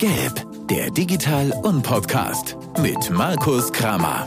Gelb, 0.00 0.46
der 0.70 0.90
Digital- 0.90 1.52
und 1.62 1.82
Podcast 1.82 2.56
mit 2.78 3.10
Markus 3.10 3.70
Kramer. 3.70 4.26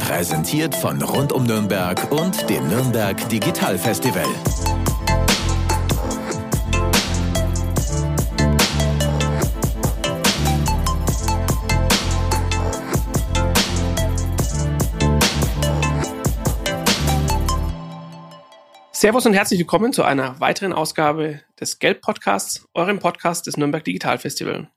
Präsentiert 0.00 0.74
von 0.74 1.00
Rund 1.00 1.32
um 1.32 1.44
Nürnberg 1.44 2.12
und 2.12 2.50
dem 2.50 2.68
Nürnberg 2.68 3.16
Digital 3.30 3.78
Festival. 3.78 4.26
Servus 18.92 19.24
und 19.24 19.32
herzlich 19.32 19.58
willkommen 19.58 19.94
zu 19.94 20.02
einer 20.02 20.38
weiteren 20.38 20.74
Ausgabe 20.74 21.40
des 21.58 21.78
Gelb-Podcasts, 21.78 22.68
eurem 22.74 22.98
Podcast 22.98 23.46
des 23.46 23.56
Nürnberg 23.56 23.82
Digital 23.82 24.18
Festival. 24.18 24.68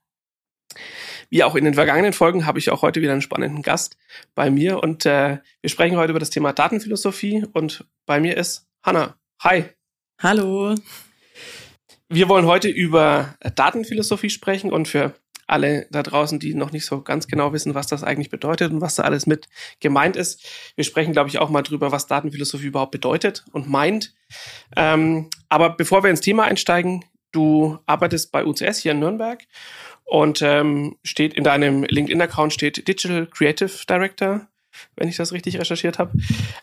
Wie 1.32 1.44
auch 1.44 1.54
in 1.54 1.64
den 1.64 1.72
vergangenen 1.72 2.12
Folgen 2.12 2.44
habe 2.44 2.58
ich 2.58 2.68
auch 2.68 2.82
heute 2.82 3.00
wieder 3.00 3.12
einen 3.12 3.22
spannenden 3.22 3.62
Gast 3.62 3.96
bei 4.34 4.50
mir 4.50 4.82
und 4.82 5.06
äh, 5.06 5.38
wir 5.62 5.70
sprechen 5.70 5.96
heute 5.96 6.10
über 6.10 6.18
das 6.18 6.28
Thema 6.28 6.52
Datenphilosophie 6.52 7.46
und 7.54 7.86
bei 8.04 8.20
mir 8.20 8.36
ist 8.36 8.68
Hanna. 8.82 9.16
Hi. 9.40 9.64
Hallo. 10.18 10.74
Wir 12.10 12.28
wollen 12.28 12.44
heute 12.44 12.68
über 12.68 13.34
Datenphilosophie 13.54 14.28
sprechen 14.28 14.70
und 14.70 14.88
für 14.88 15.14
alle 15.46 15.86
da 15.90 16.02
draußen, 16.02 16.38
die 16.38 16.52
noch 16.52 16.70
nicht 16.70 16.84
so 16.84 17.00
ganz 17.00 17.26
genau 17.26 17.54
wissen, 17.54 17.74
was 17.74 17.86
das 17.86 18.04
eigentlich 18.04 18.28
bedeutet 18.28 18.70
und 18.70 18.82
was 18.82 18.96
da 18.96 19.04
alles 19.04 19.26
mit 19.26 19.48
gemeint 19.80 20.16
ist. 20.16 20.46
Wir 20.76 20.84
sprechen, 20.84 21.14
glaube 21.14 21.30
ich, 21.30 21.38
auch 21.38 21.48
mal 21.48 21.62
drüber, 21.62 21.92
was 21.92 22.06
Datenphilosophie 22.08 22.66
überhaupt 22.66 22.92
bedeutet 22.92 23.42
und 23.52 23.70
meint. 23.70 24.12
Ähm, 24.76 25.30
aber 25.48 25.70
bevor 25.70 26.02
wir 26.02 26.10
ins 26.10 26.20
Thema 26.20 26.44
einsteigen, 26.44 27.06
du 27.32 27.78
arbeitest 27.86 28.32
bei 28.32 28.44
UCS 28.44 28.80
hier 28.80 28.92
in 28.92 28.98
Nürnberg 28.98 29.42
und 30.12 30.42
ähm, 30.42 30.96
steht 31.04 31.32
in 31.32 31.42
deinem 31.42 31.84
LinkedIn-Account 31.84 32.52
steht 32.52 32.86
Digital 32.86 33.26
Creative 33.26 33.70
Director 33.88 34.46
wenn 34.96 35.06
ich 35.06 35.16
das 35.16 35.32
richtig 35.32 35.58
recherchiert 35.58 35.98
habe. 35.98 36.12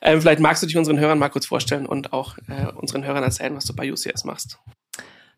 Ähm, 0.02 0.20
vielleicht 0.20 0.40
magst 0.40 0.64
du 0.64 0.68
dich 0.68 0.78
unseren 0.78 1.00
Hörern 1.00 1.20
mal 1.20 1.30
kurz 1.30 1.46
vorstellen 1.46 1.86
und 1.86 2.12
auch 2.12 2.40
äh, 2.48 2.66
unseren 2.74 3.06
Hörern 3.06 3.24
erzählen, 3.24 3.56
was 3.56 3.66
du 3.66 3.76
bei 3.76 3.92
UCS 3.92 4.24
machst. 4.24 4.58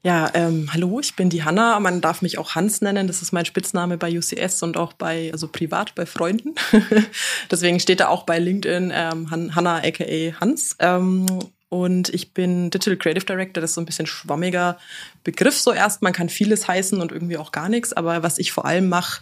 Ja, 0.03 0.31
ähm, 0.33 0.69
hallo, 0.71 1.01
ich 1.01 1.17
bin 1.17 1.29
die 1.29 1.43
Hanna. 1.43 1.77
Man 1.81 1.99
darf 1.99 2.21
mich 2.21 2.37
auch 2.37 2.55
Hans 2.55 2.79
nennen. 2.79 3.07
Das 3.07 3.21
ist 3.21 3.33
mein 3.33 3.43
Spitzname 3.43 3.97
bei 3.97 4.17
UCS 4.17 4.63
und 4.63 4.77
auch 4.77 4.93
bei, 4.93 5.31
also 5.33 5.49
privat 5.49 5.93
bei 5.95 6.05
Freunden. 6.05 6.55
Deswegen 7.51 7.81
steht 7.81 7.99
da 7.99 8.07
auch 8.07 8.23
bei 8.23 8.39
LinkedIn 8.39 8.93
ähm, 8.95 9.31
Hanna 9.31 9.83
aka 9.83 10.39
Hans. 10.39 10.77
Ähm, 10.79 11.25
und 11.71 12.09
ich 12.09 12.33
bin 12.33 12.69
Digital 12.69 12.97
Creative 12.97 13.23
Director. 13.23 13.61
Das 13.61 13.71
ist 13.71 13.75
so 13.75 13.81
ein 13.81 13.85
bisschen 13.85 14.05
schwammiger 14.05 14.77
Begriff 15.23 15.57
so 15.57 15.71
erst. 15.71 16.01
Man 16.01 16.11
kann 16.11 16.27
vieles 16.27 16.67
heißen 16.67 16.99
und 16.99 17.13
irgendwie 17.13 17.37
auch 17.37 17.53
gar 17.53 17.69
nichts. 17.69 17.93
Aber 17.93 18.23
was 18.23 18.39
ich 18.39 18.51
vor 18.51 18.65
allem 18.65 18.89
mache, 18.89 19.21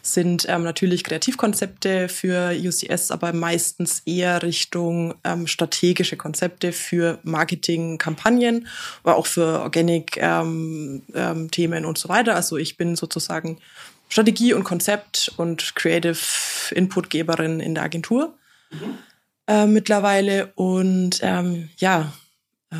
sind 0.00 0.46
ähm, 0.48 0.62
natürlich 0.62 1.04
Kreativkonzepte 1.04 2.08
für 2.08 2.56
UCS, 2.58 3.10
aber 3.10 3.34
meistens 3.34 4.00
eher 4.06 4.42
Richtung 4.42 5.14
ähm, 5.24 5.46
strategische 5.46 6.16
Konzepte 6.16 6.72
für 6.72 7.18
Marketingkampagnen, 7.22 8.66
aber 9.02 9.16
auch 9.16 9.26
für 9.26 9.60
Organic-Themen 9.60 11.02
ähm, 11.12 11.42
ähm, 11.54 11.84
und 11.84 11.98
so 11.98 12.08
weiter. 12.08 12.34
Also 12.34 12.56
ich 12.56 12.78
bin 12.78 12.96
sozusagen 12.96 13.58
Strategie 14.08 14.54
und 14.54 14.64
Konzept 14.64 15.34
und 15.36 15.76
Creative 15.76 16.16
Inputgeberin 16.70 17.60
in 17.60 17.74
der 17.74 17.84
Agentur 17.84 18.32
mhm. 18.70 18.96
Äh, 19.50 19.66
mittlerweile. 19.66 20.52
Und 20.54 21.20
ähm, 21.22 21.70
ja, 21.78 22.12
äh, 22.70 22.76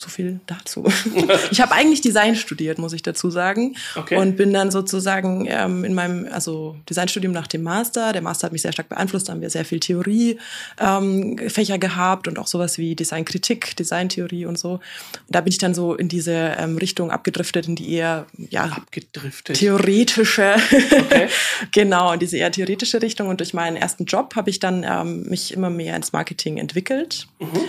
so 0.00 0.08
viel 0.08 0.40
dazu. 0.46 0.84
ich 1.50 1.60
habe 1.60 1.72
eigentlich 1.72 2.00
Design 2.00 2.34
studiert, 2.34 2.78
muss 2.78 2.94
ich 2.94 3.02
dazu 3.02 3.30
sagen. 3.30 3.76
Okay. 3.96 4.16
Und 4.16 4.36
bin 4.36 4.52
dann 4.52 4.70
sozusagen 4.70 5.46
ähm, 5.46 5.84
in 5.84 5.92
meinem, 5.92 6.26
also 6.32 6.76
Designstudium 6.88 7.34
nach 7.34 7.46
dem 7.46 7.62
Master. 7.62 8.14
Der 8.14 8.22
Master 8.22 8.46
hat 8.46 8.52
mich 8.52 8.62
sehr 8.62 8.72
stark 8.72 8.88
beeinflusst, 8.88 9.28
da 9.28 9.32
haben 9.34 9.42
wir 9.42 9.50
sehr 9.50 9.66
viel 9.66 9.78
Theorie 9.78 10.38
ähm, 10.78 11.36
gehabt 11.36 12.28
und 12.28 12.38
auch 12.38 12.46
sowas 12.46 12.78
wie 12.78 12.96
Designkritik, 12.96 13.76
Designtheorie 13.76 14.46
und 14.46 14.58
so. 14.58 14.72
Und 14.72 14.80
da 15.28 15.42
bin 15.42 15.52
ich 15.52 15.58
dann 15.58 15.74
so 15.74 15.94
in 15.94 16.08
diese 16.08 16.32
ähm, 16.32 16.78
Richtung 16.78 17.10
abgedriftet, 17.10 17.68
in 17.68 17.76
die 17.76 17.92
eher 17.92 18.26
ja 18.38 18.64
abgedriftet. 18.64 19.58
theoretische, 19.58 20.56
okay. 20.98 21.28
genau, 21.72 22.14
in 22.14 22.20
diese 22.20 22.38
eher 22.38 22.50
theoretische 22.50 23.02
Richtung. 23.02 23.28
Und 23.28 23.40
durch 23.40 23.52
meinen 23.52 23.76
ersten 23.76 24.06
Job 24.06 24.34
habe 24.34 24.48
ich 24.48 24.60
dann 24.60 24.82
ähm, 24.88 25.24
mich 25.24 25.52
immer 25.52 25.68
mehr 25.68 25.94
ins 25.94 26.14
Marketing 26.14 26.56
entwickelt. 26.56 27.26
Mhm 27.38 27.60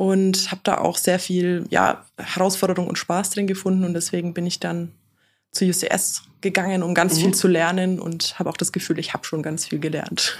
und 0.00 0.50
habe 0.50 0.62
da 0.64 0.78
auch 0.78 0.96
sehr 0.96 1.18
viel 1.18 1.66
ja, 1.68 2.06
Herausforderung 2.16 2.88
und 2.88 2.96
Spaß 2.96 3.28
drin 3.28 3.46
gefunden 3.46 3.84
und 3.84 3.92
deswegen 3.92 4.32
bin 4.32 4.46
ich 4.46 4.58
dann 4.58 4.92
zu 5.52 5.66
UCS 5.66 6.22
gegangen, 6.40 6.82
um 6.82 6.94
ganz 6.94 7.16
mhm. 7.16 7.20
viel 7.20 7.34
zu 7.34 7.48
lernen 7.48 8.00
und 8.00 8.38
habe 8.38 8.48
auch 8.48 8.56
das 8.56 8.72
Gefühl, 8.72 8.98
ich 8.98 9.12
habe 9.12 9.26
schon 9.26 9.42
ganz 9.42 9.66
viel 9.66 9.78
gelernt. 9.78 10.38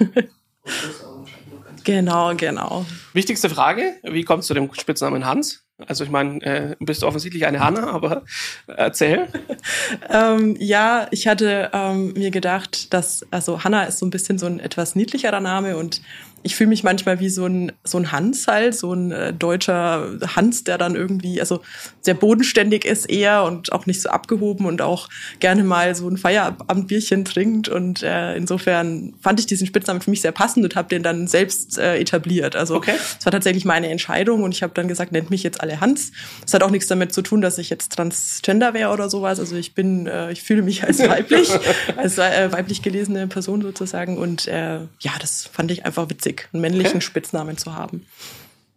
genau, 1.84 2.34
genau. 2.36 2.86
Wichtigste 3.12 3.50
Frage, 3.50 3.96
wie 4.02 4.24
kommst 4.24 4.48
du 4.48 4.54
dem 4.54 4.72
Spitznamen 4.72 5.26
Hans? 5.26 5.62
Also 5.86 6.04
ich 6.04 6.10
meine, 6.10 6.42
äh, 6.42 6.76
du 6.78 6.86
bist 6.86 7.04
offensichtlich 7.04 7.44
eine 7.44 7.60
Hanna, 7.60 7.90
aber 7.90 8.24
erzähl. 8.66 9.28
ähm, 10.10 10.56
ja, 10.58 11.06
ich 11.10 11.26
hatte 11.26 11.68
ähm, 11.74 12.14
mir 12.14 12.30
gedacht, 12.30 12.94
dass, 12.94 13.26
also 13.30 13.62
Hanna 13.62 13.84
ist 13.84 13.98
so 13.98 14.06
ein 14.06 14.10
bisschen 14.10 14.38
so 14.38 14.46
ein 14.46 14.58
etwas 14.58 14.94
niedlicherer 14.94 15.40
Name 15.40 15.76
und 15.76 16.00
ich 16.42 16.56
fühle 16.56 16.68
mich 16.68 16.82
manchmal 16.82 17.20
wie 17.20 17.28
so 17.28 17.46
ein, 17.46 17.72
so 17.84 17.98
ein 17.98 18.12
Hans 18.12 18.46
halt, 18.46 18.74
so 18.74 18.92
ein 18.92 19.12
äh, 19.12 19.32
deutscher 19.32 20.18
Hans, 20.34 20.64
der 20.64 20.78
dann 20.78 20.94
irgendwie, 20.94 21.40
also 21.40 21.60
sehr 22.00 22.14
bodenständig 22.14 22.84
ist 22.84 23.10
eher 23.10 23.44
und 23.44 23.72
auch 23.72 23.86
nicht 23.86 24.00
so 24.00 24.08
abgehoben 24.08 24.64
und 24.64 24.80
auch 24.80 25.08
gerne 25.38 25.64
mal 25.64 25.94
so 25.94 26.08
ein 26.08 26.16
Feierabendbierchen 26.16 27.24
trinkt. 27.24 27.68
Und 27.68 28.02
äh, 28.02 28.36
insofern 28.36 29.14
fand 29.20 29.38
ich 29.40 29.46
diesen 29.46 29.66
Spitznamen 29.66 30.00
für 30.00 30.10
mich 30.10 30.22
sehr 30.22 30.32
passend 30.32 30.64
und 30.64 30.76
habe 30.76 30.88
den 30.88 31.02
dann 31.02 31.28
selbst 31.28 31.78
äh, 31.78 31.98
etabliert. 31.98 32.56
Also 32.56 32.74
es 32.74 32.78
okay. 32.78 32.94
war 33.24 33.32
tatsächlich 33.32 33.66
meine 33.66 33.88
Entscheidung 33.90 34.42
und 34.42 34.54
ich 34.54 34.62
habe 34.62 34.72
dann 34.74 34.88
gesagt, 34.88 35.12
nennt 35.12 35.30
mich 35.30 35.42
jetzt 35.42 35.60
alle 35.60 35.80
Hans. 35.80 36.12
Das 36.42 36.54
hat 36.54 36.62
auch 36.62 36.70
nichts 36.70 36.88
damit 36.88 37.12
zu 37.12 37.20
tun, 37.20 37.42
dass 37.42 37.58
ich 37.58 37.68
jetzt 37.68 37.92
Transgender 37.92 38.72
wäre 38.72 38.92
oder 38.92 39.10
sowas. 39.10 39.38
Also 39.38 39.56
ich 39.56 39.74
bin, 39.74 40.06
äh, 40.06 40.32
ich 40.32 40.42
fühle 40.42 40.62
mich 40.62 40.84
als 40.84 40.98
weiblich, 41.08 41.50
als 41.96 42.16
äh, 42.16 42.50
weiblich 42.50 42.80
gelesene 42.80 43.26
Person 43.26 43.60
sozusagen. 43.60 44.16
Und 44.16 44.48
äh, 44.48 44.78
ja, 45.00 45.12
das 45.20 45.46
fand 45.52 45.70
ich 45.70 45.84
einfach 45.84 46.08
witzig 46.08 46.29
wichtig, 46.30 46.48
einen 46.52 46.60
männlichen 46.62 46.96
okay. 46.96 47.00
Spitznamen 47.00 47.56
zu 47.56 47.74
haben. 47.74 48.06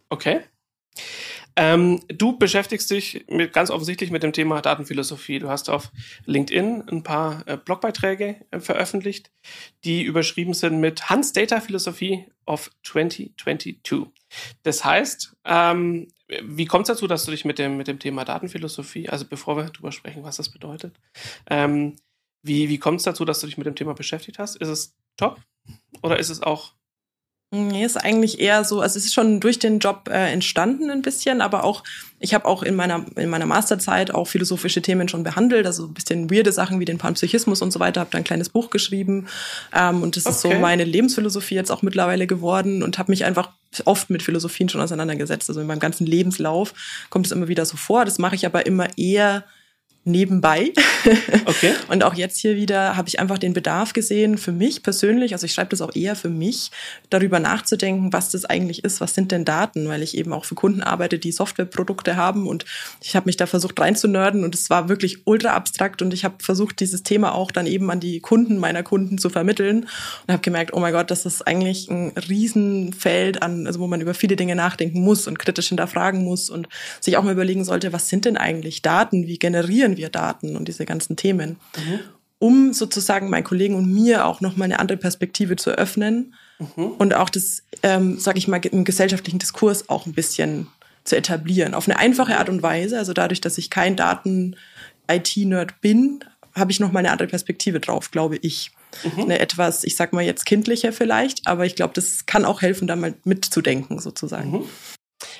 Okay. 0.08 0.40
Ähm, 1.56 2.00
du 2.08 2.36
beschäftigst 2.36 2.90
dich 2.90 3.26
mit, 3.28 3.52
ganz 3.52 3.70
offensichtlich 3.70 4.10
mit 4.10 4.24
dem 4.24 4.32
Thema 4.32 4.60
Datenphilosophie. 4.60 5.38
Du 5.38 5.48
hast 5.48 5.70
auf 5.70 5.92
LinkedIn 6.26 6.82
ein 6.88 7.04
paar 7.04 7.46
äh, 7.46 7.56
Blogbeiträge 7.56 8.44
äh, 8.50 8.58
veröffentlicht, 8.58 9.30
die 9.84 10.02
überschrieben 10.02 10.54
sind 10.54 10.80
mit 10.80 11.10
Hans 11.10 11.32
Data 11.32 11.60
Philosophie 11.60 12.26
of 12.44 12.70
2022. 12.82 13.76
Das 14.64 14.84
heißt, 14.84 15.36
ähm, 15.44 16.08
wie 16.42 16.64
kommt 16.64 16.88
es 16.88 16.96
dazu, 16.96 17.06
dass 17.06 17.24
du 17.24 17.30
dich 17.30 17.44
mit 17.44 17.60
dem, 17.60 17.76
mit 17.76 17.86
dem 17.86 18.00
Thema 18.00 18.24
Datenphilosophie, 18.24 19.08
also 19.08 19.24
bevor 19.24 19.56
wir 19.56 19.64
darüber 19.64 19.92
sprechen, 19.92 20.24
was 20.24 20.38
das 20.38 20.48
bedeutet, 20.48 20.96
ähm, 21.48 21.94
wie, 22.42 22.68
wie 22.68 22.78
kommt 22.78 22.98
es 22.98 23.04
dazu, 23.04 23.24
dass 23.24 23.38
du 23.40 23.46
dich 23.46 23.58
mit 23.58 23.66
dem 23.66 23.76
Thema 23.76 23.94
beschäftigt 23.94 24.40
hast? 24.40 24.56
Ist 24.56 24.68
es 24.68 24.96
top 25.16 25.40
oder 26.02 26.18
ist 26.18 26.30
es 26.30 26.42
auch 26.42 26.74
Nee, 27.50 27.84
ist 27.84 27.96
eigentlich 27.96 28.40
eher 28.40 28.64
so, 28.64 28.80
also 28.80 28.98
es 28.98 29.04
ist 29.04 29.14
schon 29.14 29.38
durch 29.38 29.60
den 29.60 29.78
Job 29.78 30.08
äh, 30.10 30.32
entstanden 30.32 30.90
ein 30.90 31.02
bisschen, 31.02 31.40
aber 31.40 31.62
auch, 31.62 31.84
ich 32.18 32.34
habe 32.34 32.46
auch 32.46 32.64
in 32.64 32.74
meiner, 32.74 33.06
in 33.14 33.30
meiner 33.30 33.46
Masterzeit 33.46 34.12
auch 34.12 34.26
philosophische 34.26 34.82
Themen 34.82 35.08
schon 35.08 35.22
behandelt, 35.22 35.64
also 35.64 35.86
ein 35.86 35.94
bisschen 35.94 36.32
weirde 36.32 36.50
Sachen 36.50 36.80
wie 36.80 36.84
den 36.84 36.98
Panpsychismus 36.98 37.62
und 37.62 37.70
so 37.70 37.78
weiter, 37.78 38.00
habe 38.00 38.10
da 38.10 38.18
ein 38.18 38.24
kleines 38.24 38.48
Buch 38.48 38.70
geschrieben 38.70 39.28
ähm, 39.72 40.02
und 40.02 40.16
das 40.16 40.26
okay. 40.26 40.34
ist 40.34 40.40
so 40.40 40.50
meine 40.54 40.82
Lebensphilosophie 40.82 41.54
jetzt 41.54 41.70
auch 41.70 41.82
mittlerweile 41.82 42.26
geworden 42.26 42.82
und 42.82 42.98
habe 42.98 43.12
mich 43.12 43.24
einfach 43.24 43.50
oft 43.84 44.10
mit 44.10 44.24
Philosophien 44.24 44.68
schon 44.68 44.80
auseinandergesetzt, 44.80 45.48
also 45.48 45.60
in 45.60 45.68
meinem 45.68 45.80
ganzen 45.80 46.06
Lebenslauf 46.06 46.74
kommt 47.08 47.26
es 47.26 47.32
immer 47.32 47.46
wieder 47.46 47.66
so 47.66 47.76
vor, 47.76 48.04
das 48.04 48.18
mache 48.18 48.34
ich 48.34 48.46
aber 48.46 48.66
immer 48.66 48.88
eher 48.98 49.44
nebenbei. 50.04 50.72
Okay. 51.46 51.74
und 51.88 52.02
auch 52.02 52.14
jetzt 52.14 52.38
hier 52.38 52.56
wieder 52.56 52.96
habe 52.96 53.08
ich 53.08 53.20
einfach 53.20 53.36
den 53.36 53.52
Bedarf 53.52 53.92
gesehen, 53.92 54.38
für 54.38 54.52
mich 54.52 54.82
persönlich, 54.82 55.34
also 55.34 55.44
ich 55.44 55.52
schreibe 55.52 55.70
das 55.70 55.82
auch 55.82 55.94
eher 55.94 56.16
für 56.16 56.30
mich, 56.30 56.70
darüber 57.10 57.38
nachzudenken, 57.38 58.12
was 58.12 58.30
das 58.30 58.46
eigentlich 58.46 58.84
ist, 58.84 59.02
was 59.02 59.14
sind 59.14 59.30
denn 59.30 59.44
Daten, 59.44 59.86
weil 59.88 60.02
ich 60.02 60.16
eben 60.16 60.32
auch 60.32 60.46
für 60.46 60.54
Kunden 60.54 60.82
arbeite, 60.82 61.18
die 61.18 61.32
Softwareprodukte 61.32 62.16
haben. 62.16 62.46
Und 62.46 62.64
ich 63.02 63.16
habe 63.16 63.26
mich 63.26 63.36
da 63.36 63.46
versucht 63.46 63.78
reinzunörden 63.78 64.44
und 64.44 64.54
es 64.54 64.70
war 64.70 64.88
wirklich 64.88 65.26
ultra 65.26 65.50
abstrakt. 65.50 66.02
Und 66.02 66.14
ich 66.14 66.24
habe 66.24 66.36
versucht, 66.42 66.80
dieses 66.80 67.02
Thema 67.02 67.34
auch 67.34 67.50
dann 67.50 67.66
eben 67.66 67.90
an 67.90 68.00
die 68.00 68.20
Kunden 68.20 68.58
meiner 68.58 68.82
Kunden 68.82 69.18
zu 69.18 69.28
vermitteln. 69.30 69.86
Und 70.26 70.32
habe 70.32 70.42
gemerkt, 70.42 70.72
oh 70.72 70.80
mein 70.80 70.92
Gott, 70.92 71.10
das 71.10 71.26
ist 71.26 71.46
eigentlich 71.46 71.90
ein 71.90 72.12
Riesenfeld 72.28 73.42
an, 73.42 73.66
also 73.66 73.80
wo 73.80 73.86
man 73.86 74.00
über 74.00 74.14
viele 74.14 74.36
Dinge 74.36 74.56
nachdenken 74.56 75.00
muss 75.02 75.26
und 75.26 75.38
kritisch 75.38 75.68
hinterfragen 75.68 76.24
muss 76.24 76.50
und 76.50 76.68
sich 77.00 77.16
auch 77.16 77.22
mal 77.22 77.32
überlegen 77.32 77.64
sollte, 77.64 77.92
was 77.92 78.08
sind 78.08 78.24
denn 78.24 78.36
eigentlich 78.36 78.82
Daten, 78.82 79.26
wie 79.26 79.38
generieren 79.38 79.93
wir 79.96 80.08
Daten 80.08 80.56
und 80.56 80.68
diese 80.68 80.84
ganzen 80.84 81.16
Themen, 81.16 81.58
mhm. 81.76 82.00
um 82.38 82.72
sozusagen 82.72 83.30
meinen 83.30 83.44
Kollegen 83.44 83.74
und 83.74 83.92
mir 83.92 84.26
auch 84.26 84.40
nochmal 84.40 84.66
eine 84.66 84.78
andere 84.78 84.98
Perspektive 84.98 85.56
zu 85.56 85.70
eröffnen 85.70 86.34
mhm. 86.58 86.92
und 86.98 87.14
auch 87.14 87.30
das, 87.30 87.62
ähm, 87.82 88.18
sage 88.18 88.38
ich 88.38 88.48
mal, 88.48 88.60
im 88.64 88.84
gesellschaftlichen 88.84 89.38
Diskurs 89.38 89.88
auch 89.88 90.06
ein 90.06 90.14
bisschen 90.14 90.68
zu 91.04 91.16
etablieren. 91.16 91.74
Auf 91.74 91.88
eine 91.88 91.98
einfache 91.98 92.38
Art 92.38 92.48
und 92.48 92.62
Weise, 92.62 92.98
also 92.98 93.12
dadurch, 93.12 93.40
dass 93.40 93.58
ich 93.58 93.70
kein 93.70 93.96
Daten-IT-Nerd 93.96 95.80
bin, 95.80 96.24
habe 96.54 96.72
ich 96.72 96.80
noch 96.80 96.92
mal 96.92 97.00
eine 97.00 97.10
andere 97.10 97.28
Perspektive 97.28 97.80
drauf, 97.80 98.10
glaube 98.10 98.36
ich. 98.36 98.72
Mhm. 99.02 99.22
Eine 99.22 99.38
etwas, 99.40 99.84
ich 99.84 99.96
sag 99.96 100.12
mal 100.12 100.22
jetzt 100.22 100.46
kindliche 100.46 100.92
vielleicht, 100.92 101.46
aber 101.46 101.66
ich 101.66 101.74
glaube, 101.74 101.94
das 101.94 102.26
kann 102.26 102.44
auch 102.44 102.62
helfen, 102.62 102.86
da 102.86 102.94
mal 102.96 103.14
mitzudenken 103.24 103.98
sozusagen. 103.98 104.52
Mhm. 104.52 104.64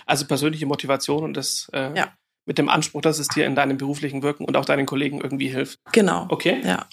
Also 0.07 0.27
persönliche 0.27 0.67
Motivation 0.67 1.25
und 1.25 1.37
das 1.37 1.71
äh, 1.73 1.97
ja. 1.97 2.13
Mit 2.47 2.59
dem 2.59 2.69
Anspruch, 2.69 3.01
dass 3.01 3.19
es 3.19 3.29
dir 3.29 3.47
in 3.47 3.55
deinem 3.55 3.79
beruflichen 3.79 4.23
Wirken 4.23 4.45
und 4.45 4.57
auch 4.57 4.65
deinen 4.65 4.87
Kollegen 4.87 5.21
irgendwie 5.21 5.49
hilft. 5.49 5.79
Genau. 5.93 6.27
Okay. 6.29 6.61
Ja. 6.65 6.87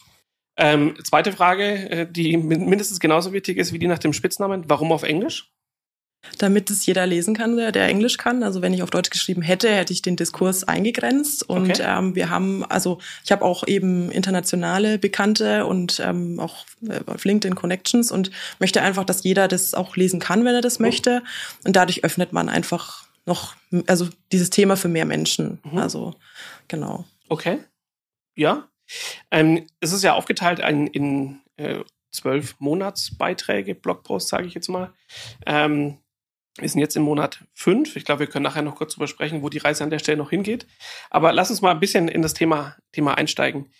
Ähm, 0.57 0.95
zweite 1.03 1.31
Frage, 1.31 1.89
äh, 1.89 2.07
die 2.09 2.37
mindestens 2.37 2.99
genauso 2.99 3.33
wichtig 3.33 3.57
ist 3.57 3.73
wie 3.73 3.79
die 3.79 3.87
nach 3.87 3.99
dem 3.99 4.13
Spitznamen. 4.13 4.65
Warum 4.67 4.91
auf 4.91 5.03
Englisch? 5.03 5.51
damit 6.37 6.69
es 6.69 6.85
jeder 6.85 7.05
lesen 7.05 7.35
kann, 7.35 7.57
der, 7.57 7.71
der 7.71 7.87
Englisch 7.87 8.17
kann. 8.17 8.43
Also 8.43 8.61
wenn 8.61 8.73
ich 8.73 8.83
auf 8.83 8.89
Deutsch 8.89 9.09
geschrieben 9.09 9.41
hätte, 9.41 9.69
hätte 9.69 9.93
ich 9.93 10.01
den 10.01 10.15
Diskurs 10.15 10.63
eingegrenzt. 10.63 11.47
Und 11.47 11.71
okay. 11.71 11.83
ähm, 11.85 12.15
wir 12.15 12.29
haben, 12.29 12.63
also 12.65 12.99
ich 13.23 13.31
habe 13.31 13.43
auch 13.43 13.67
eben 13.67 14.11
internationale 14.11 14.99
Bekannte 14.99 15.65
und 15.65 16.01
ähm, 16.03 16.39
auch 16.39 16.65
äh, 16.87 16.99
auf 17.07 17.25
LinkedIn 17.25 17.55
Connections 17.55 18.11
und 18.11 18.31
möchte 18.59 18.81
einfach, 18.81 19.03
dass 19.03 19.23
jeder 19.23 19.47
das 19.47 19.73
auch 19.73 19.95
lesen 19.95 20.19
kann, 20.19 20.45
wenn 20.45 20.55
er 20.55 20.61
das 20.61 20.79
mhm. 20.79 20.85
möchte. 20.85 21.23
Und 21.65 21.75
dadurch 21.75 22.03
öffnet 22.03 22.33
man 22.33 22.49
einfach 22.49 23.07
noch, 23.25 23.55
also 23.87 24.09
dieses 24.31 24.49
Thema 24.49 24.75
für 24.75 24.87
mehr 24.87 25.05
Menschen. 25.05 25.59
Mhm. 25.63 25.77
Also 25.77 26.15
genau. 26.67 27.05
Okay. 27.29 27.59
Ja. 28.35 28.67
Ähm, 29.29 29.67
es 29.79 29.93
ist 29.93 30.03
ja 30.03 30.13
aufgeteilt 30.15 30.59
in, 30.59 30.87
in 30.87 31.41
äh, 31.57 31.83
zwölf 32.11 32.55
Monatsbeiträge, 32.59 33.75
Blogposts, 33.75 34.29
sage 34.29 34.47
ich 34.47 34.53
jetzt 34.53 34.67
mal. 34.67 34.93
Ähm, 35.45 35.97
wir 36.57 36.67
sind 36.67 36.81
jetzt 36.81 36.97
im 36.97 37.03
Monat 37.03 37.45
fünf. 37.53 37.95
Ich 37.95 38.03
glaube, 38.03 38.21
wir 38.21 38.27
können 38.27 38.43
nachher 38.43 38.61
noch 38.61 38.75
kurz 38.75 38.93
drüber 38.93 39.07
sprechen, 39.07 39.41
wo 39.41 39.49
die 39.49 39.59
Reise 39.59 39.83
an 39.83 39.89
der 39.89 39.99
Stelle 39.99 40.17
noch 40.17 40.31
hingeht. 40.31 40.67
Aber 41.09 41.31
lass 41.31 41.49
uns 41.49 41.61
mal 41.61 41.71
ein 41.71 41.79
bisschen 41.79 42.09
in 42.09 42.21
das 42.21 42.33
Thema, 42.33 42.75
Thema 42.91 43.17
einsteigen. 43.17 43.71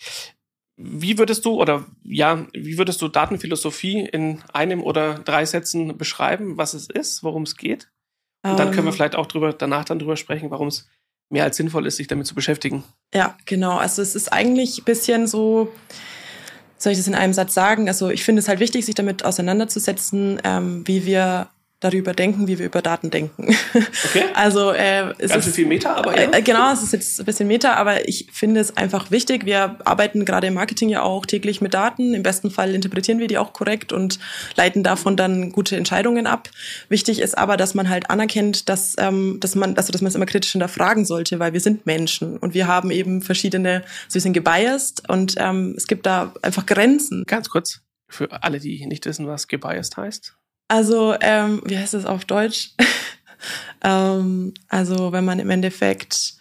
Wie 0.76 1.18
würdest 1.18 1.44
du 1.44 1.60
oder 1.60 1.84
ja, 2.02 2.46
wie 2.54 2.78
würdest 2.78 3.02
du 3.02 3.08
Datenphilosophie 3.08 4.00
in 4.06 4.42
einem 4.52 4.82
oder 4.82 5.18
drei 5.18 5.44
Sätzen 5.44 5.98
beschreiben, 5.98 6.56
was 6.56 6.72
es 6.72 6.88
ist, 6.88 7.22
worum 7.22 7.42
es 7.42 7.56
geht? 7.56 7.92
Und 8.42 8.58
dann 8.58 8.70
können 8.70 8.84
wir 8.84 8.90
ähm. 8.90 8.94
vielleicht 8.94 9.16
auch 9.16 9.26
drüber, 9.26 9.52
danach 9.52 9.84
dann 9.84 9.98
drüber 9.98 10.16
sprechen, 10.16 10.50
warum 10.50 10.68
es 10.68 10.88
mehr 11.30 11.44
als 11.44 11.56
sinnvoll 11.56 11.86
ist, 11.86 11.96
sich 11.96 12.08
damit 12.08 12.26
zu 12.26 12.34
beschäftigen. 12.34 12.84
Ja, 13.14 13.36
genau. 13.46 13.78
Also 13.78 14.02
es 14.02 14.14
ist 14.14 14.32
eigentlich 14.32 14.78
ein 14.78 14.84
bisschen 14.84 15.26
so, 15.26 15.72
soll 16.76 16.92
ich 16.92 16.98
das 16.98 17.06
in 17.06 17.14
einem 17.14 17.32
Satz 17.32 17.54
sagen? 17.54 17.88
Also 17.88 18.10
ich 18.10 18.24
finde 18.24 18.40
es 18.40 18.48
halt 18.48 18.60
wichtig, 18.60 18.84
sich 18.84 18.94
damit 18.94 19.24
auseinanderzusetzen, 19.24 20.40
ähm, 20.44 20.86
wie 20.86 21.06
wir 21.06 21.48
darüber 21.82 22.14
denken, 22.14 22.46
wie 22.46 22.58
wir 22.58 22.66
über 22.66 22.82
Daten 22.82 23.10
denken. 23.10 23.54
Okay. 24.04 24.24
Also 24.34 24.72
äh, 24.72 25.14
es 25.18 25.30
Ganz 25.30 25.46
ist 25.46 25.54
viel 25.54 25.66
Meta, 25.66 25.94
aber 25.94 26.18
ja. 26.20 26.30
Äh, 26.32 26.42
genau, 26.42 26.72
es 26.72 26.82
ist 26.82 26.92
jetzt 26.92 27.20
ein 27.20 27.24
bisschen 27.24 27.48
Meta, 27.48 27.74
aber 27.74 28.06
ich 28.08 28.28
finde 28.32 28.60
es 28.60 28.76
einfach 28.76 29.10
wichtig. 29.10 29.46
Wir 29.46 29.78
arbeiten 29.84 30.24
gerade 30.24 30.48
im 30.48 30.54
Marketing 30.54 30.88
ja 30.88 31.02
auch 31.02 31.24
täglich 31.24 31.60
mit 31.60 31.72
Daten. 31.72 32.14
Im 32.14 32.22
besten 32.22 32.50
Fall 32.50 32.74
interpretieren 32.74 33.18
wir 33.18 33.28
die 33.28 33.38
auch 33.38 33.52
korrekt 33.52 33.92
und 33.92 34.18
leiten 34.56 34.82
davon 34.82 35.16
dann 35.16 35.52
gute 35.52 35.76
Entscheidungen 35.76 36.26
ab. 36.26 36.50
Wichtig 36.88 37.20
ist 37.20 37.38
aber, 37.38 37.56
dass 37.56 37.74
man 37.74 37.88
halt 37.88 38.10
anerkennt, 38.10 38.68
dass 38.68 38.94
ähm, 38.98 39.38
dass 39.40 39.54
man 39.54 39.76
also 39.76 39.92
dass 39.92 40.02
man 40.02 40.08
es 40.08 40.14
immer 40.14 40.26
kritisch 40.26 40.52
hinterfragen 40.52 41.04
sollte, 41.04 41.38
weil 41.38 41.52
wir 41.52 41.60
sind 41.60 41.86
Menschen 41.86 42.36
und 42.36 42.54
wir 42.54 42.66
haben 42.66 42.90
eben 42.90 43.22
verschiedene, 43.22 43.82
so 44.08 44.14
wir 44.14 44.20
sind 44.20 44.34
gebiased 44.34 45.08
und 45.08 45.36
ähm, 45.38 45.74
es 45.76 45.86
gibt 45.86 46.06
da 46.06 46.34
einfach 46.42 46.66
Grenzen. 46.66 47.24
Ganz 47.26 47.48
kurz 47.48 47.80
für 48.08 48.42
alle, 48.42 48.60
die 48.60 48.86
nicht 48.86 49.06
wissen, 49.06 49.26
was 49.26 49.48
gebiased 49.48 49.96
heißt. 49.96 50.36
Also, 50.72 51.14
ähm, 51.20 51.60
wie 51.66 51.76
heißt 51.76 51.92
das 51.92 52.06
auf 52.06 52.24
Deutsch? 52.24 52.70
ähm, 53.84 54.54
also, 54.68 55.12
wenn 55.12 55.22
man 55.22 55.38
im 55.38 55.50
Endeffekt. 55.50 56.36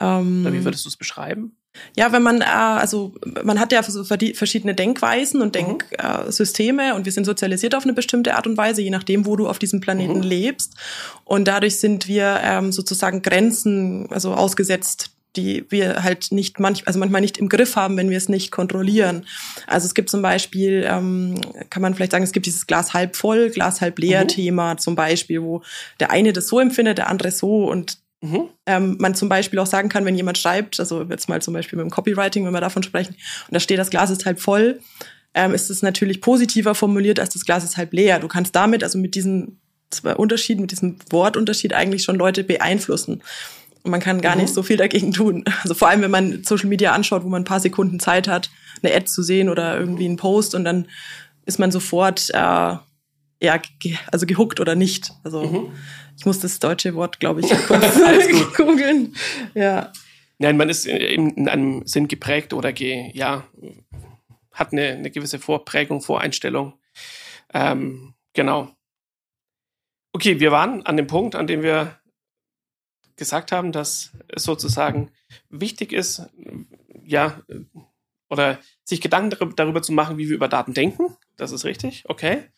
Ähm, 0.00 0.44
wie 0.50 0.64
würdest 0.64 0.84
du 0.84 0.88
es 0.88 0.96
beschreiben? 0.96 1.56
Ja, 1.96 2.10
wenn 2.10 2.24
man, 2.24 2.40
äh, 2.40 2.44
also 2.44 3.14
man 3.44 3.60
hat 3.60 3.70
ja 3.70 3.80
so 3.84 4.02
verschiedene 4.02 4.74
Denkweisen 4.74 5.40
und 5.40 5.54
mhm. 5.54 5.78
Denksysteme 5.92 6.90
mhm. 6.90 6.96
und 6.96 7.04
wir 7.04 7.12
sind 7.12 7.24
sozialisiert 7.24 7.76
auf 7.76 7.84
eine 7.84 7.92
bestimmte 7.92 8.34
Art 8.34 8.48
und 8.48 8.56
Weise, 8.56 8.82
je 8.82 8.90
nachdem, 8.90 9.26
wo 9.26 9.36
du 9.36 9.48
auf 9.48 9.60
diesem 9.60 9.80
Planeten 9.80 10.16
mhm. 10.16 10.22
lebst. 10.22 10.74
Und 11.24 11.46
dadurch 11.46 11.78
sind 11.78 12.08
wir 12.08 12.40
ähm, 12.42 12.72
sozusagen 12.72 13.22
Grenzen, 13.22 14.10
also 14.10 14.34
ausgesetzt 14.34 15.11
die 15.36 15.64
wir 15.70 16.02
halt 16.02 16.30
nicht 16.30 16.60
manch, 16.60 16.86
also 16.86 16.98
manchmal 16.98 17.20
nicht 17.20 17.38
im 17.38 17.48
Griff 17.48 17.76
haben, 17.76 17.96
wenn 17.96 18.10
wir 18.10 18.18
es 18.18 18.28
nicht 18.28 18.50
kontrollieren. 18.50 19.26
Also 19.66 19.86
es 19.86 19.94
gibt 19.94 20.10
zum 20.10 20.22
Beispiel, 20.22 20.84
ähm, 20.86 21.40
kann 21.70 21.82
man 21.82 21.94
vielleicht 21.94 22.12
sagen, 22.12 22.24
es 22.24 22.32
gibt 22.32 22.46
dieses 22.46 22.66
Glas 22.66 22.92
halb 22.92 23.16
voll, 23.16 23.50
Glas 23.50 23.80
halb 23.80 23.98
leer 23.98 24.24
mhm. 24.24 24.28
Thema 24.28 24.76
zum 24.76 24.94
Beispiel, 24.94 25.42
wo 25.42 25.62
der 26.00 26.10
eine 26.10 26.32
das 26.32 26.48
so 26.48 26.60
empfindet, 26.60 26.98
der 26.98 27.08
andere 27.08 27.30
so 27.30 27.64
und 27.70 27.98
mhm. 28.20 28.48
ähm, 28.66 28.96
man 29.00 29.14
zum 29.14 29.28
Beispiel 29.28 29.58
auch 29.58 29.66
sagen 29.66 29.88
kann, 29.88 30.04
wenn 30.04 30.16
jemand 30.16 30.38
schreibt, 30.38 30.78
also 30.78 31.02
jetzt 31.04 31.28
mal 31.28 31.40
zum 31.40 31.54
Beispiel 31.54 31.78
mit 31.78 31.84
dem 31.84 31.90
Copywriting, 31.90 32.44
wenn 32.44 32.52
wir 32.52 32.60
davon 32.60 32.82
sprechen, 32.82 33.14
und 33.14 33.54
da 33.54 33.60
steht, 33.60 33.78
das 33.78 33.90
Glas 33.90 34.10
ist 34.10 34.26
halb 34.26 34.40
voll, 34.40 34.80
ähm, 35.34 35.54
ist 35.54 35.70
es 35.70 35.82
natürlich 35.82 36.20
positiver 36.20 36.74
formuliert, 36.74 37.18
als 37.18 37.32
das 37.32 37.44
Glas 37.46 37.64
ist 37.64 37.78
halb 37.78 37.94
leer. 37.94 38.18
Du 38.18 38.28
kannst 38.28 38.54
damit, 38.54 38.84
also 38.84 38.98
mit 38.98 39.14
diesem 39.14 39.58
Unterschied, 40.16 40.58
mit 40.58 40.70
diesem 40.70 40.96
Wortunterschied 41.10 41.74
eigentlich 41.74 42.02
schon 42.02 42.16
Leute 42.16 42.44
beeinflussen. 42.44 43.22
Und 43.82 43.90
man 43.90 44.00
kann 44.00 44.20
gar 44.20 44.36
mhm. 44.36 44.42
nicht 44.42 44.54
so 44.54 44.62
viel 44.62 44.76
dagegen 44.76 45.12
tun. 45.12 45.44
Also 45.62 45.74
vor 45.74 45.88
allem, 45.88 46.02
wenn 46.02 46.10
man 46.10 46.44
Social 46.44 46.68
Media 46.68 46.92
anschaut, 46.92 47.24
wo 47.24 47.28
man 47.28 47.42
ein 47.42 47.46
paar 47.46 47.60
Sekunden 47.60 47.98
Zeit 47.98 48.28
hat, 48.28 48.50
eine 48.82 48.94
Ad 48.94 49.06
zu 49.06 49.22
sehen 49.22 49.48
oder 49.48 49.78
irgendwie 49.78 50.04
einen 50.04 50.16
Post 50.16 50.54
und 50.54 50.64
dann 50.64 50.88
ist 51.46 51.58
man 51.58 51.72
sofort 51.72 52.30
äh, 52.30 52.76
ja, 53.42 53.56
ge 53.80 53.96
also 54.10 54.24
gehuckt 54.26 54.60
oder 54.60 54.74
nicht. 54.76 55.12
Also 55.24 55.42
mhm. 55.42 55.72
ich 56.16 56.24
muss 56.24 56.38
das 56.38 56.60
deutsche 56.60 56.94
Wort, 56.94 57.18
glaube 57.18 57.40
ich, 57.40 57.50
kurz 57.66 57.96
googeln. 58.56 59.16
Ja. 59.54 59.92
Nein, 60.38 60.56
man 60.56 60.68
ist 60.68 60.86
in, 60.86 61.48
einem 61.48 61.86
Sinn 61.86 62.08
geprägt 62.08 62.52
oder 62.52 62.72
ge, 62.72 63.10
ja, 63.14 63.44
hat 64.52 64.72
eine, 64.72 64.88
eine 64.92 65.10
gewisse 65.10 65.38
Vorprägung, 65.38 66.00
Voreinstellung. 66.00 66.74
Ähm, 67.52 68.14
genau. 68.32 68.70
Okay, 70.12 70.40
wir 70.40 70.52
waren 70.52 70.84
an 70.84 70.96
dem 70.96 71.06
Punkt, 71.06 71.34
an 71.34 71.46
dem 71.46 71.62
wir 71.62 71.98
gesagt 73.22 73.52
haben, 73.52 73.70
dass 73.70 74.10
es 74.28 74.42
sozusagen 74.42 75.12
wichtig 75.48 75.92
ist, 75.92 76.22
ja, 77.04 77.40
oder 78.28 78.58
sich 78.82 79.00
Gedanken 79.00 79.54
darüber 79.54 79.80
zu 79.80 79.92
machen, 79.92 80.18
wie 80.18 80.28
wir 80.28 80.34
über 80.34 80.48
Daten 80.48 80.74
denken. 80.74 81.16
Das 81.36 81.52
ist 81.52 81.64
richtig, 81.64 82.04
okay. 82.08 82.50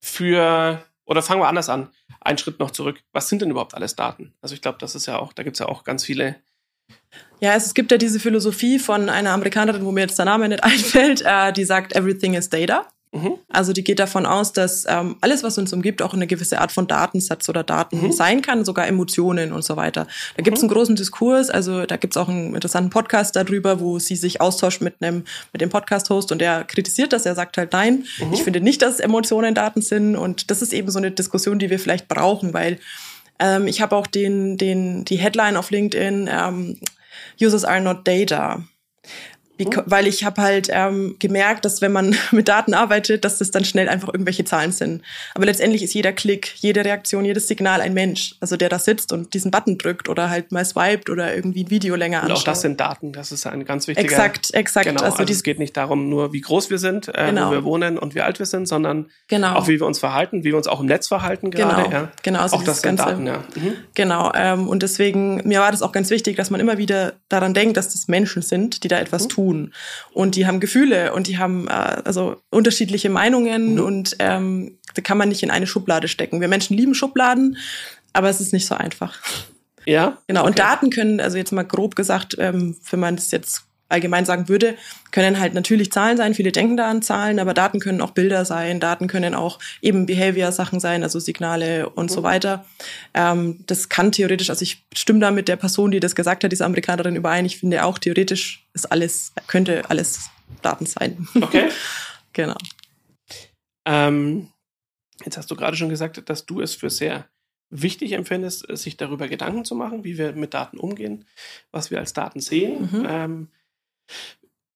Für, 0.00 0.84
oder 1.04 1.22
fangen 1.22 1.40
wir 1.40 1.48
anders 1.48 1.68
an, 1.68 1.90
einen 2.20 2.38
Schritt 2.38 2.58
noch 2.58 2.72
zurück. 2.72 3.00
Was 3.12 3.28
sind 3.28 3.42
denn 3.42 3.50
überhaupt 3.50 3.74
alles 3.74 3.94
Daten? 3.94 4.34
Also 4.40 4.56
ich 4.56 4.62
glaube, 4.62 4.78
das 4.80 4.96
ist 4.96 5.06
ja 5.06 5.18
auch, 5.18 5.32
da 5.32 5.44
gibt 5.44 5.54
es 5.54 5.60
ja 5.60 5.68
auch 5.68 5.84
ganz 5.84 6.04
viele 6.04 6.36
ja, 7.40 7.54
es 7.54 7.74
gibt 7.74 7.90
ja 7.90 7.98
diese 7.98 8.20
Philosophie 8.20 8.78
von 8.78 9.08
einer 9.08 9.30
Amerikanerin, 9.30 9.84
wo 9.84 9.92
mir 9.92 10.02
jetzt 10.02 10.18
der 10.18 10.24
Name 10.26 10.48
nicht 10.48 10.64
einfällt, 10.64 11.22
äh, 11.24 11.52
die 11.52 11.64
sagt, 11.64 11.94
everything 11.94 12.34
is 12.34 12.48
data. 12.48 12.86
Mhm. 13.14 13.38
Also 13.48 13.72
die 13.72 13.84
geht 13.84 14.00
davon 14.00 14.26
aus, 14.26 14.52
dass 14.52 14.86
ähm, 14.88 15.16
alles, 15.20 15.44
was 15.44 15.56
uns 15.56 15.72
umgibt, 15.72 16.02
auch 16.02 16.14
eine 16.14 16.26
gewisse 16.26 16.60
Art 16.60 16.72
von 16.72 16.88
Datensatz 16.88 17.48
oder 17.48 17.62
Daten 17.62 18.02
mhm. 18.02 18.12
sein 18.12 18.42
kann, 18.42 18.64
sogar 18.64 18.88
Emotionen 18.88 19.52
und 19.52 19.64
so 19.64 19.76
weiter. 19.76 20.08
Da 20.36 20.42
gibt 20.42 20.56
es 20.56 20.62
mhm. 20.62 20.68
einen 20.68 20.74
großen 20.74 20.96
Diskurs, 20.96 21.48
also 21.48 21.86
da 21.86 21.96
gibt 21.96 22.16
es 22.16 22.16
auch 22.20 22.28
einen 22.28 22.54
interessanten 22.54 22.90
Podcast 22.90 23.36
darüber, 23.36 23.78
wo 23.78 24.00
sie 24.00 24.16
sich 24.16 24.40
austauscht 24.40 24.80
mit 24.80 24.96
einem 25.00 25.24
mit 25.52 25.60
dem 25.60 25.70
Podcast-Host 25.70 26.32
und 26.32 26.40
der 26.40 26.64
kritisiert 26.64 27.12
das, 27.12 27.24
er 27.24 27.36
sagt 27.36 27.56
halt 27.56 27.72
nein, 27.72 28.04
mhm. 28.18 28.32
ich 28.32 28.42
finde 28.42 28.60
nicht, 28.60 28.82
dass 28.82 28.98
Emotionen 28.98 29.54
Daten 29.54 29.80
sind 29.80 30.16
und 30.16 30.50
das 30.50 30.60
ist 30.60 30.72
eben 30.72 30.90
so 30.90 30.98
eine 30.98 31.12
Diskussion, 31.12 31.60
die 31.60 31.70
wir 31.70 31.78
vielleicht 31.78 32.08
brauchen, 32.08 32.52
weil 32.52 32.78
ähm, 33.38 33.68
ich 33.68 33.80
habe 33.80 33.94
auch 33.94 34.08
den, 34.08 34.56
den, 34.56 35.04
die 35.04 35.16
Headline 35.16 35.56
auf 35.56 35.70
LinkedIn, 35.70 36.28
ähm, 36.32 36.78
Users 37.40 37.64
are 37.64 37.80
not 37.80 38.06
data. 38.06 38.64
Weil 39.86 40.06
ich 40.06 40.24
habe 40.24 40.42
halt 40.42 40.68
ähm, 40.70 41.16
gemerkt, 41.18 41.64
dass 41.64 41.80
wenn 41.80 41.92
man 41.92 42.16
mit 42.32 42.48
Daten 42.48 42.74
arbeitet, 42.74 43.24
dass 43.24 43.38
das 43.38 43.50
dann 43.50 43.64
schnell 43.64 43.88
einfach 43.88 44.08
irgendwelche 44.08 44.44
Zahlen 44.44 44.72
sind. 44.72 45.02
Aber 45.34 45.46
letztendlich 45.46 45.82
ist 45.82 45.94
jeder 45.94 46.12
Klick, 46.12 46.54
jede 46.56 46.84
Reaktion, 46.84 47.24
jedes 47.24 47.46
Signal 47.46 47.80
ein 47.80 47.94
Mensch. 47.94 48.34
Also 48.40 48.56
der 48.56 48.68
da 48.68 48.78
sitzt 48.78 49.12
und 49.12 49.34
diesen 49.34 49.50
Button 49.50 49.78
drückt 49.78 50.08
oder 50.08 50.28
halt 50.30 50.50
mal 50.50 50.64
swiped 50.64 51.08
oder 51.08 51.34
irgendwie 51.34 51.64
ein 51.64 51.70
Video 51.70 51.94
länger 51.94 52.22
anschaut. 52.22 52.30
Und 52.30 52.42
auch 52.42 52.44
das 52.44 52.60
sind 52.62 52.80
Daten, 52.80 53.12
das 53.12 53.32
ist 53.32 53.46
ein 53.46 53.64
ganz 53.64 53.86
wichtiger... 53.86 54.08
Exakt, 54.08 54.52
exakt. 54.54 54.86
Genau, 54.86 55.02
also, 55.02 55.18
also 55.18 55.32
es 55.32 55.42
geht 55.42 55.58
nicht 55.58 55.76
darum 55.76 56.08
nur, 56.08 56.32
wie 56.32 56.40
groß 56.40 56.70
wir 56.70 56.78
sind, 56.78 57.08
äh, 57.08 57.26
genau. 57.26 57.48
wo 57.48 57.52
wir 57.52 57.64
wohnen 57.64 57.98
und 57.98 58.14
wie 58.14 58.22
alt 58.22 58.38
wir 58.38 58.46
sind, 58.46 58.66
sondern 58.66 59.10
genau. 59.28 59.54
auch 59.54 59.68
wie 59.68 59.78
wir 59.78 59.86
uns 59.86 59.98
verhalten, 59.98 60.42
wie 60.44 60.48
wir 60.48 60.56
uns 60.56 60.66
auch 60.66 60.80
im 60.80 60.86
Netz 60.86 61.08
verhalten 61.08 61.50
gerade. 61.50 61.84
Genau, 61.84 61.96
ja. 61.96 62.12
genau 62.22 62.40
also 62.40 62.56
auch 62.56 62.64
das 62.64 62.80
sind 62.80 62.96
Ganze, 62.96 63.12
Daten, 63.12 63.26
ja. 63.26 63.44
Mhm. 63.54 63.76
Genau, 63.94 64.32
ähm, 64.34 64.68
und 64.68 64.82
deswegen, 64.82 65.46
mir 65.46 65.60
war 65.60 65.70
das 65.70 65.82
auch 65.82 65.92
ganz 65.92 66.10
wichtig, 66.10 66.36
dass 66.36 66.50
man 66.50 66.60
immer 66.60 66.78
wieder 66.78 67.14
daran 67.28 67.54
denkt, 67.54 67.76
dass 67.76 67.90
das 67.90 68.08
Menschen 68.08 68.42
sind, 68.42 68.82
die 68.82 68.88
da 68.88 68.98
etwas 68.98 69.24
mhm. 69.24 69.28
tun. 69.28 69.43
Und 69.48 70.24
und 70.24 70.36
die 70.36 70.46
haben 70.46 70.60
Gefühle 70.60 71.12
und 71.12 71.26
die 71.26 71.38
haben 71.38 71.68
äh, 71.68 71.70
also 71.70 72.36
unterschiedliche 72.50 73.10
Meinungen 73.10 73.74
mhm. 73.74 73.80
und 73.80 74.16
ähm, 74.18 74.78
da 74.94 75.02
kann 75.02 75.18
man 75.18 75.28
nicht 75.28 75.42
in 75.42 75.50
eine 75.50 75.66
Schublade 75.66 76.08
stecken. 76.08 76.40
Wir 76.40 76.48
Menschen 76.48 76.76
lieben 76.76 76.94
Schubladen, 76.94 77.56
aber 78.12 78.28
es 78.28 78.40
ist 78.40 78.52
nicht 78.52 78.66
so 78.66 78.74
einfach. 78.74 79.20
Ja. 79.86 80.18
Genau. 80.26 80.40
Okay. 80.40 80.48
Und 80.48 80.58
Daten 80.58 80.90
können, 80.90 81.20
also 81.20 81.36
jetzt 81.36 81.52
mal 81.52 81.64
grob 81.64 81.96
gesagt, 81.96 82.36
ähm, 82.38 82.76
wenn 82.90 83.00
man 83.00 83.16
das 83.16 83.30
jetzt 83.30 83.64
allgemein 83.94 84.24
sagen 84.24 84.48
würde, 84.48 84.76
können 85.10 85.40
halt 85.40 85.54
natürlich 85.54 85.90
Zahlen 85.90 86.16
sein. 86.16 86.34
Viele 86.34 86.52
denken 86.52 86.76
da 86.76 86.90
an 86.90 87.00
Zahlen, 87.00 87.38
aber 87.38 87.54
Daten 87.54 87.80
können 87.80 88.00
auch 88.00 88.10
Bilder 88.10 88.44
sein. 88.44 88.80
Daten 88.80 89.06
können 89.06 89.34
auch 89.34 89.58
eben 89.80 90.06
Behavior-Sachen 90.06 90.80
sein, 90.80 91.02
also 91.02 91.18
Signale 91.18 91.88
und 91.88 92.10
so 92.10 92.20
mhm. 92.20 92.24
weiter. 92.24 92.64
Ähm, 93.14 93.64
das 93.66 93.88
kann 93.88 94.12
theoretisch, 94.12 94.50
also 94.50 94.62
ich 94.62 94.84
stimme 94.94 95.20
da 95.20 95.30
mit 95.30 95.48
der 95.48 95.56
Person, 95.56 95.90
die 95.90 96.00
das 96.00 96.14
gesagt 96.14 96.44
hat, 96.44 96.52
diese 96.52 96.64
Amerikanerin 96.64 97.16
überein. 97.16 97.46
Ich 97.46 97.58
finde 97.58 97.84
auch 97.84 97.98
theoretisch 97.98 98.66
ist 98.74 98.90
alles, 98.90 99.32
könnte 99.46 99.88
alles 99.88 100.28
Daten 100.62 100.86
sein. 100.86 101.26
Okay. 101.34 101.70
genau. 102.32 102.56
Ähm, 103.86 104.48
jetzt 105.24 105.36
hast 105.36 105.50
du 105.50 105.56
gerade 105.56 105.76
schon 105.76 105.88
gesagt, 105.88 106.28
dass 106.28 106.46
du 106.46 106.60
es 106.60 106.74
für 106.74 106.90
sehr 106.90 107.28
wichtig 107.70 108.12
empfindest, 108.12 108.66
sich 108.76 108.96
darüber 108.96 109.28
Gedanken 109.28 109.64
zu 109.64 109.74
machen, 109.74 110.04
wie 110.04 110.16
wir 110.16 110.32
mit 110.32 110.54
Daten 110.54 110.78
umgehen, 110.78 111.24
was 111.70 111.90
wir 111.90 111.98
als 111.98 112.12
Daten 112.12 112.40
sehen. 112.40 112.88
Mhm. 112.92 113.06
Ähm, 113.08 113.48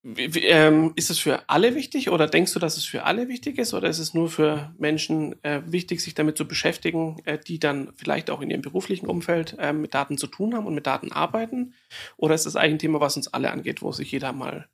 wie, 0.03 0.35
wie, 0.35 0.45
ähm, 0.45 0.93
ist 0.97 1.11
es 1.11 1.19
für 1.19 1.49
alle 1.49 1.75
wichtig 1.75 2.09
oder 2.11 2.29
denkst 2.29 2.53
du, 2.53 2.59
dass 2.59 2.77
es 2.77 2.85
für 2.85 3.05
alle 3.05 3.29
wichtig 3.29 3.59
ist 3.59 3.75
oder 3.75 3.89
ist 3.89 3.99
es 3.99 4.15
nur 4.15 4.31
für 4.31 4.73
Menschen 4.79 5.43
äh, 5.45 5.61
wichtig, 5.67 6.01
sich 6.01 6.15
damit 6.15 6.39
zu 6.39 6.47
beschäftigen, 6.47 7.21
äh, 7.25 7.39
die 7.39 7.59
dann 7.59 7.93
vielleicht 7.97 8.31
auch 8.31 8.41
in 8.41 8.51
ihrem 8.51 8.63
beruflichen 8.63 9.07
Umfeld 9.07 9.57
äh, 9.59 9.73
mit 9.73 9.95
Daten 9.95 10.17
zu 10.17 10.29
tun 10.29 10.55
haben 10.55 10.67
und 10.67 10.75
mit 10.75 10.87
Daten 10.87 11.13
arbeiten? 11.13 11.75
Oder 12.17 12.35
ist 12.35 12.47
das 12.47 12.57
eigentlich 12.57 12.75
ein 12.75 12.79
Thema, 12.79 13.01
was 13.01 13.17
uns 13.17 13.29
alle 13.29 13.51
angeht, 13.51 13.83
wo 13.83 13.93
sich 13.93 14.11
jeder 14.13 14.33
mal 14.33 14.69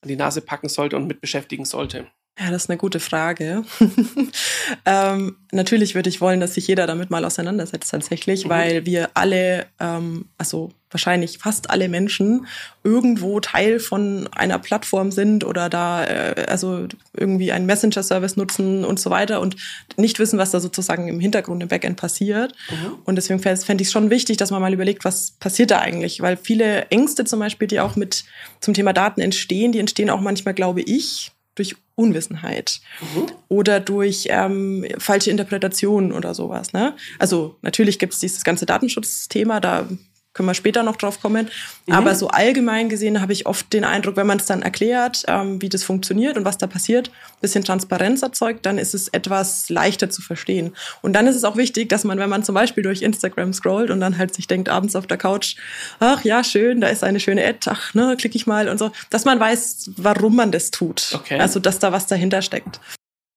an 0.00 0.08
die 0.08 0.16
Nase 0.16 0.40
packen 0.40 0.68
sollte 0.68 0.96
und 0.96 1.06
mit 1.06 1.20
beschäftigen 1.20 1.66
sollte? 1.66 2.08
Ja, 2.38 2.50
das 2.50 2.64
ist 2.64 2.70
eine 2.70 2.78
gute 2.78 2.98
Frage. 2.98 3.62
ähm, 4.86 5.36
natürlich 5.52 5.94
würde 5.94 6.08
ich 6.08 6.20
wollen, 6.20 6.40
dass 6.40 6.54
sich 6.54 6.66
jeder 6.66 6.88
damit 6.88 7.08
mal 7.08 7.24
auseinandersetzt 7.24 7.92
tatsächlich, 7.92 8.46
mhm. 8.46 8.48
weil 8.48 8.86
wir 8.86 9.10
alle, 9.14 9.66
ähm, 9.78 10.24
also 10.36 10.72
wahrscheinlich 10.90 11.38
fast 11.38 11.70
alle 11.70 11.88
Menschen 11.88 12.46
irgendwo 12.82 13.38
Teil 13.38 13.78
von 13.78 14.28
einer 14.32 14.58
Plattform 14.58 15.12
sind 15.12 15.44
oder 15.44 15.68
da 15.68 16.04
äh, 16.04 16.46
also 16.48 16.88
irgendwie 17.12 17.52
einen 17.52 17.66
Messenger-Service 17.66 18.36
nutzen 18.36 18.84
und 18.84 18.98
so 18.98 19.10
weiter 19.10 19.40
und 19.40 19.54
nicht 19.96 20.18
wissen, 20.18 20.36
was 20.36 20.50
da 20.50 20.58
sozusagen 20.58 21.06
im 21.06 21.20
Hintergrund 21.20 21.62
im 21.62 21.68
Backend 21.68 21.96
passiert. 21.96 22.52
Mhm. 22.68 22.94
Und 23.04 23.14
deswegen 23.14 23.38
fände 23.38 23.82
ich 23.82 23.88
es 23.88 23.92
schon 23.92 24.10
wichtig, 24.10 24.38
dass 24.38 24.50
man 24.50 24.60
mal 24.60 24.74
überlegt, 24.74 25.04
was 25.04 25.32
passiert 25.38 25.70
da 25.70 25.78
eigentlich, 25.78 26.20
weil 26.20 26.36
viele 26.36 26.86
Ängste 26.86 27.24
zum 27.24 27.38
Beispiel, 27.38 27.68
die 27.68 27.78
auch 27.78 27.94
mit 27.94 28.24
zum 28.58 28.74
Thema 28.74 28.92
Daten 28.92 29.20
entstehen, 29.20 29.70
die 29.70 29.78
entstehen 29.78 30.10
auch 30.10 30.20
manchmal, 30.20 30.54
glaube 30.54 30.80
ich, 30.80 31.30
durch 31.54 31.76
Unwissenheit 31.96 32.80
mhm. 33.00 33.26
oder 33.48 33.80
durch 33.80 34.26
ähm, 34.30 34.84
falsche 34.98 35.30
Interpretationen 35.30 36.12
oder 36.12 36.34
sowas. 36.34 36.72
Ne? 36.72 36.94
Also 37.18 37.56
natürlich 37.62 37.98
gibt 37.98 38.14
es 38.14 38.20
dieses 38.20 38.44
ganze 38.44 38.66
Datenschutzthema, 38.66 39.60
da 39.60 39.88
können 40.34 40.48
wir 40.48 40.54
später 40.54 40.82
noch 40.82 40.96
drauf 40.96 41.20
kommen. 41.20 41.48
Mhm. 41.86 41.94
Aber 41.94 42.14
so 42.14 42.28
allgemein 42.28 42.88
gesehen 42.88 43.20
habe 43.20 43.32
ich 43.32 43.46
oft 43.46 43.72
den 43.72 43.84
Eindruck, 43.84 44.16
wenn 44.16 44.26
man 44.26 44.38
es 44.38 44.46
dann 44.46 44.62
erklärt, 44.62 45.22
ähm, 45.28 45.62
wie 45.62 45.68
das 45.68 45.84
funktioniert 45.84 46.36
und 46.36 46.44
was 46.44 46.58
da 46.58 46.66
passiert, 46.66 47.10
bisschen 47.40 47.64
Transparenz 47.64 48.22
erzeugt, 48.22 48.66
dann 48.66 48.76
ist 48.76 48.94
es 48.94 49.08
etwas 49.08 49.70
leichter 49.70 50.10
zu 50.10 50.20
verstehen. 50.22 50.74
Und 51.02 51.14
dann 51.14 51.26
ist 51.26 51.36
es 51.36 51.44
auch 51.44 51.56
wichtig, 51.56 51.88
dass 51.88 52.04
man, 52.04 52.18
wenn 52.18 52.28
man 52.28 52.42
zum 52.42 52.54
Beispiel 52.54 52.82
durch 52.82 53.02
Instagram 53.02 53.52
scrollt 53.52 53.90
und 53.90 54.00
dann 54.00 54.18
halt 54.18 54.34
sich 54.34 54.46
denkt 54.46 54.68
abends 54.68 54.96
auf 54.96 55.06
der 55.06 55.16
Couch, 55.16 55.56
ach 56.00 56.24
ja, 56.24 56.42
schön, 56.44 56.80
da 56.80 56.88
ist 56.88 57.04
eine 57.04 57.20
schöne 57.20 57.46
Ad, 57.46 57.60
ach, 57.66 57.94
ne, 57.94 58.16
klicke 58.18 58.36
ich 58.36 58.46
mal 58.46 58.68
und 58.68 58.78
so, 58.78 58.90
dass 59.10 59.24
man 59.24 59.38
weiß, 59.38 59.92
warum 59.96 60.36
man 60.36 60.50
das 60.50 60.70
tut. 60.70 61.12
Okay. 61.14 61.38
Also, 61.38 61.60
dass 61.60 61.78
da 61.78 61.92
was 61.92 62.06
dahinter 62.06 62.42
steckt. 62.42 62.80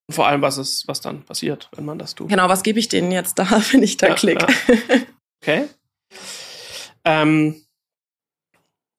Vor 0.09 0.25
allem, 0.27 0.41
was 0.41 0.57
ist, 0.57 0.87
was 0.87 1.01
dann 1.01 1.23
passiert, 1.23 1.69
wenn 1.75 1.85
man 1.85 1.99
das 1.99 2.15
tut. 2.15 2.29
Genau, 2.29 2.47
was 2.47 2.63
gebe 2.63 2.79
ich 2.79 2.87
denen 2.87 3.11
jetzt 3.11 3.37
da, 3.37 3.45
wenn 3.71 3.83
ich 3.83 3.97
da 3.97 4.07
ja, 4.07 4.15
klicke? 4.15 4.47
Ja. 4.67 4.75
Okay. 5.43 5.67
Ähm, 7.07 7.55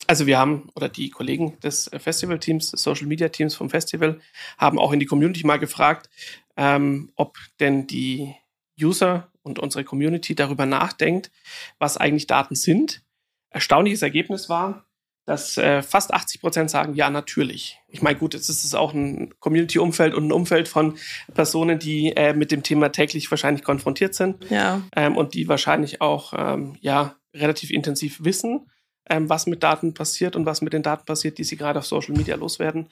also 0.07 0.27
wir 0.27 0.38
haben, 0.38 0.71
oder 0.75 0.88
die 0.88 1.11
Kollegen 1.11 1.61
des 1.61 1.91
Festivalteams, 1.97 2.71
des 2.71 2.83
Social 2.83 3.07
Media 3.07 3.29
Teams 3.29 3.55
vom 3.55 3.69
Festival, 3.69 4.21
haben 4.57 4.79
auch 4.79 4.93
in 4.93 5.00
die 5.00 5.07
Community 5.07 5.47
mal 5.47 5.59
gefragt, 5.59 6.09
ähm, 6.57 7.12
ob 7.15 7.37
denn 7.61 7.87
die 7.87 8.35
User 8.81 9.31
und 9.43 9.59
unsere 9.59 9.85
Community 9.85 10.35
darüber 10.35 10.65
nachdenkt, 10.65 11.31
was 11.79 11.99
eigentlich 11.99 12.27
Daten 12.27 12.55
sind. 12.55 13.03
Erstaunliches 13.50 14.00
Ergebnis 14.00 14.49
war, 14.49 14.87
dass 15.27 15.59
äh, 15.59 15.83
fast 15.83 16.15
80 16.15 16.41
Prozent 16.41 16.71
sagen, 16.71 16.95
ja, 16.95 17.11
natürlich. 17.11 17.79
Ich 17.88 18.00
meine, 18.00 18.19
gut, 18.19 18.33
jetzt 18.33 18.49
ist 18.49 18.65
es 18.65 18.75
auch 18.75 18.95
ein 18.95 19.35
Community-Umfeld 19.41 20.15
und 20.15 20.29
ein 20.29 20.33
Umfeld 20.33 20.69
von 20.69 20.97
Personen, 21.35 21.79
die 21.79 22.17
äh, 22.17 22.33
mit 22.33 22.50
dem 22.50 22.62
Thema 22.62 22.88
täglich 22.88 23.31
wahrscheinlich 23.31 23.62
konfrontiert 23.62 24.15
sind. 24.15 24.49
Ja. 24.49 24.81
Ähm, 24.97 25.19
und 25.19 25.35
die 25.35 25.47
wahrscheinlich 25.47 26.00
auch, 26.00 26.33
ähm, 26.35 26.77
ja, 26.81 27.18
relativ 27.35 27.70
intensiv 27.70 28.25
wissen, 28.25 28.70
ähm, 29.08 29.28
was 29.28 29.47
mit 29.47 29.62
Daten 29.62 29.94
passiert 29.94 30.37
und 30.37 30.47
was 30.47 30.61
mit 30.61 30.73
den 30.73 30.82
Daten 30.82 31.04
passiert, 31.04 31.38
die 31.38 31.44
sie 31.44 31.56
gerade 31.56 31.78
auf 31.78 31.87
Social 31.87 32.16
Media 32.16 32.37
loswerden. 32.37 32.90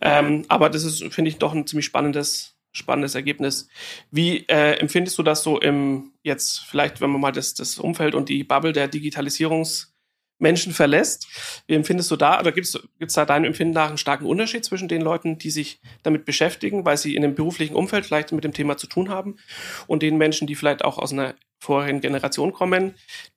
Ähm, 0.00 0.44
aber 0.48 0.70
das 0.70 0.84
ist, 0.84 1.02
finde 1.12 1.30
ich, 1.30 1.38
doch 1.38 1.54
ein 1.54 1.66
ziemlich 1.66 1.86
spannendes, 1.86 2.56
spannendes 2.72 3.14
Ergebnis. 3.14 3.68
Wie 4.10 4.46
äh, 4.48 4.74
empfindest 4.78 5.18
du 5.18 5.22
das 5.22 5.42
so 5.42 5.60
im, 5.60 6.12
jetzt 6.22 6.60
vielleicht, 6.60 7.00
wenn 7.00 7.10
man 7.10 7.20
mal 7.20 7.32
das, 7.32 7.54
das 7.54 7.78
Umfeld 7.78 8.14
und 8.14 8.28
die 8.28 8.44
Bubble 8.44 8.72
der 8.72 8.90
Digitalisierungs- 8.90 9.88
Menschen 10.38 10.72
verlässt. 10.72 11.26
Wie 11.66 11.74
empfindest 11.74 12.10
du 12.10 12.16
da, 12.16 12.40
oder 12.40 12.52
gibt 12.52 12.66
es 12.66 13.12
da 13.14 13.24
deinem 13.24 13.44
Empfinden 13.44 13.74
nach 13.74 13.88
einen 13.88 13.98
starken 13.98 14.26
Unterschied 14.26 14.64
zwischen 14.64 14.88
den 14.88 15.02
Leuten, 15.02 15.38
die 15.38 15.50
sich 15.50 15.80
damit 16.02 16.24
beschäftigen, 16.24 16.84
weil 16.84 16.96
sie 16.96 17.16
in 17.16 17.22
dem 17.22 17.34
beruflichen 17.34 17.74
Umfeld 17.74 18.06
vielleicht 18.06 18.32
mit 18.32 18.44
dem 18.44 18.52
Thema 18.52 18.76
zu 18.76 18.86
tun 18.86 19.08
haben, 19.08 19.36
und 19.86 20.02
den 20.02 20.16
Menschen, 20.16 20.46
die 20.46 20.54
vielleicht 20.54 20.84
auch 20.84 20.98
aus 20.98 21.12
einer 21.12 21.34
vorherigen 21.58 22.00
Generation 22.00 22.52
kommen, 22.52 22.94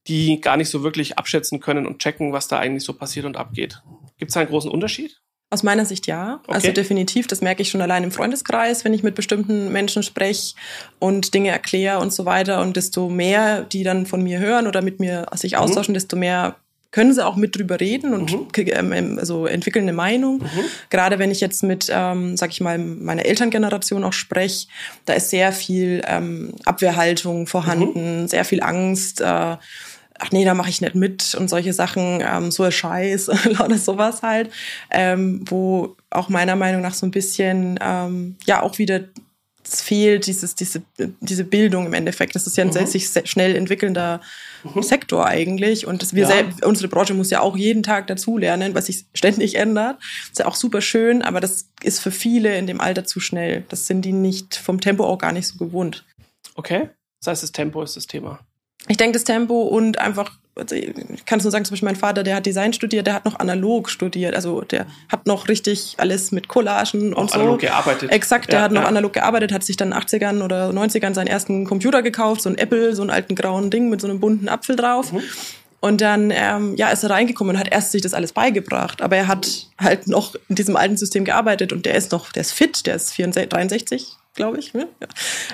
die 0.07 0.39
gar 0.41 0.57
nicht 0.57 0.69
so 0.69 0.83
wirklich 0.83 1.17
abschätzen 1.17 1.59
können 1.59 1.85
und 1.85 1.99
checken, 1.99 2.33
was 2.33 2.47
da 2.47 2.59
eigentlich 2.59 2.83
so 2.83 2.93
passiert 2.93 3.25
und 3.25 3.37
abgeht. 3.37 3.81
Gibt 4.17 4.29
es 4.29 4.33
da 4.33 4.41
einen 4.41 4.49
großen 4.49 4.71
Unterschied? 4.71 5.21
Aus 5.53 5.63
meiner 5.63 5.83
Sicht 5.83 6.07
ja. 6.07 6.35
Also 6.35 6.43
okay. 6.43 6.53
Also 6.53 6.71
definitiv, 6.71 7.27
das 7.27 7.41
merke 7.41 7.61
ich 7.61 7.69
schon 7.69 7.81
allein 7.81 8.05
im 8.05 8.11
Freundeskreis, 8.11 8.85
wenn 8.85 8.93
ich 8.93 9.03
mit 9.03 9.15
bestimmten 9.15 9.69
Menschen 9.73 10.01
spreche 10.01 10.55
und 10.97 11.33
Dinge 11.33 11.49
erkläre 11.49 11.99
und 11.99 12.13
so 12.13 12.23
weiter. 12.23 12.61
Und 12.61 12.77
desto 12.77 13.09
mehr 13.09 13.63
die 13.63 13.83
dann 13.83 14.05
von 14.05 14.23
mir 14.23 14.39
hören 14.39 14.65
oder 14.65 14.81
mit 14.81 15.01
mir 15.01 15.25
sich 15.33 15.53
mhm. 15.53 15.57
austauschen, 15.59 15.91
mhm. 15.91 15.95
desto 15.95 16.15
mehr 16.15 16.55
können 16.91 17.13
sie 17.13 17.25
auch 17.25 17.37
mit 17.37 17.55
drüber 17.55 17.79
reden 17.79 18.13
und 18.13 18.31
mhm. 18.31 18.47
Ähm, 18.57 18.91
ähm, 18.91 19.19
also 19.19 19.45
entwickeln 19.45 19.83
eine 19.83 19.93
Meinung. 19.93 20.39
Mhm. 20.39 20.63
Gerade 20.89 21.19
wenn 21.19 21.31
ich 21.31 21.39
jetzt 21.39 21.63
mit, 21.63 21.89
ähm, 21.89 22.35
sag 22.37 22.51
ich 22.51 22.61
mal, 22.61 22.77
meiner 22.77 23.25
Elterngeneration 23.25 24.03
auch 24.03 24.13
spreche, 24.13 24.67
da 25.05 25.13
ist 25.13 25.29
sehr 25.29 25.51
viel 25.53 26.01
ähm, 26.05 26.53
Abwehrhaltung 26.65 27.47
vorhanden, 27.47 28.23
mhm. 28.23 28.27
sehr 28.27 28.43
viel 28.43 28.61
Angst. 28.61 29.21
Äh, 29.21 29.25
ach 29.25 30.31
nee, 30.31 30.45
da 30.45 30.53
mache 30.53 30.69
ich 30.69 30.81
nicht 30.81 30.95
mit 30.95 31.33
und 31.35 31.49
solche 31.49 31.73
Sachen, 31.73 32.21
ähm, 32.21 32.51
so 32.51 32.63
ein 32.63 32.71
Scheiß, 32.71 33.27
lauter 33.45 33.77
sowas 33.77 34.21
halt, 34.21 34.51
ähm, 34.91 35.43
wo 35.45 35.95
auch 36.09 36.29
meiner 36.29 36.55
Meinung 36.55 36.81
nach 36.81 36.93
so 36.93 37.05
ein 37.05 37.11
bisschen 37.11 37.79
ähm, 37.81 38.35
ja 38.45 38.61
auch 38.61 38.77
wieder 38.77 39.01
es 39.63 39.81
fehlt 39.81 40.27
dieses, 40.27 40.55
diese, 40.55 40.81
diese 41.19 41.43
Bildung 41.43 41.85
im 41.85 41.93
Endeffekt. 41.93 42.35
Das 42.35 42.47
ist 42.47 42.57
ja 42.57 42.63
ein 42.63 42.69
mhm. 42.69 42.85
sich 42.85 43.09
schnell 43.25 43.55
entwickelnder 43.55 44.21
mhm. 44.63 44.81
Sektor 44.81 45.25
eigentlich. 45.25 45.87
Und 45.87 46.13
wir 46.13 46.23
ja. 46.23 46.27
selbst, 46.27 46.65
unsere 46.65 46.87
Branche 46.87 47.13
muss 47.13 47.29
ja 47.29 47.41
auch 47.41 47.55
jeden 47.55 47.83
Tag 47.83 48.07
dazulernen, 48.07 48.75
was 48.75 48.87
sich 48.87 49.05
ständig 49.13 49.55
ändert. 49.55 49.97
ist 50.31 50.39
ja 50.39 50.47
auch 50.47 50.55
super 50.55 50.81
schön, 50.81 51.21
aber 51.21 51.39
das 51.39 51.67
ist 51.83 51.99
für 51.99 52.11
viele 52.11 52.57
in 52.57 52.67
dem 52.67 52.81
Alter 52.81 53.05
zu 53.05 53.19
schnell. 53.19 53.63
Das 53.69 53.87
sind 53.87 54.03
die 54.03 54.13
nicht 54.13 54.55
vom 54.55 54.81
Tempo 54.81 55.05
auch 55.05 55.17
gar 55.17 55.31
nicht 55.31 55.47
so 55.47 55.57
gewohnt. 55.57 56.05
Okay. 56.55 56.89
Das 57.19 57.31
heißt, 57.31 57.43
das 57.43 57.51
Tempo 57.51 57.83
ist 57.83 57.95
das 57.95 58.07
Thema. 58.07 58.39
Ich 58.87 58.97
denke, 58.97 59.13
das 59.13 59.23
Tempo 59.23 59.61
und 59.61 59.99
einfach 59.99 60.37
also 60.61 60.75
ich 60.75 61.25
kann 61.25 61.39
es 61.39 61.43
nur 61.43 61.51
sagen, 61.51 61.65
zum 61.65 61.73
Beispiel 61.73 61.87
mein 61.87 61.95
Vater, 61.95 62.23
der 62.23 62.35
hat 62.35 62.45
Design 62.45 62.71
studiert, 62.71 63.07
der 63.07 63.15
hat 63.15 63.25
noch 63.25 63.39
analog 63.39 63.89
studiert, 63.89 64.35
also 64.35 64.61
der 64.61 64.85
hat 65.09 65.25
noch 65.25 65.47
richtig 65.47 65.95
alles 65.97 66.31
mit 66.31 66.47
Collagen 66.47 67.13
Auch 67.13 67.21
und 67.21 67.31
so. 67.31 67.39
analog 67.39 67.59
gearbeitet. 67.59 68.11
Exakt, 68.11 68.51
der 68.51 68.61
hat 68.61 68.71
noch 68.71 68.83
ja. 68.83 68.87
analog 68.87 69.13
gearbeitet, 69.13 69.51
hat 69.51 69.63
sich 69.63 69.77
dann 69.77 69.91
in 69.91 69.99
den 69.99 70.03
80ern 70.03 70.43
oder 70.43 70.69
90ern 70.69 71.13
seinen 71.13 71.27
ersten 71.27 71.65
Computer 71.65 72.01
gekauft, 72.01 72.41
so 72.41 72.49
ein 72.49 72.57
Apple, 72.57 72.95
so 72.95 73.01
einen 73.01 73.11
alten 73.11 73.35
grauen 73.35 73.69
Ding 73.69 73.89
mit 73.89 73.99
so 74.01 74.07
einem 74.07 74.19
bunten 74.19 74.47
Apfel 74.47 74.75
drauf. 74.75 75.11
Mhm. 75.11 75.23
Und 75.81 75.99
dann 75.99 76.31
ähm, 76.31 76.75
ja, 76.75 76.89
ist 76.89 77.03
er 77.03 77.09
reingekommen 77.09 77.55
und 77.55 77.59
hat 77.59 77.71
erst 77.71 77.91
sich 77.91 78.03
das 78.03 78.13
alles 78.13 78.33
beigebracht. 78.33 79.01
Aber 79.01 79.15
er 79.15 79.27
hat 79.27 79.67
halt 79.79 80.07
noch 80.07 80.35
in 80.47 80.55
diesem 80.55 80.75
alten 80.75 80.95
System 80.95 81.25
gearbeitet 81.25 81.73
und 81.73 81.87
der 81.87 81.95
ist 81.95 82.11
noch, 82.11 82.31
der 82.31 82.41
ist 82.41 82.51
fit, 82.51 82.85
der 82.85 82.95
ist 82.95 83.11
64, 83.13 83.49
63, 83.49 84.17
glaube 84.33 84.59
ich. 84.59 84.73
Ne? 84.73 84.87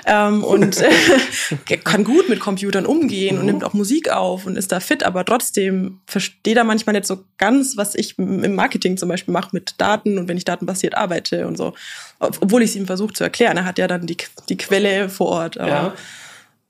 Ja. 0.06 0.28
Ähm, 0.28 0.44
und 0.44 0.80
äh, 0.80 1.76
kann 1.84 2.04
gut 2.04 2.28
mit 2.28 2.40
Computern 2.40 2.86
umgehen 2.86 3.34
mhm. 3.34 3.40
und 3.40 3.46
nimmt 3.46 3.64
auch 3.64 3.74
Musik 3.74 4.10
auf 4.10 4.46
und 4.46 4.56
ist 4.56 4.72
da 4.72 4.80
fit, 4.80 5.02
aber 5.02 5.24
trotzdem 5.24 6.00
versteht 6.06 6.56
er 6.56 6.64
manchmal 6.64 6.94
nicht 6.94 7.06
so 7.06 7.24
ganz, 7.38 7.76
was 7.76 7.94
ich 7.94 8.18
im 8.18 8.54
Marketing 8.54 8.96
zum 8.96 9.08
Beispiel 9.08 9.32
mache 9.32 9.50
mit 9.52 9.74
Daten 9.78 10.18
und 10.18 10.28
wenn 10.28 10.36
ich 10.36 10.44
datenbasiert 10.44 10.96
arbeite 10.96 11.46
und 11.46 11.56
so. 11.56 11.74
Obwohl 12.18 12.62
ich 12.62 12.70
es 12.70 12.76
ihm 12.76 12.86
versuche 12.86 13.12
zu 13.12 13.24
erklären. 13.24 13.56
Er 13.56 13.64
hat 13.64 13.78
ja 13.78 13.86
dann 13.86 14.06
die, 14.06 14.16
die 14.48 14.56
Quelle 14.56 15.08
vor 15.08 15.28
Ort. 15.28 15.58
Aber 15.58 15.70
ja. 15.70 15.94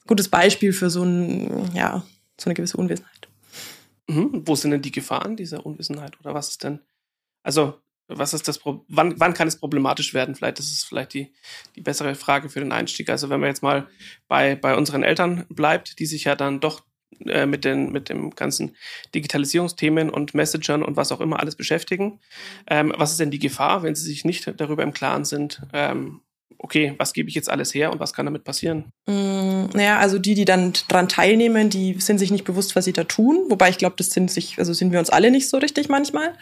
Gutes 0.07 0.29
Beispiel 0.29 0.73
für 0.73 0.89
so, 0.89 1.03
ein, 1.03 1.71
ja, 1.75 2.03
so 2.39 2.47
eine 2.47 2.55
gewisse 2.55 2.79
Unwissenheit. 2.79 3.29
Mhm. 4.07 4.43
Wo 4.47 4.55
sind 4.57 4.71
denn 4.71 4.83
die 4.83 4.93
Gefahren 4.93 5.37
dieser 5.37 5.65
Unwissenheit? 5.67 6.19
Oder 6.21 6.33
was 6.33 6.49
ist 6.49 6.65
denn? 6.65 6.81
Also 7.43 7.75
was 8.09 8.35
ist 8.35 8.49
das, 8.49 8.61
wann, 8.65 9.21
wann 9.21 9.35
kann 9.35 9.49
es 9.49 9.57
problematisch 9.57 10.15
werden? 10.15 10.35
Vielleicht 10.35 10.59
ist 10.59 10.73
es 10.73 10.85
vielleicht 10.85 11.15
die, 11.15 11.33
die 11.77 11.83
bessere 11.83 12.15
Frage 12.15 12.49
für 12.49 12.61
den 12.61 12.73
Einstieg. 12.73 13.11
Also 13.11 13.29
wenn 13.29 13.41
man 13.41 13.49
jetzt 13.49 13.63
mal 13.63 13.87
bei, 14.27 14.57
bei 14.57 14.75
unseren 14.77 15.03
Eltern 15.03 15.45
bleibt, 15.51 15.99
die 15.99 16.07
sich 16.07 16.25
ja 16.25 16.35
dann 16.35 16.61
doch 16.61 16.83
äh, 17.27 17.47
mit, 17.47 17.65
den, 17.65 17.93
mit 17.93 18.09
dem 18.09 18.31
ganzen 18.31 18.77
Digitalisierungsthemen 19.15 20.09
und 20.11 20.35
Messagern 20.35 20.83
und 20.83 20.97
was 20.97 21.13
auch 21.13 21.21
immer 21.21 21.41
alles 21.41 21.57
beschäftigen. 21.57 22.21
Ähm, 22.67 22.93
was 22.97 23.11
ist 23.11 23.21
denn 23.21 23.31
die 23.31 23.39
Gefahr, 23.39 23.83
wenn 23.83 23.95
sie 23.95 24.05
sich 24.05 24.25
nicht 24.25 24.53
darüber 24.57 24.83
im 24.83 24.93
Klaren 24.93 25.25
sind, 25.25 25.63
ähm, 25.73 26.23
okay, 26.59 26.95
was 26.99 27.13
gebe 27.13 27.29
ich 27.29 27.35
jetzt 27.35 27.51
alles 27.51 27.75
her 27.75 27.93
und 27.93 28.01
was 28.01 28.13
kann 28.13 28.27
damit 28.27 28.45
passieren? 28.45 28.93
Mm, 29.07 29.67
naja, 29.75 29.99
also 29.99 30.19
die, 30.19 30.35
die 30.35 30.45
dann 30.45 30.73
dran 30.89 31.09
teilnehmen, 31.09 31.71
die 31.71 31.95
sind 32.01 32.19
sich 32.19 32.31
nicht 32.31 32.45
bewusst, 32.45 32.77
was 32.77 32.85
sie 32.85 32.93
da 32.93 33.05
tun. 33.05 33.47
Wobei 33.49 33.71
ich 33.71 33.79
glaube, 33.79 33.97
das 33.97 34.11
sind 34.11 34.31
sich, 34.31 34.59
also 34.59 34.73
sind 34.73 34.93
wir 34.93 34.99
uns 34.99 35.11
alle 35.11 35.31
nicht 35.31 35.49
so 35.49 35.59
richtig 35.59 35.89
manchmal. 35.89 36.35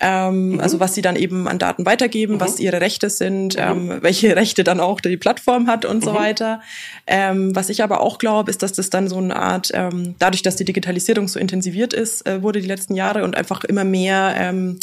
Ähm, 0.00 0.52
mhm. 0.52 0.60
Also 0.60 0.80
was 0.80 0.94
sie 0.94 1.02
dann 1.02 1.16
eben 1.16 1.46
an 1.46 1.58
Daten 1.58 1.86
weitergeben, 1.86 2.34
mhm. 2.34 2.40
was 2.40 2.58
ihre 2.58 2.80
Rechte 2.80 3.10
sind, 3.10 3.56
mhm. 3.56 3.62
ähm, 3.62 3.98
welche 4.00 4.34
Rechte 4.36 4.64
dann 4.64 4.80
auch 4.80 5.00
die 5.00 5.16
Plattform 5.16 5.66
hat 5.66 5.84
und 5.84 6.04
so 6.04 6.12
mhm. 6.12 6.16
weiter. 6.16 6.60
Ähm, 7.06 7.54
was 7.54 7.68
ich 7.68 7.82
aber 7.82 8.00
auch 8.00 8.18
glaube, 8.18 8.50
ist, 8.50 8.62
dass 8.62 8.72
das 8.72 8.90
dann 8.90 9.08
so 9.08 9.18
eine 9.18 9.36
Art, 9.36 9.70
ähm, 9.72 10.16
dadurch, 10.18 10.42
dass 10.42 10.56
die 10.56 10.64
Digitalisierung 10.64 11.28
so 11.28 11.38
intensiviert 11.38 11.92
ist, 11.92 12.26
äh, 12.26 12.42
wurde 12.42 12.60
die 12.60 12.68
letzten 12.68 12.94
Jahre 12.94 13.24
und 13.24 13.36
einfach 13.36 13.64
immer 13.64 13.84
mehr 13.84 14.34
ähm, 14.36 14.78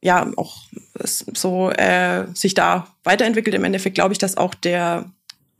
ja 0.00 0.30
auch 0.36 0.58
so 1.02 1.70
äh, 1.70 2.26
sich 2.34 2.54
da 2.54 2.88
weiterentwickelt. 3.04 3.54
Im 3.54 3.64
Endeffekt 3.64 3.94
glaube 3.94 4.12
ich, 4.12 4.18
dass 4.18 4.36
auch 4.36 4.54
der 4.54 5.06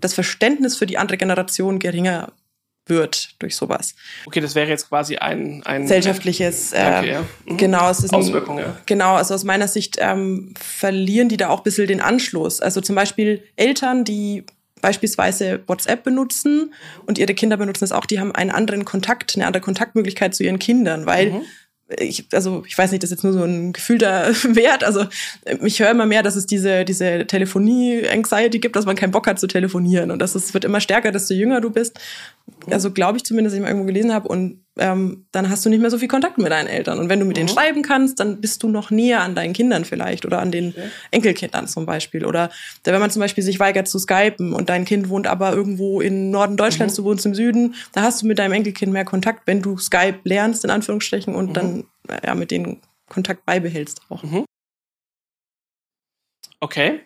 das 0.00 0.12
Verständnis 0.12 0.76
für 0.76 0.86
die 0.86 0.98
andere 0.98 1.16
Generation 1.16 1.78
geringer 1.78 2.32
wird 2.86 3.34
durch 3.38 3.56
sowas. 3.56 3.94
Okay, 4.26 4.40
das 4.40 4.54
wäre 4.54 4.68
jetzt 4.68 4.88
quasi 4.88 5.16
ein, 5.16 5.62
ein 5.64 5.82
gesellschaftliches 5.82 6.72
äh, 6.72 6.94
okay, 6.98 7.10
ja. 7.12 7.24
mhm. 7.46 7.56
genau, 7.56 7.90
es 7.90 8.00
ist 8.00 8.12
Auswirkung, 8.12 8.58
ein, 8.58 8.64
ja. 8.64 8.76
genau, 8.86 9.14
also 9.14 9.34
aus 9.34 9.44
meiner 9.44 9.68
Sicht 9.68 9.96
ähm, 10.00 10.54
verlieren 10.58 11.28
die 11.28 11.36
da 11.36 11.48
auch 11.48 11.60
ein 11.60 11.64
bisschen 11.64 11.86
den 11.86 12.00
Anschluss. 12.00 12.60
Also 12.60 12.80
zum 12.80 12.94
Beispiel 12.94 13.42
Eltern, 13.56 14.04
die 14.04 14.44
beispielsweise 14.82 15.62
WhatsApp 15.66 16.04
benutzen 16.04 16.74
und 17.06 17.18
ihre 17.18 17.32
Kinder 17.32 17.56
benutzen 17.56 17.84
es 17.84 17.92
auch, 17.92 18.04
die 18.04 18.20
haben 18.20 18.34
einen 18.34 18.50
anderen 18.50 18.84
Kontakt, 18.84 19.34
eine 19.34 19.46
andere 19.46 19.62
Kontaktmöglichkeit 19.62 20.34
zu 20.34 20.44
ihren 20.44 20.58
Kindern, 20.58 21.06
weil 21.06 21.30
mhm 21.30 21.42
ich, 21.98 22.26
also 22.32 22.64
ich 22.66 22.76
weiß 22.76 22.90
nicht, 22.92 23.02
das 23.02 23.10
ist 23.10 23.18
jetzt 23.18 23.24
nur 23.24 23.32
so 23.34 23.44
ein 23.44 23.72
gefühlter 23.72 24.28
Wert. 24.54 24.84
Also 24.84 25.06
ich 25.62 25.80
höre 25.80 25.90
immer 25.90 26.06
mehr, 26.06 26.22
dass 26.22 26.36
es 26.36 26.46
diese, 26.46 26.84
diese 26.84 27.26
Telefonie-Anxiety 27.26 28.58
gibt, 28.58 28.76
dass 28.76 28.86
man 28.86 28.96
keinen 28.96 29.10
Bock 29.10 29.26
hat 29.26 29.38
zu 29.38 29.46
telefonieren. 29.46 30.10
Und 30.10 30.20
das 30.20 30.34
ist, 30.34 30.54
wird 30.54 30.64
immer 30.64 30.80
stärker, 30.80 31.12
desto 31.12 31.34
jünger 31.34 31.60
du 31.60 31.70
bist. 31.70 31.98
Also 32.70 32.90
glaube 32.90 33.18
ich 33.18 33.24
zumindest, 33.24 33.52
dass 33.52 33.58
ich 33.58 33.62
mal 33.62 33.68
irgendwo 33.68 33.86
gelesen 33.86 34.14
habe. 34.14 34.28
Und 34.28 34.63
ähm, 34.76 35.26
dann 35.30 35.50
hast 35.50 35.64
du 35.64 35.70
nicht 35.70 35.80
mehr 35.80 35.90
so 35.90 35.98
viel 35.98 36.08
Kontakt 36.08 36.38
mit 36.38 36.50
deinen 36.50 36.66
Eltern. 36.66 36.98
Und 36.98 37.08
wenn 37.08 37.20
du 37.20 37.26
mit 37.26 37.36
mhm. 37.36 37.46
denen 37.46 37.48
schreiben 37.48 37.82
kannst, 37.82 38.18
dann 38.18 38.40
bist 38.40 38.62
du 38.62 38.68
noch 38.68 38.90
näher 38.90 39.22
an 39.22 39.34
deinen 39.34 39.52
Kindern 39.52 39.84
vielleicht 39.84 40.24
oder 40.24 40.40
an 40.40 40.50
den 40.50 40.70
okay. 40.70 40.90
Enkelkindern 41.12 41.68
zum 41.68 41.86
Beispiel. 41.86 42.24
Oder 42.24 42.50
wenn 42.82 42.98
man 42.98 43.10
zum 43.10 43.20
Beispiel 43.20 43.44
sich 43.44 43.60
weigert 43.60 43.86
zu 43.86 43.98
skypen 43.98 44.52
und 44.52 44.68
dein 44.68 44.84
Kind 44.84 45.08
wohnt 45.08 45.26
aber 45.26 45.52
irgendwo 45.52 46.00
im 46.00 46.30
Norden 46.30 46.56
Deutschlands, 46.56 46.94
mhm. 46.94 47.02
du 47.02 47.08
wohnst 47.10 47.26
im 47.26 47.34
Süden, 47.34 47.74
da 47.92 48.02
hast 48.02 48.22
du 48.22 48.26
mit 48.26 48.38
deinem 48.38 48.52
Enkelkind 48.52 48.92
mehr 48.92 49.04
Kontakt, 49.04 49.46
wenn 49.46 49.62
du 49.62 49.78
Skype 49.78 50.20
lernst, 50.24 50.64
in 50.64 50.70
Anführungsstrichen, 50.70 51.34
und 51.34 51.50
mhm. 51.50 51.54
dann 51.54 51.84
ja, 52.24 52.34
mit 52.34 52.50
denen 52.50 52.80
Kontakt 53.08 53.46
beibehältst 53.46 54.00
auch. 54.08 54.22
Mhm. 54.22 54.44
Okay. 56.60 57.00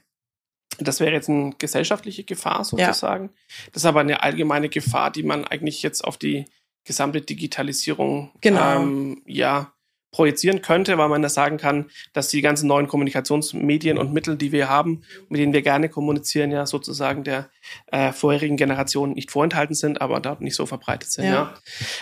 Das 0.81 1.01
wäre 1.01 1.13
jetzt 1.13 1.29
eine 1.29 1.55
gesellschaftliche 1.59 2.23
Gefahr 2.23 2.65
sozusagen. 2.65 3.25
Ja. 3.25 3.31
Das 3.73 3.83
ist 3.83 3.87
aber 3.87 4.01
eine 4.01 4.23
allgemeine 4.23 4.69
Gefahr, 4.69 5.11
die 5.11 5.25
man 5.25 5.45
eigentlich 5.45 5.83
jetzt 5.83 6.05
auf 6.05 6.17
die 6.17 6.45
gesamte 6.89 7.21
Digitalisierung 7.21 8.33
genau. 8.41 8.83
ähm, 8.83 9.23
ja, 9.27 9.73
projizieren 10.11 10.63
könnte, 10.63 10.97
weil 10.97 11.09
man 11.09 11.21
da 11.21 11.29
sagen 11.29 11.59
kann, 11.59 11.91
dass 12.15 12.29
die 12.29 12.41
ganzen 12.41 12.67
neuen 12.67 12.89
Kommunikationsmedien 12.89 13.99
und 13.99 14.13
Mittel, 14.15 14.37
die 14.37 14.53
wir 14.53 14.69
haben, 14.69 15.03
mit 15.29 15.39
denen 15.39 15.53
wir 15.53 15.63
gerne 15.63 15.91
kommunizieren, 15.91 16.51
ja 16.51 16.67
sozusagen 16.67 17.25
der 17.25 17.51
äh, 17.89 18.13
vorherigen 18.13 18.57
Generation 18.57 19.13
nicht 19.13 19.31
vorenthalten 19.31 19.75
sind, 19.75 20.01
aber 20.01 20.21
dort 20.21 20.41
nicht 20.41 20.55
so 20.55 20.65
verbreitet 20.65 21.13
sind. 21.13 21.27
Ja. 21.27 21.33
ja. 21.33 21.55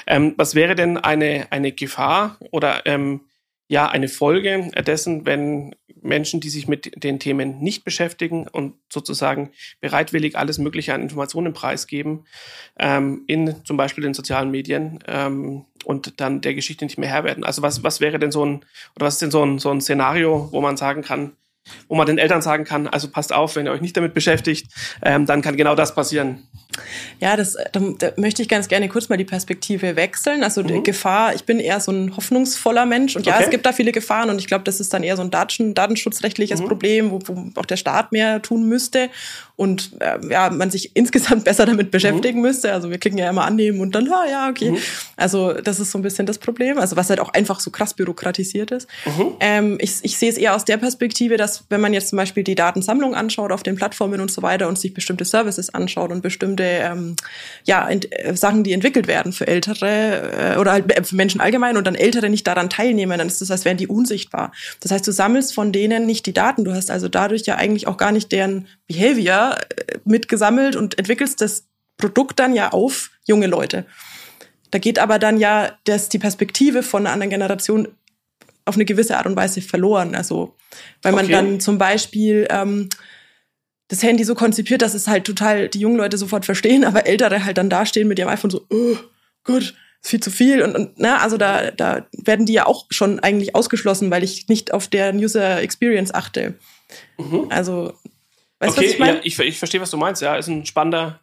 Ähm, 0.06 0.34
was 0.36 0.54
wäre 0.54 0.76
denn 0.76 0.98
eine, 0.98 1.48
eine 1.50 1.72
Gefahr 1.72 2.38
oder 2.52 2.86
ähm, 2.86 3.22
ja 3.68 3.88
eine 3.88 4.08
Folge 4.08 4.70
dessen, 4.86 5.26
wenn 5.26 5.74
Menschen, 6.02 6.40
die 6.40 6.50
sich 6.50 6.68
mit 6.68 7.02
den 7.02 7.18
Themen 7.18 7.58
nicht 7.58 7.84
beschäftigen 7.84 8.46
und 8.48 8.74
sozusagen 8.92 9.50
bereitwillig 9.80 10.36
alles 10.36 10.58
Mögliche 10.58 10.94
an 10.94 11.02
Informationen 11.02 11.52
preisgeben, 11.52 12.24
ähm, 12.78 13.24
in 13.26 13.64
zum 13.64 13.76
Beispiel 13.76 14.04
den 14.04 14.14
sozialen 14.14 14.50
Medien 14.50 15.00
ähm, 15.06 15.64
und 15.84 16.20
dann 16.20 16.40
der 16.40 16.54
Geschichte 16.54 16.84
nicht 16.84 16.98
mehr 16.98 17.08
Herr 17.08 17.24
werden. 17.24 17.44
Also 17.44 17.62
was, 17.62 17.82
was 17.82 18.00
wäre 18.00 18.18
denn 18.18 18.32
so 18.32 18.44
ein, 18.44 18.64
oder 18.94 19.06
was 19.06 19.14
ist 19.14 19.22
denn 19.22 19.30
so 19.30 19.44
ein, 19.44 19.58
so 19.58 19.70
ein 19.70 19.80
Szenario, 19.80 20.48
wo 20.52 20.60
man 20.60 20.76
sagen 20.76 21.02
kann, 21.02 21.32
wo 21.88 21.94
man 21.94 22.06
den 22.06 22.18
Eltern 22.18 22.42
sagen 22.42 22.64
kann, 22.64 22.86
also 22.86 23.08
passt 23.08 23.32
auf, 23.32 23.56
wenn 23.56 23.66
ihr 23.66 23.72
euch 23.72 23.80
nicht 23.80 23.96
damit 23.96 24.14
beschäftigt, 24.14 24.70
ähm, 25.02 25.26
dann 25.26 25.42
kann 25.42 25.56
genau 25.56 25.74
das 25.74 25.94
passieren. 25.94 26.46
Ja, 27.20 27.36
das, 27.36 27.56
da, 27.72 27.80
da, 27.98 28.12
möchte 28.16 28.42
ich 28.42 28.48
ganz 28.48 28.68
gerne 28.68 28.88
kurz 28.88 29.08
mal 29.08 29.16
die 29.16 29.24
Perspektive 29.24 29.96
wechseln. 29.96 30.42
Also 30.42 30.62
mhm. 30.62 30.68
die 30.68 30.82
Gefahr, 30.82 31.34
ich 31.34 31.44
bin 31.44 31.60
eher 31.60 31.80
so 31.80 31.92
ein 31.92 32.16
hoffnungsvoller 32.16 32.86
Mensch 32.86 33.16
und 33.16 33.26
ja, 33.26 33.40
es 33.40 33.50
gibt 33.50 33.64
da 33.64 33.72
viele 33.72 33.92
Gefahren 33.92 34.30
und 34.30 34.38
ich 34.38 34.46
glaube, 34.46 34.64
das 34.64 34.80
ist 34.80 34.92
dann 34.92 35.02
eher 35.02 35.16
so 35.16 35.22
ein 35.22 35.30
Daten, 35.30 35.74
datenschutzrechtliches 35.74 36.60
mhm. 36.60 36.66
Problem, 36.66 37.10
wo, 37.10 37.20
wo 37.26 37.60
auch 37.60 37.66
der 37.66 37.76
Staat 37.76 38.12
mehr 38.12 38.42
tun 38.42 38.68
müsste 38.68 39.10
und 39.56 39.92
äh, 40.00 40.18
ja, 40.30 40.50
man 40.50 40.70
sich 40.70 40.94
insgesamt 40.94 41.44
besser 41.44 41.64
damit 41.64 41.90
beschäftigen 41.90 42.38
mhm. 42.38 42.46
müsste. 42.46 42.72
Also 42.72 42.90
wir 42.90 42.98
klicken 42.98 43.18
ja 43.18 43.28
immer 43.28 43.44
annehmen 43.44 43.80
und 43.80 43.94
dann, 43.94 44.06
ah, 44.12 44.24
ja, 44.30 44.48
okay. 44.50 44.72
Mhm. 44.72 44.78
Also 45.16 45.54
das 45.54 45.80
ist 45.80 45.90
so 45.90 45.98
ein 45.98 46.02
bisschen 46.02 46.26
das 46.26 46.38
Problem, 46.38 46.78
also 46.78 46.96
was 46.96 47.08
halt 47.08 47.20
auch 47.20 47.32
einfach 47.32 47.60
so 47.60 47.70
krass 47.70 47.94
bürokratisiert 47.94 48.70
ist. 48.70 48.86
Mhm. 49.06 49.32
Ähm, 49.40 49.78
ich, 49.80 49.96
ich 50.02 50.18
sehe 50.18 50.28
es 50.28 50.36
eher 50.36 50.54
aus 50.54 50.66
der 50.66 50.76
Perspektive, 50.76 51.38
dass 51.38 51.64
wenn 51.70 51.80
man 51.80 51.94
jetzt 51.94 52.08
zum 52.08 52.18
Beispiel 52.18 52.44
die 52.44 52.54
Datensammlung 52.54 53.14
anschaut 53.14 53.50
auf 53.50 53.62
den 53.62 53.76
Plattformen 53.76 54.20
und 54.20 54.30
so 54.30 54.42
weiter 54.42 54.68
und 54.68 54.78
sich 54.78 54.92
bestimmte 54.92 55.24
Services 55.24 55.72
anschaut 55.72 56.12
und 56.12 56.20
bestimmte 56.20 56.64
ähm, 56.64 57.16
ja, 57.64 57.88
äh, 57.88 58.36
Sachen, 58.36 58.62
die 58.62 58.74
entwickelt 58.74 59.08
werden 59.08 59.32
für 59.32 59.46
Ältere 59.46 60.54
äh, 60.54 60.58
oder 60.58 60.72
halt 60.72 60.92
äh, 60.94 61.02
für 61.02 61.16
Menschen 61.16 61.40
allgemein 61.40 61.78
und 61.78 61.86
dann 61.86 61.94
Ältere 61.94 62.28
nicht 62.28 62.46
daran 62.46 62.68
teilnehmen, 62.68 63.16
dann 63.16 63.26
ist 63.26 63.40
das, 63.40 63.50
als 63.50 63.64
wären 63.64 63.78
die 63.78 63.86
unsichtbar. 63.86 64.52
Das 64.80 64.92
heißt, 64.92 65.06
du 65.06 65.12
sammelst 65.12 65.54
von 65.54 65.72
denen 65.72 66.04
nicht 66.04 66.26
die 66.26 66.34
Daten, 66.34 66.64
du 66.64 66.74
hast 66.74 66.90
also 66.90 67.08
dadurch 67.08 67.46
ja 67.46 67.56
eigentlich 67.56 67.86
auch 67.86 67.96
gar 67.96 68.12
nicht 68.12 68.32
deren 68.32 68.66
Behavior 68.86 69.45
äh, 69.54 69.98
mitgesammelt 70.04 70.76
und 70.76 70.98
entwickelst 70.98 71.40
das 71.40 71.66
Produkt 71.96 72.38
dann 72.38 72.54
ja 72.54 72.72
auf 72.72 73.10
junge 73.24 73.46
Leute. 73.46 73.86
Da 74.70 74.78
geht 74.78 74.98
aber 74.98 75.18
dann 75.18 75.38
ja 75.38 75.76
das, 75.84 76.08
die 76.08 76.18
Perspektive 76.18 76.82
von 76.82 77.06
einer 77.06 77.12
anderen 77.12 77.30
Generation 77.30 77.88
auf 78.64 78.74
eine 78.74 78.84
gewisse 78.84 79.16
Art 79.16 79.26
und 79.26 79.36
Weise 79.36 79.60
verloren. 79.62 80.14
Also, 80.14 80.54
weil 81.02 81.12
man 81.12 81.24
okay. 81.24 81.32
dann 81.32 81.60
zum 81.60 81.78
Beispiel 81.78 82.46
ähm, 82.50 82.88
das 83.88 84.02
Handy 84.02 84.24
so 84.24 84.34
konzipiert, 84.34 84.82
dass 84.82 84.94
es 84.94 85.06
halt 85.06 85.24
total 85.24 85.68
die 85.68 85.78
jungen 85.78 85.96
Leute 85.96 86.18
sofort 86.18 86.44
verstehen, 86.44 86.84
aber 86.84 87.06
Ältere 87.06 87.44
halt 87.44 87.58
dann 87.58 87.70
dastehen 87.70 88.08
mit 88.08 88.18
ihrem 88.18 88.28
iPhone 88.28 88.50
so, 88.50 88.66
oh, 88.70 88.96
gut, 89.44 89.74
ist 90.02 90.10
viel 90.10 90.20
zu 90.20 90.30
viel. 90.30 90.62
Und, 90.62 90.74
und 90.74 90.90
na, 90.96 91.18
also 91.18 91.36
da, 91.36 91.70
da 91.70 92.06
werden 92.12 92.46
die 92.46 92.54
ja 92.54 92.66
auch 92.66 92.86
schon 92.90 93.20
eigentlich 93.20 93.54
ausgeschlossen, 93.54 94.10
weil 94.10 94.24
ich 94.24 94.48
nicht 94.48 94.74
auf 94.74 94.88
der 94.88 95.14
User 95.14 95.60
Experience 95.62 96.12
achte. 96.12 96.54
Mhm. 97.18 97.46
Also 97.50 97.94
Weißt 98.58 98.76
okay, 98.76 98.86
was 98.86 98.92
ich 98.92 98.98
meine? 98.98 99.16
Ja, 99.18 99.24
ich, 99.24 99.38
ich 99.38 99.58
verstehe, 99.58 99.80
was 99.80 99.90
du 99.90 99.96
meinst. 99.96 100.22
Ja, 100.22 100.36
ist 100.36 100.48
ein 100.48 100.64
spannender, 100.66 101.20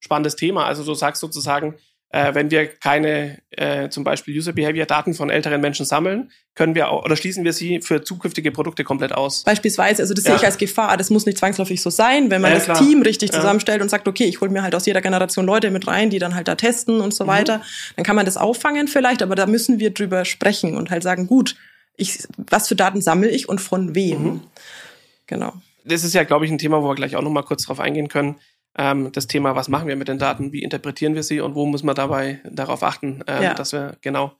spannendes 0.00 0.36
Thema. 0.36 0.66
Also 0.66 0.84
du 0.84 0.94
sagst 0.94 1.20
sozusagen, 1.20 1.74
äh, 2.12 2.34
wenn 2.34 2.50
wir 2.50 2.66
keine 2.66 3.40
äh, 3.50 3.88
zum 3.88 4.04
Beispiel 4.04 4.36
User 4.36 4.52
Behavior 4.52 4.84
Daten 4.84 5.14
von 5.14 5.30
älteren 5.30 5.60
Menschen 5.62 5.86
sammeln, 5.86 6.30
können 6.54 6.74
wir 6.74 6.90
auch, 6.90 7.04
oder 7.04 7.16
schließen 7.16 7.42
wir 7.42 7.54
sie 7.54 7.80
für 7.80 8.02
zukünftige 8.02 8.52
Produkte 8.52 8.84
komplett 8.84 9.12
aus. 9.12 9.44
Beispielsweise, 9.44 10.02
also 10.02 10.12
das 10.12 10.24
ja. 10.24 10.30
sehe 10.30 10.36
ich 10.36 10.44
als 10.44 10.58
Gefahr. 10.58 10.96
Das 10.98 11.08
muss 11.08 11.24
nicht 11.24 11.38
zwangsläufig 11.38 11.80
so 11.80 11.88
sein, 11.88 12.30
wenn 12.30 12.42
man 12.42 12.52
ja, 12.52 12.56
das 12.56 12.64
klar. 12.64 12.78
Team 12.78 13.00
richtig 13.00 13.32
zusammenstellt 13.32 13.80
und 13.80 13.88
sagt, 13.88 14.08
okay, 14.08 14.24
ich 14.24 14.40
hole 14.42 14.50
mir 14.50 14.62
halt 14.62 14.74
aus 14.74 14.84
jeder 14.84 15.00
Generation 15.00 15.46
Leute 15.46 15.70
mit 15.70 15.86
rein, 15.86 16.10
die 16.10 16.18
dann 16.18 16.34
halt 16.34 16.48
da 16.48 16.54
testen 16.54 17.00
und 17.00 17.14
so 17.14 17.24
mhm. 17.24 17.28
weiter, 17.28 17.62
dann 17.96 18.04
kann 18.04 18.16
man 18.16 18.26
das 18.26 18.36
auffangen 18.36 18.88
vielleicht, 18.88 19.22
aber 19.22 19.34
da 19.34 19.46
müssen 19.46 19.78
wir 19.78 19.92
drüber 19.92 20.26
sprechen 20.26 20.76
und 20.76 20.90
halt 20.90 21.02
sagen, 21.02 21.26
gut, 21.26 21.56
ich, 21.96 22.18
was 22.36 22.68
für 22.68 22.76
Daten 22.76 23.00
sammle 23.00 23.30
ich 23.30 23.48
und 23.48 23.60
von 23.60 23.94
wem? 23.94 24.22
Mhm. 24.22 24.40
Genau 25.26 25.54
das 25.84 26.04
ist 26.04 26.14
ja, 26.14 26.24
glaube 26.24 26.44
ich, 26.44 26.50
ein 26.50 26.58
Thema, 26.58 26.82
wo 26.82 26.88
wir 26.88 26.94
gleich 26.94 27.16
auch 27.16 27.22
noch 27.22 27.30
mal 27.30 27.42
kurz 27.42 27.64
drauf 27.64 27.80
eingehen 27.80 28.08
können. 28.08 28.36
Ähm, 28.76 29.12
das 29.12 29.26
Thema, 29.26 29.54
was 29.54 29.68
machen 29.68 29.88
wir 29.88 29.96
mit 29.96 30.08
den 30.08 30.18
Daten, 30.18 30.52
wie 30.52 30.62
interpretieren 30.62 31.14
wir 31.14 31.22
sie 31.22 31.40
und 31.40 31.54
wo 31.54 31.66
muss 31.66 31.82
man 31.82 31.94
dabei 31.94 32.40
darauf 32.50 32.82
achten, 32.82 33.22
ähm, 33.26 33.42
ja. 33.42 33.54
dass 33.54 33.72
wir 33.72 33.96
genau, 34.00 34.32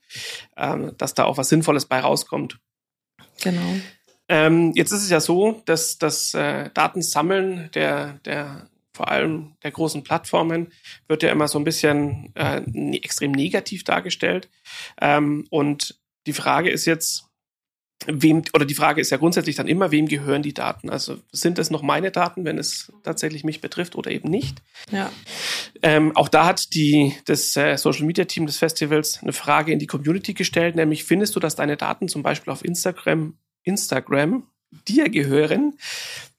ähm, 0.57 0.93
dass 0.97 1.13
da 1.13 1.25
auch 1.25 1.37
was 1.37 1.49
Sinnvolles 1.49 1.85
bei 1.85 1.99
rauskommt. 1.99 2.59
Genau. 3.43 3.75
Ähm, 4.29 4.71
jetzt 4.73 4.91
ist 4.91 5.03
es 5.03 5.09
ja 5.09 5.19
so, 5.19 5.61
dass 5.65 5.99
das 5.99 6.33
äh, 6.33 6.69
Datensammeln 6.73 7.69
der, 7.73 8.19
der 8.25 8.69
vor 8.93 9.09
allem 9.09 9.55
der 9.63 9.71
großen 9.71 10.03
Plattformen 10.03 10.71
wird 11.07 11.23
ja 11.23 11.31
immer 11.31 11.47
so 11.47 11.59
ein 11.59 11.63
bisschen 11.63 12.31
äh, 12.35 12.61
extrem 12.95 13.31
negativ 13.31 13.83
dargestellt. 13.83 14.49
Ähm, 15.01 15.45
und 15.49 15.99
die 16.25 16.33
Frage 16.33 16.69
ist 16.69 16.85
jetzt, 16.85 17.25
wem, 18.07 18.43
oder 18.53 18.65
die 18.65 18.73
Frage 18.73 19.01
ist 19.01 19.09
ja 19.09 19.17
grundsätzlich 19.17 19.55
dann 19.55 19.67
immer, 19.67 19.91
wem 19.91 20.07
gehören 20.07 20.43
die 20.43 20.53
Daten? 20.53 20.89
Also 20.89 21.17
sind 21.31 21.59
es 21.59 21.69
noch 21.69 21.81
meine 21.81 22.11
Daten, 22.11 22.45
wenn 22.45 22.57
es 22.57 22.91
tatsächlich 23.03 23.43
mich 23.43 23.61
betrifft 23.61 23.95
oder 23.95 24.11
eben 24.11 24.29
nicht? 24.29 24.61
Ja. 24.91 25.11
Ähm, 25.81 26.15
auch 26.15 26.29
da 26.29 26.45
hat 26.45 26.73
die, 26.73 27.15
das 27.25 27.55
äh, 27.55 27.77
Social 27.77 28.05
Media 28.05 28.25
Team 28.25 28.45
des 28.45 28.57
Festivals 28.57 29.19
eine 29.21 29.33
Frage 29.33 29.71
in 29.71 29.79
die 29.79 29.87
Community 29.87 30.33
gestellt, 30.33 30.75
nämlich 30.75 31.03
findest 31.03 31.35
du, 31.35 31.39
dass 31.39 31.55
deine 31.55 31.77
Daten 31.77 32.07
zum 32.07 32.23
Beispiel 32.23 32.51
auf 32.51 32.63
Instagram, 32.63 33.37
Instagram 33.63 34.47
dir 34.87 35.09
gehören? 35.09 35.77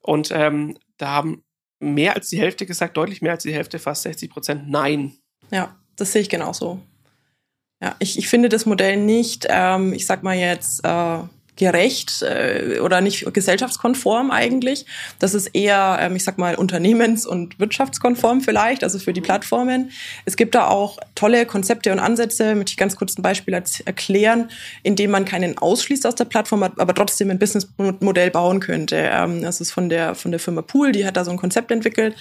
Und 0.01 0.29
ähm, 0.31 0.77
da 0.97 1.07
haben 1.07 1.43
mehr 1.79 2.15
als 2.15 2.29
die 2.29 2.39
Hälfte 2.39 2.65
gesagt, 2.65 2.97
deutlich 2.97 3.21
mehr 3.21 3.33
als 3.33 3.43
die 3.43 3.53
Hälfte, 3.53 3.79
fast 3.79 4.03
60 4.03 4.29
Prozent 4.29 4.69
Nein. 4.69 5.13
Ja, 5.51 5.75
das 5.95 6.11
sehe 6.11 6.21
ich 6.21 6.29
genauso. 6.29 6.81
Ja, 7.81 7.95
ich, 7.99 8.17
ich 8.17 8.27
finde 8.29 8.49
das 8.49 8.65
Modell 8.65 8.97
nicht, 8.97 9.45
ähm, 9.49 9.93
ich 9.93 10.05
sag 10.05 10.23
mal 10.23 10.35
jetzt, 10.35 10.83
äh, 10.83 11.19
gerecht 11.55 12.21
äh, 12.21 12.79
oder 12.79 13.01
nicht 13.01 13.31
gesellschaftskonform 13.33 14.31
eigentlich. 14.31 14.85
Das 15.19 15.33
ist 15.33 15.47
eher, 15.47 15.97
ähm, 16.01 16.15
ich 16.15 16.23
sag 16.23 16.37
mal, 16.37 16.55
unternehmens- 16.55 17.25
und 17.25 17.59
wirtschaftskonform 17.59 18.41
vielleicht, 18.41 18.83
also 18.83 18.99
für 18.99 19.13
die 19.13 19.21
Plattformen. 19.21 19.91
Es 20.25 20.35
gibt 20.35 20.55
da 20.55 20.67
auch 20.67 20.97
tolle 21.15 21.45
Konzepte 21.45 21.91
und 21.91 21.99
Ansätze, 21.99 22.55
möchte 22.55 22.71
ich 22.71 22.77
ganz 22.77 22.95
kurz 22.95 23.17
ein 23.17 23.21
Beispiel 23.21 23.53
erklären, 23.53 24.49
indem 24.83 25.11
man 25.11 25.25
keinen 25.25 25.57
ausschließt 25.57 26.05
aus 26.05 26.15
der 26.15 26.25
Plattform, 26.25 26.63
aber 26.63 26.93
trotzdem 26.93 27.29
ein 27.29 27.39
Businessmodell 27.39 28.31
bauen 28.31 28.59
könnte. 28.59 28.97
Ähm, 28.97 29.41
das 29.41 29.61
ist 29.61 29.71
von 29.71 29.89
der, 29.89 30.15
von 30.15 30.31
der 30.31 30.39
Firma 30.39 30.61
Pool, 30.61 30.91
die 30.91 31.05
hat 31.05 31.17
da 31.17 31.23
so 31.23 31.31
ein 31.31 31.37
Konzept 31.37 31.71
entwickelt, 31.71 32.15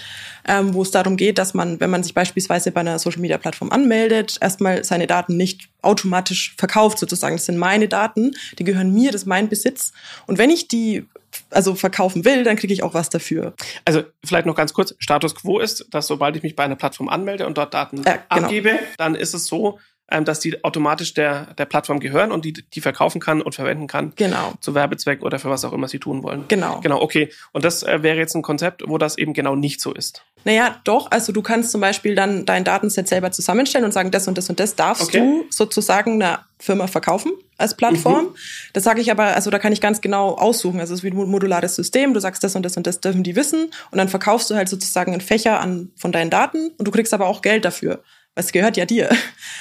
ähm, 0.46 0.74
wo 0.74 0.82
es 0.82 0.90
darum 0.90 1.16
geht, 1.16 1.38
dass 1.38 1.54
man, 1.54 1.80
wenn 1.80 1.90
man 1.90 2.02
sich 2.02 2.14
beispielsweise 2.14 2.70
bei 2.70 2.80
einer 2.80 2.98
Social-Media-Plattform 2.98 3.70
anmeldet, 3.70 4.38
erstmal 4.40 4.84
seine 4.84 5.06
Daten 5.06 5.36
nicht 5.36 5.68
automatisch 5.82 6.54
verkauft 6.56 6.98
sozusagen. 6.98 7.36
Das 7.36 7.46
sind 7.46 7.58
meine 7.58 7.88
Daten, 7.88 8.32
die 8.58 8.64
gehören 8.64 8.92
mir, 8.92 9.12
das 9.12 9.22
ist 9.22 9.26
mein 9.26 9.48
Besitz. 9.48 9.92
Und 10.26 10.38
wenn 10.38 10.50
ich 10.50 10.68
die 10.68 11.06
also 11.50 11.74
verkaufen 11.74 12.24
will, 12.24 12.44
dann 12.44 12.56
kriege 12.56 12.72
ich 12.72 12.82
auch 12.82 12.94
was 12.94 13.10
dafür. 13.10 13.54
Also 13.84 14.02
vielleicht 14.24 14.46
noch 14.46 14.54
ganz 14.54 14.72
kurz, 14.72 14.94
Status 14.98 15.34
quo 15.34 15.58
ist, 15.58 15.86
dass 15.90 16.06
sobald 16.06 16.36
ich 16.36 16.42
mich 16.42 16.54
bei 16.56 16.64
einer 16.64 16.76
Plattform 16.76 17.08
anmelde 17.08 17.46
und 17.46 17.58
dort 17.58 17.74
Daten 17.74 17.98
äh, 17.98 18.02
genau. 18.02 18.18
abgebe, 18.28 18.78
dann 18.98 19.14
ist 19.14 19.34
es 19.34 19.46
so, 19.46 19.78
ähm, 20.10 20.24
dass 20.24 20.40
die 20.40 20.62
automatisch 20.64 21.14
der, 21.14 21.54
der 21.54 21.64
Plattform 21.64 21.98
gehören 21.98 22.30
und 22.30 22.44
die, 22.44 22.52
die 22.52 22.80
verkaufen 22.80 23.20
kann 23.20 23.40
und 23.40 23.54
verwenden 23.54 23.86
kann. 23.86 24.12
Genau. 24.16 24.52
Zu 24.60 24.74
Werbezweck 24.74 25.22
oder 25.22 25.38
für 25.38 25.50
was 25.50 25.64
auch 25.64 25.72
immer 25.72 25.88
sie 25.88 25.98
tun 25.98 26.22
wollen. 26.22 26.44
Genau. 26.48 26.80
Genau, 26.80 27.00
okay. 27.00 27.30
Und 27.52 27.64
das 27.64 27.82
äh, 27.82 28.02
wäre 28.02 28.18
jetzt 28.18 28.34
ein 28.34 28.42
Konzept, 28.42 28.82
wo 28.86 28.98
das 28.98 29.16
eben 29.16 29.32
genau 29.32 29.56
nicht 29.56 29.80
so 29.80 29.92
ist. 29.92 30.24
Naja, 30.44 30.76
doch. 30.84 31.10
Also 31.10 31.32
du 31.32 31.40
kannst 31.40 31.70
zum 31.70 31.80
Beispiel 31.80 32.14
dann 32.14 32.44
dein 32.44 32.64
Datenset 32.64 33.08
selber 33.08 33.30
zusammenstellen 33.32 33.86
und 33.86 33.92
sagen, 33.92 34.10
das 34.10 34.28
und 34.28 34.36
das 34.36 34.50
und 34.50 34.60
das 34.60 34.76
darfst 34.76 35.04
okay. 35.04 35.18
du 35.18 35.46
sozusagen 35.48 36.22
einer 36.22 36.44
Firma 36.58 36.86
verkaufen 36.86 37.32
als 37.56 37.74
Plattform. 37.74 38.24
Mhm. 38.24 38.36
Das 38.74 38.84
sage 38.84 39.00
ich 39.00 39.10
aber, 39.10 39.34
also 39.34 39.50
da 39.50 39.58
kann 39.58 39.72
ich 39.72 39.80
ganz 39.80 40.02
genau 40.02 40.34
aussuchen. 40.34 40.80
Also 40.80 40.92
es 40.92 41.00
ist 41.00 41.04
wie 41.04 41.16
ein 41.16 41.30
modulares 41.30 41.76
System. 41.76 42.12
Du 42.12 42.20
sagst, 42.20 42.44
das 42.44 42.54
und 42.56 42.62
das 42.62 42.76
und 42.76 42.86
das 42.86 43.00
dürfen 43.00 43.22
die 43.22 43.36
wissen 43.36 43.70
und 43.90 43.96
dann 43.96 44.10
verkaufst 44.10 44.50
du 44.50 44.54
halt 44.54 44.68
sozusagen 44.68 45.12
einen 45.12 45.22
Fächer 45.22 45.60
an 45.60 45.92
von 45.96 46.12
deinen 46.12 46.28
Daten 46.30 46.72
und 46.76 46.86
du 46.86 46.90
kriegst 46.90 47.14
aber 47.14 47.26
auch 47.26 47.40
Geld 47.40 47.64
dafür 47.64 48.02
es 48.34 48.52
gehört 48.52 48.76
ja 48.76 48.84
dir. 48.84 49.10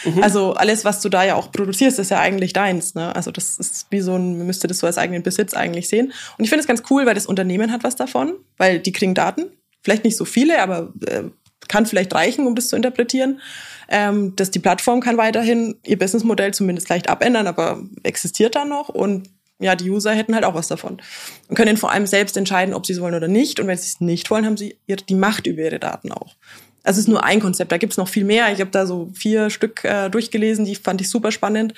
Mhm. 0.05 0.23
Also 0.23 0.53
alles, 0.53 0.85
was 0.85 1.01
du 1.01 1.09
da 1.09 1.23
ja 1.23 1.35
auch 1.35 1.51
produzierst, 1.51 1.99
ist 1.99 2.11
ja 2.11 2.19
eigentlich 2.19 2.53
deins. 2.53 2.95
Ne? 2.95 3.15
Also 3.15 3.31
das 3.31 3.57
ist 3.57 3.87
wie 3.89 4.01
so 4.01 4.15
ein, 4.15 4.37
man 4.37 4.47
müsste 4.47 4.67
das 4.67 4.79
so 4.79 4.87
als 4.87 4.97
eigenen 4.97 5.23
Besitz 5.23 5.53
eigentlich 5.53 5.87
sehen. 5.87 6.13
Und 6.37 6.43
ich 6.43 6.49
finde 6.49 6.61
es 6.61 6.67
ganz 6.67 6.83
cool, 6.89 7.05
weil 7.05 7.15
das 7.15 7.25
Unternehmen 7.25 7.71
hat 7.71 7.83
was 7.83 7.95
davon, 7.95 8.33
weil 8.57 8.79
die 8.79 8.91
kriegen 8.91 9.13
Daten. 9.13 9.45
Vielleicht 9.81 10.03
nicht 10.03 10.17
so 10.17 10.25
viele, 10.25 10.61
aber 10.61 10.93
äh, 11.07 11.23
kann 11.67 11.85
vielleicht 11.85 12.13
reichen, 12.13 12.47
um 12.47 12.55
das 12.55 12.69
zu 12.69 12.75
interpretieren. 12.75 13.41
Ähm, 13.89 14.35
dass 14.35 14.51
die 14.51 14.59
Plattform 14.59 15.01
kann 15.01 15.17
weiterhin 15.17 15.75
ihr 15.85 15.99
Businessmodell 15.99 16.53
zumindest 16.53 16.89
leicht 16.89 17.09
abändern, 17.09 17.47
aber 17.47 17.83
existiert 18.03 18.55
dann 18.55 18.69
noch 18.69 18.89
und 18.89 19.29
ja, 19.59 19.75
die 19.75 19.89
User 19.89 20.11
hätten 20.11 20.35
halt 20.35 20.45
auch 20.45 20.55
was 20.55 20.67
davon 20.67 21.01
und 21.47 21.55
können 21.55 21.77
vor 21.77 21.91
allem 21.91 22.07
selbst 22.07 22.35
entscheiden, 22.37 22.73
ob 22.73 22.85
sie 22.85 22.93
es 22.93 23.01
wollen 23.01 23.15
oder 23.15 23.27
nicht. 23.27 23.59
Und 23.59 23.67
wenn 23.67 23.77
sie 23.77 23.87
es 23.87 24.01
nicht 24.01 24.29
wollen, 24.29 24.45
haben 24.45 24.57
sie 24.57 24.77
die 24.87 25.15
Macht 25.15 25.47
über 25.47 25.61
ihre 25.61 25.79
Daten 25.79 26.11
auch. 26.11 26.35
Also 26.83 26.99
es 26.99 27.05
ist 27.05 27.09
nur 27.09 27.23
ein 27.23 27.39
Konzept, 27.39 27.71
da 27.71 27.77
gibt's 27.77 27.97
noch 27.97 28.09
viel 28.09 28.25
mehr. 28.25 28.51
Ich 28.51 28.59
habe 28.59 28.71
da 28.71 28.85
so 28.85 29.09
vier 29.13 29.49
Stück 29.49 29.83
äh, 29.83 30.09
durchgelesen, 30.09 30.65
die 30.65 30.75
fand 30.75 31.01
ich 31.01 31.09
super 31.09 31.31
spannend. 31.31 31.73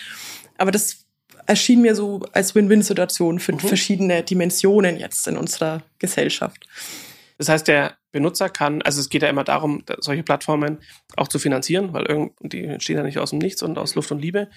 Aber 0.57 0.71
das 0.71 1.05
erschien 1.45 1.81
mir 1.81 1.95
so 1.95 2.21
als 2.31 2.55
Win-Win-Situation 2.55 3.39
für 3.39 3.53
mhm. 3.53 3.59
verschiedene 3.59 4.23
Dimensionen 4.23 4.97
jetzt 4.97 5.27
in 5.27 5.37
unserer 5.37 5.83
Gesellschaft. 5.99 6.67
Das 7.37 7.49
heißt, 7.49 7.67
der 7.67 7.97
Benutzer 8.11 8.49
kann, 8.49 8.81
also 8.81 9.01
es 9.01 9.09
geht 9.09 9.23
ja 9.23 9.27
immer 9.27 9.43
darum, 9.43 9.83
solche 9.99 10.23
Plattformen 10.23 10.77
auch 11.17 11.27
zu 11.27 11.37
finanzieren, 11.37 11.91
weil 11.91 12.05
irgendwie, 12.05 12.47
die 12.47 12.63
entstehen 12.63 12.95
ja 12.95 13.03
nicht 13.03 13.19
aus 13.19 13.31
dem 13.31 13.39
Nichts 13.39 13.61
und 13.61 13.77
aus 13.77 13.95
Luft 13.95 14.09
und 14.11 14.19
Liebe. 14.19 14.49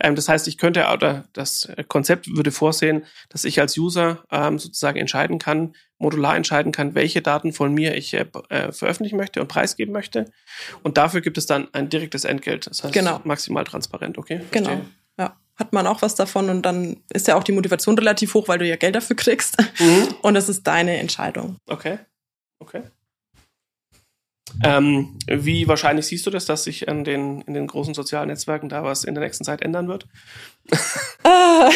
Ähm, 0.00 0.14
das 0.14 0.28
heißt, 0.28 0.46
ich 0.48 0.58
könnte, 0.58 0.86
oder 0.92 1.24
das 1.32 1.66
Konzept 1.88 2.28
würde 2.28 2.52
vorsehen, 2.52 3.06
dass 3.30 3.46
ich 3.46 3.58
als 3.58 3.78
User 3.78 4.22
ähm, 4.30 4.58
sozusagen 4.58 4.98
entscheiden 4.98 5.38
kann, 5.38 5.74
modular 5.98 6.36
entscheiden 6.36 6.72
kann, 6.72 6.94
welche 6.94 7.22
Daten 7.22 7.52
von 7.52 7.72
mir 7.72 7.94
ich 7.94 8.14
äh, 8.14 8.26
äh, 8.48 8.72
veröffentlichen 8.72 9.16
möchte 9.16 9.40
und 9.40 9.48
preisgeben 9.48 9.92
möchte. 9.92 10.30
Und 10.82 10.98
dafür 10.98 11.20
gibt 11.20 11.38
es 11.38 11.46
dann 11.46 11.68
ein 11.72 11.88
direktes 11.88 12.24
Entgelt. 12.24 12.66
Das 12.66 12.84
heißt, 12.84 12.92
genau. 12.92 13.20
maximal 13.24 13.64
transparent, 13.64 14.18
okay? 14.18 14.40
Verstehe. 14.40 14.62
Genau. 14.62 14.80
Ja 15.18 15.36
hat 15.56 15.72
man 15.72 15.86
auch 15.86 16.02
was 16.02 16.14
davon 16.14 16.50
und 16.50 16.62
dann 16.62 16.98
ist 17.12 17.26
ja 17.26 17.34
auch 17.34 17.42
die 17.42 17.52
Motivation 17.52 17.96
relativ 17.96 18.34
hoch, 18.34 18.46
weil 18.46 18.58
du 18.58 18.66
ja 18.66 18.76
Geld 18.76 18.94
dafür 18.94 19.16
kriegst. 19.16 19.56
Mhm. 19.78 20.08
Und 20.22 20.34
das 20.34 20.48
ist 20.48 20.66
deine 20.66 20.98
Entscheidung. 20.98 21.56
Okay. 21.66 21.98
Okay. 22.58 22.82
Ähm, 24.64 25.18
wie 25.26 25.68
wahrscheinlich 25.68 26.06
siehst 26.06 26.26
du 26.26 26.30
das, 26.30 26.46
dass 26.46 26.64
sich 26.64 26.88
an 26.88 27.04
den, 27.04 27.42
in 27.42 27.54
den 27.54 27.66
großen 27.66 27.94
sozialen 27.94 28.28
Netzwerken 28.28 28.68
da 28.68 28.82
was 28.82 29.04
in 29.04 29.14
der 29.14 29.24
nächsten 29.24 29.44
Zeit 29.44 29.62
ändern 29.62 29.88
wird? 29.88 30.06
Ah, 31.24 31.70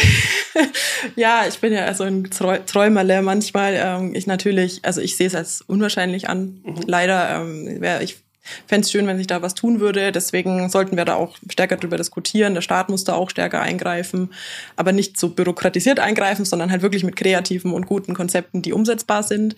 ja, 1.17 1.45
ich 1.47 1.59
bin 1.59 1.73
ja 1.73 1.85
also 1.85 2.05
ein 2.05 2.31
Träumerle 2.31 3.23
manchmal. 3.23 3.75
Ähm, 3.77 4.15
ich 4.15 4.27
natürlich, 4.27 4.85
also 4.85 5.01
ich 5.01 5.17
sehe 5.17 5.27
es 5.27 5.35
als 5.35 5.63
unwahrscheinlich 5.63 6.29
an. 6.29 6.61
Mhm. 6.65 6.83
Leider, 6.87 7.43
ähm, 7.43 7.83
ich 8.01 8.19
fände 8.67 8.85
es 8.85 8.91
schön, 8.91 9.07
wenn 9.07 9.19
sich 9.19 9.27
da 9.27 9.43
was 9.43 9.55
tun 9.55 9.81
würde. 9.81 10.13
Deswegen 10.13 10.69
sollten 10.69 10.97
wir 10.97 11.05
da 11.05 11.15
auch 11.15 11.37
stärker 11.49 11.77
drüber 11.77 11.97
diskutieren. 11.97 12.55
Der 12.55 12.63
Staat 12.63 12.89
muss 12.89 13.05
da 13.05 13.15
auch 13.15 13.31
stärker 13.31 13.61
eingreifen, 13.61 14.31
aber 14.77 14.93
nicht 14.93 15.19
so 15.19 15.31
bürokratisiert 15.31 16.01
eingreifen, 16.01 16.45
sondern 16.45 16.71
halt 16.71 16.83
wirklich 16.83 17.05
mit 17.05 17.17
kreativen 17.17 17.73
und 17.73 17.87
guten 17.87 18.15
Konzepten, 18.15 18.63
die 18.63 18.73
umsetzbar 18.73 19.23
sind. 19.23 19.57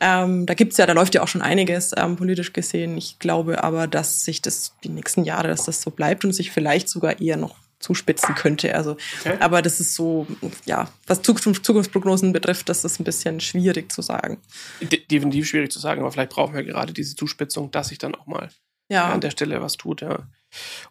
Ähm, 0.00 0.46
da 0.46 0.54
gibt's 0.54 0.76
ja, 0.76 0.86
da 0.86 0.92
läuft 0.92 1.14
ja 1.14 1.22
auch 1.22 1.28
schon 1.28 1.42
einiges 1.42 1.92
ähm, 1.96 2.16
politisch 2.16 2.52
gesehen. 2.52 2.96
Ich 2.96 3.18
glaube 3.18 3.64
aber, 3.64 3.86
dass 3.86 4.24
sich 4.24 4.42
das 4.42 4.74
die 4.84 4.90
nächsten 4.90 5.24
Jahre, 5.24 5.48
dass 5.48 5.64
das 5.64 5.82
so 5.82 5.90
bleibt 5.90 6.24
und 6.24 6.32
sich 6.32 6.50
vielleicht 6.50 6.88
sogar 6.88 7.20
eher 7.20 7.36
noch 7.36 7.56
zuspitzen 7.80 8.34
könnte. 8.34 8.74
Also, 8.74 8.96
okay. 9.20 9.36
aber 9.40 9.62
das 9.62 9.80
ist 9.80 9.94
so, 9.94 10.26
ja, 10.64 10.88
was 11.06 11.22
Zukunft, 11.22 11.64
Zukunftsprognosen 11.64 12.32
betrifft, 12.32 12.68
das 12.68 12.84
ist 12.84 13.00
ein 13.00 13.04
bisschen 13.04 13.40
schwierig 13.40 13.92
zu 13.92 14.02
sagen. 14.02 14.38
De 14.80 15.00
definitiv 15.06 15.48
schwierig 15.48 15.70
zu 15.70 15.78
sagen, 15.78 16.00
aber 16.00 16.10
vielleicht 16.10 16.32
brauchen 16.32 16.54
wir 16.54 16.64
gerade 16.64 16.92
diese 16.92 17.14
Zuspitzung, 17.14 17.70
dass 17.70 17.88
sich 17.88 17.98
dann 17.98 18.14
auch 18.14 18.26
mal 18.26 18.48
ja. 18.88 19.10
an 19.10 19.20
der 19.20 19.30
Stelle 19.30 19.60
was 19.62 19.76
tut, 19.76 20.00
ja. 20.00 20.26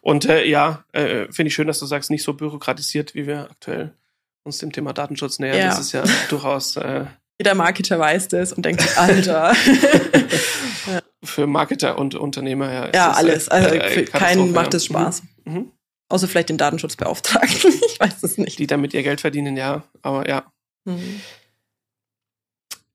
Und 0.00 0.24
äh, 0.26 0.44
ja, 0.44 0.84
äh, 0.92 1.26
finde 1.30 1.48
ich 1.48 1.54
schön, 1.54 1.66
dass 1.66 1.80
du 1.80 1.86
sagst, 1.86 2.10
nicht 2.10 2.22
so 2.22 2.34
bürokratisiert, 2.34 3.14
wie 3.14 3.26
wir 3.26 3.50
aktuell 3.50 3.92
uns 4.44 4.58
dem 4.58 4.72
Thema 4.72 4.92
Datenschutz 4.92 5.38
nähern. 5.38 5.58
Ja. 5.58 5.68
Das 5.68 5.80
ist 5.80 5.92
ja 5.92 6.04
durchaus. 6.30 6.76
Äh, 6.76 7.06
Jeder 7.38 7.54
Marketer 7.54 7.98
weiß 7.98 8.28
das 8.28 8.52
und 8.52 8.64
denkt, 8.64 8.96
Alter. 8.96 9.54
Für 11.24 11.46
Marketer 11.46 11.98
und 11.98 12.14
Unternehmer, 12.14 12.72
ja. 12.72 12.90
Ja, 12.94 13.10
alles. 13.12 13.48
Also, 13.48 13.74
äh, 13.74 14.04
keinen 14.04 14.52
macht 14.52 14.74
es 14.74 14.86
Spaß. 14.86 15.22
Mhm. 15.44 15.54
Mhm. 15.54 15.72
Außer 16.08 16.28
vielleicht 16.28 16.48
den 16.48 16.58
Datenschutzbeauftragten. 16.58 17.72
ich 17.86 18.00
weiß 18.00 18.22
es 18.22 18.38
nicht. 18.38 18.58
Die 18.58 18.66
damit 18.66 18.94
ihr 18.94 19.02
Geld 19.02 19.20
verdienen, 19.20 19.56
ja. 19.56 19.84
Aber 20.02 20.28
ja. 20.28 20.50
Mhm. 20.84 21.20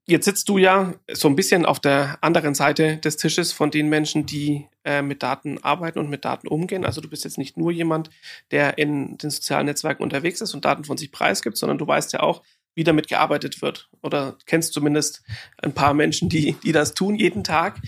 Jetzt 0.05 0.25
sitzt 0.25 0.49
du 0.49 0.57
ja 0.57 0.95
so 1.13 1.29
ein 1.29 1.35
bisschen 1.37 1.65
auf 1.65 1.79
der 1.79 2.17
anderen 2.19 2.55
Seite 2.55 2.97
des 2.97 3.15
Tisches 3.15 3.53
von 3.53 3.71
den 3.71 3.87
Menschen, 3.87 4.25
die 4.25 4.67
äh, 4.83 5.01
mit 5.01 5.23
Daten 5.23 5.63
arbeiten 5.63 5.97
und 5.97 6.09
mit 6.09 6.25
Daten 6.25 6.49
umgehen. 6.49 6.83
Also 6.83 6.99
du 6.99 7.09
bist 7.09 7.23
jetzt 7.23 7.37
nicht 7.37 7.55
nur 7.55 7.71
jemand, 7.71 8.09
der 8.51 8.77
in 8.77 9.17
den 9.17 9.29
sozialen 9.29 9.67
Netzwerken 9.67 10.03
unterwegs 10.03 10.41
ist 10.41 10.53
und 10.53 10.65
Daten 10.65 10.83
von 10.83 10.97
sich 10.97 11.11
preisgibt, 11.11 11.57
sondern 11.57 11.77
du 11.77 11.87
weißt 11.87 12.11
ja 12.11 12.19
auch, 12.19 12.43
wie 12.75 12.83
damit 12.83 13.07
gearbeitet 13.07 13.61
wird. 13.61 13.89
Oder 14.01 14.37
kennst 14.45 14.73
zumindest 14.73 15.23
ein 15.61 15.73
paar 15.73 15.93
Menschen, 15.93 16.27
die, 16.27 16.53
die 16.63 16.73
das 16.73 16.95
tun 16.95 17.15
jeden 17.15 17.45
Tag. 17.45 17.79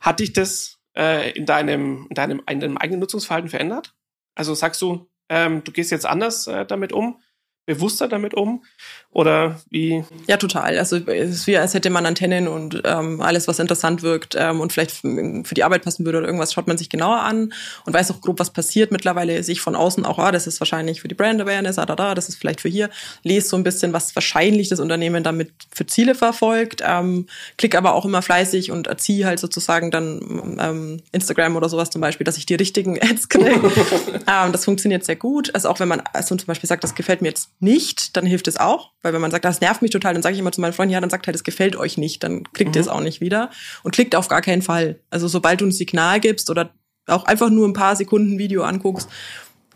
Hat 0.00 0.20
dich 0.20 0.32
das 0.32 0.78
äh, 0.96 1.32
in, 1.32 1.44
deinem, 1.44 2.06
in, 2.08 2.14
deinem, 2.14 2.42
in 2.48 2.60
deinem 2.60 2.78
eigenen 2.78 3.00
Nutzungsverhalten 3.00 3.50
verändert? 3.50 3.94
Also 4.38 4.54
sagst 4.54 4.80
du, 4.82 5.10
ähm, 5.28 5.64
du 5.64 5.72
gehst 5.72 5.90
jetzt 5.90 6.06
anders 6.06 6.46
äh, 6.46 6.64
damit 6.64 6.92
um? 6.92 7.20
Bewusster 7.68 8.08
damit 8.08 8.32
um? 8.34 8.64
Oder 9.12 9.60
wie? 9.70 10.02
Ja, 10.26 10.38
total. 10.38 10.78
Also 10.78 10.96
es 10.96 11.30
ist 11.30 11.46
wie, 11.46 11.58
als 11.58 11.74
hätte 11.74 11.90
man 11.90 12.06
Antennen 12.06 12.48
und 12.48 12.80
ähm, 12.84 13.20
alles, 13.20 13.46
was 13.46 13.58
interessant 13.58 14.02
wirkt 14.02 14.34
ähm, 14.38 14.60
und 14.60 14.72
vielleicht 14.72 14.92
für 14.92 15.54
die 15.54 15.64
Arbeit 15.64 15.82
passen 15.82 16.04
würde 16.06 16.18
oder 16.18 16.26
irgendwas, 16.26 16.52
schaut 16.52 16.66
man 16.66 16.78
sich 16.78 16.88
genauer 16.88 17.20
an 17.20 17.52
und 17.84 17.92
weiß 17.92 18.10
auch 18.10 18.22
grob, 18.22 18.38
was 18.38 18.52
passiert. 18.52 18.90
Mittlerweile 18.90 19.42
sehe 19.42 19.52
ich 19.52 19.60
von 19.60 19.76
außen 19.76 20.06
auch, 20.06 20.18
ah, 20.18 20.32
das 20.32 20.46
ist 20.46 20.60
wahrscheinlich 20.60 21.02
für 21.02 21.08
die 21.08 21.14
Brand 21.14 21.40
Awareness, 21.42 21.78
ah, 21.78 21.84
da, 21.84 21.94
da, 21.94 22.14
das 22.14 22.30
ist 22.30 22.36
vielleicht 22.36 22.62
für 22.62 22.70
hier. 22.70 22.88
Lese 23.22 23.48
so 23.48 23.56
ein 23.56 23.64
bisschen, 23.64 23.92
was 23.92 24.16
wahrscheinlich 24.16 24.70
das 24.70 24.80
Unternehmen 24.80 25.22
damit 25.22 25.52
für 25.70 25.84
Ziele 25.84 26.14
verfolgt. 26.14 26.82
Ähm, 26.86 27.26
klick 27.58 27.74
aber 27.74 27.94
auch 27.94 28.06
immer 28.06 28.22
fleißig 28.22 28.70
und 28.70 28.86
erziehe 28.86 29.26
halt 29.26 29.40
sozusagen 29.40 29.90
dann 29.90 30.56
ähm, 30.58 31.02
Instagram 31.12 31.56
oder 31.56 31.68
sowas 31.68 31.90
zum 31.90 32.00
Beispiel, 32.00 32.24
dass 32.24 32.38
ich 32.38 32.46
die 32.46 32.54
richtigen 32.54 32.98
Ads 32.98 33.28
kriege. 33.28 33.50
ähm, 34.26 34.52
das 34.52 34.64
funktioniert 34.64 35.04
sehr 35.04 35.16
gut. 35.16 35.54
Also 35.54 35.68
auch 35.68 35.80
wenn 35.80 35.88
man 35.88 36.02
also 36.14 36.34
zum 36.34 36.46
Beispiel 36.46 36.68
sagt, 36.68 36.82
das 36.82 36.94
gefällt 36.94 37.20
mir 37.20 37.28
jetzt 37.28 37.50
nicht, 37.60 38.16
dann 38.16 38.26
hilft 38.26 38.48
es 38.48 38.56
auch. 38.56 38.92
Weil 39.02 39.12
wenn 39.12 39.20
man 39.20 39.30
sagt, 39.30 39.44
das 39.44 39.60
nervt 39.60 39.82
mich 39.82 39.90
total, 39.90 40.14
dann 40.14 40.22
sage 40.22 40.34
ich 40.34 40.40
immer 40.40 40.52
zu 40.52 40.60
meinen 40.60 40.72
Freunden, 40.72 40.92
ja, 40.92 41.00
dann 41.00 41.10
sagt 41.10 41.26
halt, 41.26 41.36
es 41.36 41.44
gefällt 41.44 41.76
euch 41.76 41.98
nicht, 41.98 42.22
dann 42.22 42.44
klickt 42.52 42.70
mhm. 42.70 42.76
ihr 42.76 42.80
es 42.80 42.88
auch 42.88 43.00
nicht 43.00 43.20
wieder. 43.20 43.50
Und 43.82 43.92
klickt 43.92 44.14
auf 44.14 44.28
gar 44.28 44.42
keinen 44.42 44.62
Fall. 44.62 45.00
Also 45.10 45.28
sobald 45.28 45.60
du 45.60 45.66
ein 45.66 45.72
Signal 45.72 46.20
gibst 46.20 46.50
oder 46.50 46.74
auch 47.06 47.24
einfach 47.24 47.50
nur 47.50 47.66
ein 47.66 47.72
paar 47.72 47.96
Sekunden 47.96 48.38
Video 48.38 48.62
anguckst, 48.62 49.08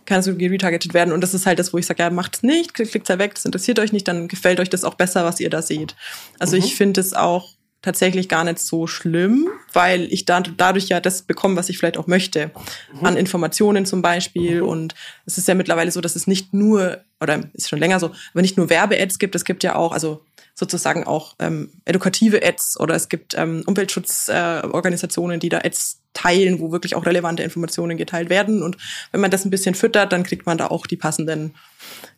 kannst 0.04 0.28
du 0.28 0.36
geretargetet 0.36 0.94
werden. 0.94 1.12
Und 1.12 1.20
das 1.20 1.34
ist 1.34 1.46
halt 1.46 1.58
das, 1.58 1.72
wo 1.72 1.78
ich 1.78 1.86
sage, 1.86 2.02
ja, 2.02 2.10
macht's 2.10 2.42
nicht, 2.42 2.74
klickt 2.74 3.08
da 3.08 3.18
weg, 3.18 3.34
das 3.34 3.44
interessiert 3.44 3.78
euch 3.78 3.92
nicht, 3.92 4.06
dann 4.08 4.28
gefällt 4.28 4.60
euch 4.60 4.70
das 4.70 4.84
auch 4.84 4.94
besser, 4.94 5.24
was 5.24 5.40
ihr 5.40 5.50
da 5.50 5.62
seht. 5.62 5.94
Also 6.38 6.56
mhm. 6.56 6.62
ich 6.62 6.74
finde 6.74 7.00
es 7.00 7.14
auch 7.14 7.54
tatsächlich 7.82 8.28
gar 8.28 8.44
nicht 8.44 8.60
so 8.60 8.86
schlimm, 8.86 9.48
weil 9.72 10.04
ich 10.12 10.24
da, 10.24 10.40
dadurch 10.40 10.88
ja 10.88 11.00
das 11.00 11.22
bekomme, 11.22 11.56
was 11.56 11.68
ich 11.68 11.78
vielleicht 11.78 11.98
auch 11.98 12.06
möchte. 12.06 12.52
Mhm. 12.94 13.06
An 13.06 13.16
Informationen 13.16 13.84
zum 13.84 14.02
Beispiel. 14.02 14.62
Mhm. 14.62 14.68
Und 14.68 14.94
es 15.26 15.36
ist 15.36 15.48
ja 15.48 15.54
mittlerweile 15.54 15.90
so, 15.90 16.00
dass 16.00 16.16
es 16.16 16.26
nicht 16.26 16.54
nur, 16.54 17.00
oder 17.20 17.40
ist 17.52 17.68
schon 17.68 17.80
länger 17.80 18.00
so, 18.00 18.12
aber 18.32 18.42
nicht 18.42 18.56
nur 18.56 18.70
Werbe-Ads 18.70 19.18
gibt, 19.18 19.34
es 19.34 19.44
gibt 19.44 19.64
ja 19.64 19.74
auch, 19.74 19.92
also 19.92 20.24
sozusagen 20.54 21.04
auch 21.04 21.34
ähm, 21.38 21.72
edukative 21.84 22.44
Ads 22.44 22.78
oder 22.78 22.94
es 22.94 23.08
gibt 23.08 23.34
ähm, 23.36 23.62
Umweltschutzorganisationen, 23.66 25.36
äh, 25.36 25.40
die 25.40 25.48
da 25.48 25.58
Ads 25.58 26.01
teilen, 26.14 26.60
wo 26.60 26.72
wirklich 26.72 26.94
auch 26.94 27.06
relevante 27.06 27.42
Informationen 27.42 27.96
geteilt 27.96 28.30
werden. 28.30 28.62
Und 28.62 28.76
wenn 29.10 29.20
man 29.20 29.30
das 29.30 29.44
ein 29.44 29.50
bisschen 29.50 29.74
füttert, 29.74 30.12
dann 30.12 30.24
kriegt 30.24 30.46
man 30.46 30.58
da 30.58 30.66
auch 30.68 30.86
die 30.86 30.96
passenden 30.96 31.54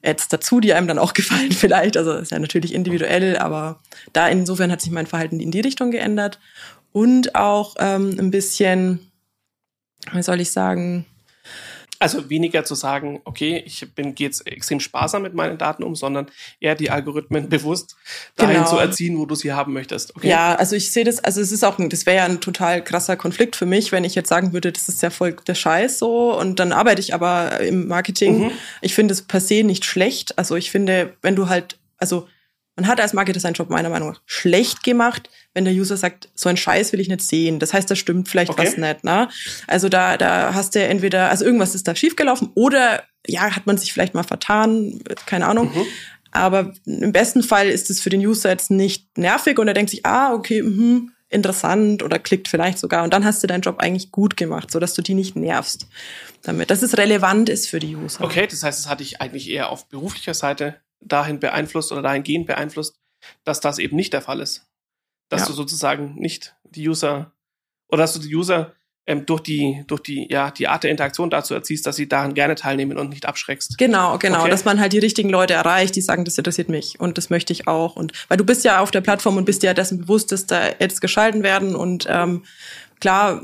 Ads 0.02 0.28
dazu, 0.28 0.60
die 0.60 0.74
einem 0.74 0.88
dann 0.88 0.98
auch 0.98 1.12
gefallen 1.14 1.52
vielleicht. 1.52 1.96
Also 1.96 2.12
ist 2.12 2.32
ja 2.32 2.38
natürlich 2.38 2.74
individuell, 2.74 3.36
aber 3.36 3.80
da 4.12 4.28
insofern 4.28 4.72
hat 4.72 4.80
sich 4.80 4.90
mein 4.90 5.06
Verhalten 5.06 5.40
in 5.40 5.50
die 5.50 5.60
Richtung 5.60 5.90
geändert. 5.90 6.40
Und 6.92 7.34
auch 7.34 7.74
ähm, 7.80 8.16
ein 8.18 8.30
bisschen, 8.30 9.10
wie 10.12 10.22
soll 10.22 10.40
ich 10.40 10.52
sagen, 10.52 11.06
also 12.04 12.30
weniger 12.30 12.64
zu 12.64 12.74
sagen, 12.74 13.20
okay, 13.24 13.62
ich 13.64 13.94
bin 13.94 14.14
gehe 14.14 14.28
jetzt 14.28 14.46
extrem 14.46 14.78
sparsam 14.78 15.22
mit 15.22 15.34
meinen 15.34 15.58
Daten 15.58 15.82
um, 15.82 15.96
sondern 15.96 16.26
eher 16.60 16.74
die 16.74 16.90
Algorithmen 16.90 17.48
bewusst 17.48 17.96
dahin 18.36 18.56
genau. 18.56 18.68
zu 18.68 18.76
erziehen, 18.76 19.18
wo 19.18 19.26
du 19.26 19.34
sie 19.34 19.52
haben 19.52 19.72
möchtest. 19.72 20.14
Okay? 20.16 20.28
Ja, 20.28 20.54
also 20.54 20.76
ich 20.76 20.92
sehe 20.92 21.04
das, 21.04 21.18
also 21.18 21.40
es 21.40 21.50
ist 21.50 21.64
auch, 21.64 21.76
das 21.78 22.06
wäre 22.06 22.18
ja 22.18 22.24
ein 22.24 22.40
total 22.40 22.84
krasser 22.84 23.16
Konflikt 23.16 23.56
für 23.56 23.66
mich, 23.66 23.90
wenn 23.90 24.04
ich 24.04 24.14
jetzt 24.14 24.28
sagen 24.28 24.52
würde, 24.52 24.70
das 24.70 24.88
ist 24.88 25.02
ja 25.02 25.10
voll 25.10 25.36
der 25.46 25.54
Scheiß 25.54 25.98
so 25.98 26.38
und 26.38 26.60
dann 26.60 26.72
arbeite 26.72 27.00
ich 27.00 27.14
aber 27.14 27.60
im 27.60 27.88
Marketing. 27.88 28.44
Mhm. 28.44 28.50
Ich 28.82 28.94
finde 28.94 29.12
es 29.12 29.22
per 29.22 29.40
se 29.40 29.64
nicht 29.64 29.84
schlecht. 29.84 30.38
Also 30.38 30.56
ich 30.56 30.70
finde, 30.70 31.14
wenn 31.22 31.36
du 31.36 31.48
halt, 31.48 31.78
also 31.98 32.28
man 32.76 32.86
hat 32.86 33.00
als 33.00 33.12
Marketer 33.12 33.40
seinen 33.40 33.54
Job 33.54 33.70
meiner 33.70 33.88
Meinung 33.88 34.10
nach 34.10 34.20
schlecht 34.26 34.82
gemacht, 34.82 35.30
wenn 35.52 35.64
der 35.64 35.74
User 35.74 35.96
sagt, 35.96 36.28
so 36.34 36.48
ein 36.48 36.56
Scheiß 36.56 36.92
will 36.92 37.00
ich 37.00 37.08
nicht 37.08 37.22
sehen. 37.22 37.58
Das 37.58 37.72
heißt, 37.72 37.90
da 37.90 37.94
stimmt 37.94 38.28
vielleicht 38.28 38.50
okay. 38.50 38.66
was 38.66 38.76
nicht. 38.76 39.04
Ne? 39.04 39.28
Also 39.66 39.88
da, 39.88 40.16
da 40.16 40.54
hast 40.54 40.74
du 40.74 40.82
entweder, 40.82 41.30
also 41.30 41.44
irgendwas 41.44 41.74
ist 41.74 41.86
da 41.86 41.94
schiefgelaufen 41.94 42.50
oder 42.54 43.04
ja, 43.26 43.54
hat 43.54 43.66
man 43.66 43.78
sich 43.78 43.92
vielleicht 43.92 44.14
mal 44.14 44.24
vertan, 44.24 45.00
keine 45.26 45.46
Ahnung. 45.46 45.72
Mhm. 45.74 45.86
Aber 46.32 46.72
im 46.84 47.12
besten 47.12 47.44
Fall 47.44 47.68
ist 47.68 47.90
es 47.90 48.00
für 48.00 48.10
den 48.10 48.20
User 48.20 48.50
jetzt 48.50 48.70
nicht 48.70 49.16
nervig 49.16 49.58
und 49.58 49.68
er 49.68 49.74
denkt 49.74 49.90
sich, 49.90 50.04
ah, 50.04 50.34
okay, 50.34 50.62
mh, 50.62 51.08
interessant 51.30 52.02
oder 52.02 52.18
klickt 52.18 52.48
vielleicht 52.48 52.78
sogar. 52.78 53.04
Und 53.04 53.14
dann 53.14 53.24
hast 53.24 53.42
du 53.42 53.46
deinen 53.46 53.60
Job 53.60 53.78
eigentlich 53.78 54.10
gut 54.10 54.36
gemacht, 54.36 54.70
sodass 54.70 54.94
du 54.94 55.02
die 55.02 55.14
nicht 55.14 55.36
nervst 55.36 55.86
damit. 56.42 56.70
Dass 56.70 56.82
es 56.82 56.98
relevant 56.98 57.48
ist 57.48 57.68
für 57.68 57.78
die 57.78 57.94
User. 57.96 58.24
Okay, 58.24 58.46
das 58.48 58.62
heißt, 58.62 58.80
es 58.80 58.88
hatte 58.88 59.02
ich 59.04 59.20
eigentlich 59.20 59.48
eher 59.48 59.70
auf 59.70 59.88
beruflicher 59.88 60.34
Seite 60.34 60.76
dahin 61.04 61.40
beeinflusst 61.40 61.92
oder 61.92 62.02
dahingehend 62.02 62.46
beeinflusst, 62.46 62.96
dass 63.44 63.60
das 63.60 63.78
eben 63.78 63.96
nicht 63.96 64.12
der 64.12 64.22
Fall 64.22 64.40
ist. 64.40 64.66
Dass 65.28 65.42
ja. 65.42 65.46
du 65.48 65.52
sozusagen 65.52 66.14
nicht 66.16 66.54
die 66.64 66.88
User 66.88 67.32
oder 67.88 68.02
dass 68.02 68.14
du 68.14 68.20
die 68.20 68.34
User 68.34 68.74
ähm, 69.06 69.26
durch 69.26 69.40
die 69.40 69.84
durch 69.86 70.00
die 70.00 70.26
ja 70.30 70.50
die 70.50 70.66
Art 70.68 70.82
der 70.82 70.90
Interaktion 70.90 71.28
dazu 71.28 71.52
erziehst, 71.54 71.86
dass 71.86 71.96
sie 71.96 72.08
daran 72.08 72.34
gerne 72.34 72.54
teilnehmen 72.54 72.96
und 72.96 73.10
nicht 73.10 73.26
abschreckst. 73.26 73.76
Genau, 73.76 74.16
genau, 74.18 74.40
okay. 74.40 74.50
dass 74.50 74.64
man 74.64 74.80
halt 74.80 74.92
die 74.92 74.98
richtigen 74.98 75.28
Leute 75.28 75.54
erreicht, 75.54 75.94
die 75.96 76.00
sagen, 76.00 76.24
das 76.24 76.38
interessiert 76.38 76.68
mich 76.68 76.98
und 77.00 77.18
das 77.18 77.28
möchte 77.28 77.52
ich 77.52 77.68
auch 77.68 77.96
und 77.96 78.12
weil 78.28 78.38
du 78.38 78.44
bist 78.44 78.64
ja 78.64 78.80
auf 78.80 78.90
der 78.90 79.02
Plattform 79.02 79.36
und 79.36 79.44
bist 79.44 79.62
dir 79.62 79.68
ja 79.68 79.74
dessen 79.74 79.98
bewusst, 79.98 80.32
dass 80.32 80.46
da 80.46 80.70
Ads 80.80 81.00
geschalten 81.00 81.42
werden 81.42 81.74
und 81.76 82.06
ähm, 82.08 82.44
klar, 83.04 83.42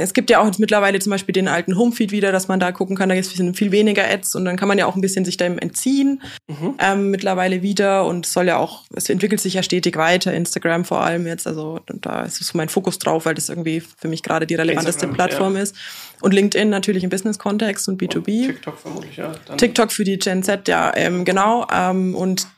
es 0.00 0.14
gibt 0.14 0.30
ja 0.30 0.40
auch 0.40 0.46
jetzt 0.46 0.58
mittlerweile 0.58 0.98
zum 0.98 1.12
Beispiel 1.12 1.32
den 1.32 1.46
alten 1.46 1.78
Homefeed 1.78 2.10
wieder, 2.10 2.32
dass 2.32 2.48
man 2.48 2.58
da 2.58 2.72
gucken 2.72 2.96
kann, 2.96 3.08
da 3.08 3.14
gibt 3.14 3.24
es 3.24 3.56
viel 3.56 3.70
weniger 3.70 4.04
Ads 4.04 4.34
und 4.34 4.44
dann 4.44 4.56
kann 4.56 4.66
man 4.66 4.78
ja 4.78 4.86
auch 4.86 4.96
ein 4.96 5.00
bisschen 5.00 5.24
sich 5.24 5.36
dem 5.36 5.60
entziehen 5.60 6.20
mhm. 6.48 6.74
ähm, 6.80 7.12
mittlerweile 7.12 7.62
wieder 7.62 8.04
und 8.04 8.26
soll 8.26 8.48
ja 8.48 8.56
auch, 8.56 8.82
es 8.96 9.08
entwickelt 9.08 9.40
sich 9.40 9.54
ja 9.54 9.62
stetig 9.62 9.96
weiter, 9.96 10.34
Instagram 10.34 10.84
vor 10.84 11.02
allem 11.02 11.24
jetzt, 11.28 11.46
also 11.46 11.78
da 11.86 12.22
ist 12.22 12.42
so 12.42 12.58
mein 12.58 12.68
Fokus 12.68 12.98
drauf, 12.98 13.26
weil 13.26 13.36
das 13.36 13.48
irgendwie 13.48 13.80
für 13.80 14.08
mich 14.08 14.24
gerade 14.24 14.44
die 14.44 14.56
relevanteste 14.56 15.06
Instagram, 15.06 15.14
Plattform 15.14 15.54
ja. 15.54 15.62
ist. 15.62 15.76
Und 16.20 16.34
LinkedIn 16.34 16.68
natürlich 16.68 17.04
im 17.04 17.10
Business-Kontext 17.10 17.88
und 17.88 18.02
B2B. 18.02 18.16
Und 18.16 18.46
TikTok 18.54 18.78
vermutlich, 18.80 19.16
ja. 19.18 19.34
Dann 19.46 19.56
TikTok 19.56 19.92
für 19.92 20.02
die 20.02 20.18
Gen 20.18 20.42
Z, 20.42 20.66
ja, 20.66 20.92
ähm, 20.96 21.24
genau. 21.24 21.64
Ähm, 21.72 22.16
und 22.16 22.48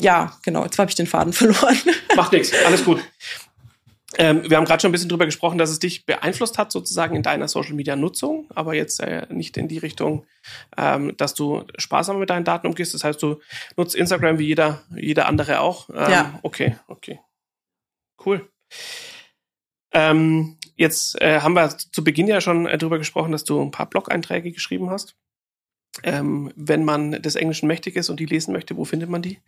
ja, 0.00 0.32
genau, 0.42 0.64
jetzt 0.64 0.78
habe 0.78 0.88
ich 0.88 0.94
den 0.94 1.06
Faden 1.06 1.32
verloren. 1.34 1.76
Macht 2.16 2.32
nichts, 2.32 2.52
alles 2.64 2.86
gut. 2.86 3.02
Ähm, 4.16 4.48
wir 4.48 4.56
haben 4.56 4.64
gerade 4.64 4.80
schon 4.80 4.88
ein 4.88 4.92
bisschen 4.92 5.10
drüber 5.10 5.26
gesprochen, 5.26 5.58
dass 5.58 5.68
es 5.68 5.80
dich 5.80 6.06
beeinflusst 6.06 6.56
hat, 6.56 6.72
sozusagen 6.72 7.14
in 7.14 7.22
deiner 7.22 7.46
Social 7.46 7.74
Media 7.74 7.94
Nutzung, 7.94 8.50
aber 8.54 8.74
jetzt 8.74 9.00
äh, 9.00 9.26
nicht 9.28 9.56
in 9.58 9.68
die 9.68 9.78
Richtung, 9.78 10.24
ähm, 10.78 11.14
dass 11.18 11.34
du 11.34 11.64
sparsamer 11.76 12.18
mit 12.18 12.30
deinen 12.30 12.44
Daten 12.44 12.66
umgehst. 12.66 12.94
Das 12.94 13.04
heißt, 13.04 13.22
du 13.22 13.40
nutzt 13.76 13.94
Instagram 13.94 14.38
wie 14.38 14.46
jeder, 14.46 14.82
jeder 14.96 15.26
andere 15.26 15.60
auch. 15.60 15.90
Ähm, 15.90 16.10
ja. 16.10 16.38
Okay, 16.42 16.76
okay. 16.86 17.20
Cool. 18.24 18.48
Ähm, 19.92 20.56
jetzt 20.76 21.20
äh, 21.20 21.40
haben 21.40 21.54
wir 21.54 21.68
zu 21.68 22.02
Beginn 22.02 22.28
ja 22.28 22.40
schon 22.40 22.66
äh, 22.66 22.78
drüber 22.78 22.98
gesprochen, 22.98 23.32
dass 23.32 23.44
du 23.44 23.60
ein 23.60 23.70
paar 23.70 23.88
Blog-Einträge 23.88 24.52
geschrieben 24.52 24.90
hast. 24.90 25.16
Ähm, 26.02 26.52
wenn 26.56 26.84
man 26.84 27.12
des 27.22 27.34
Englischen 27.34 27.66
mächtig 27.66 27.96
ist 27.96 28.08
und 28.08 28.20
die 28.20 28.26
lesen 28.26 28.52
möchte, 28.52 28.76
wo 28.76 28.84
findet 28.84 29.10
man 29.10 29.22
die? 29.22 29.38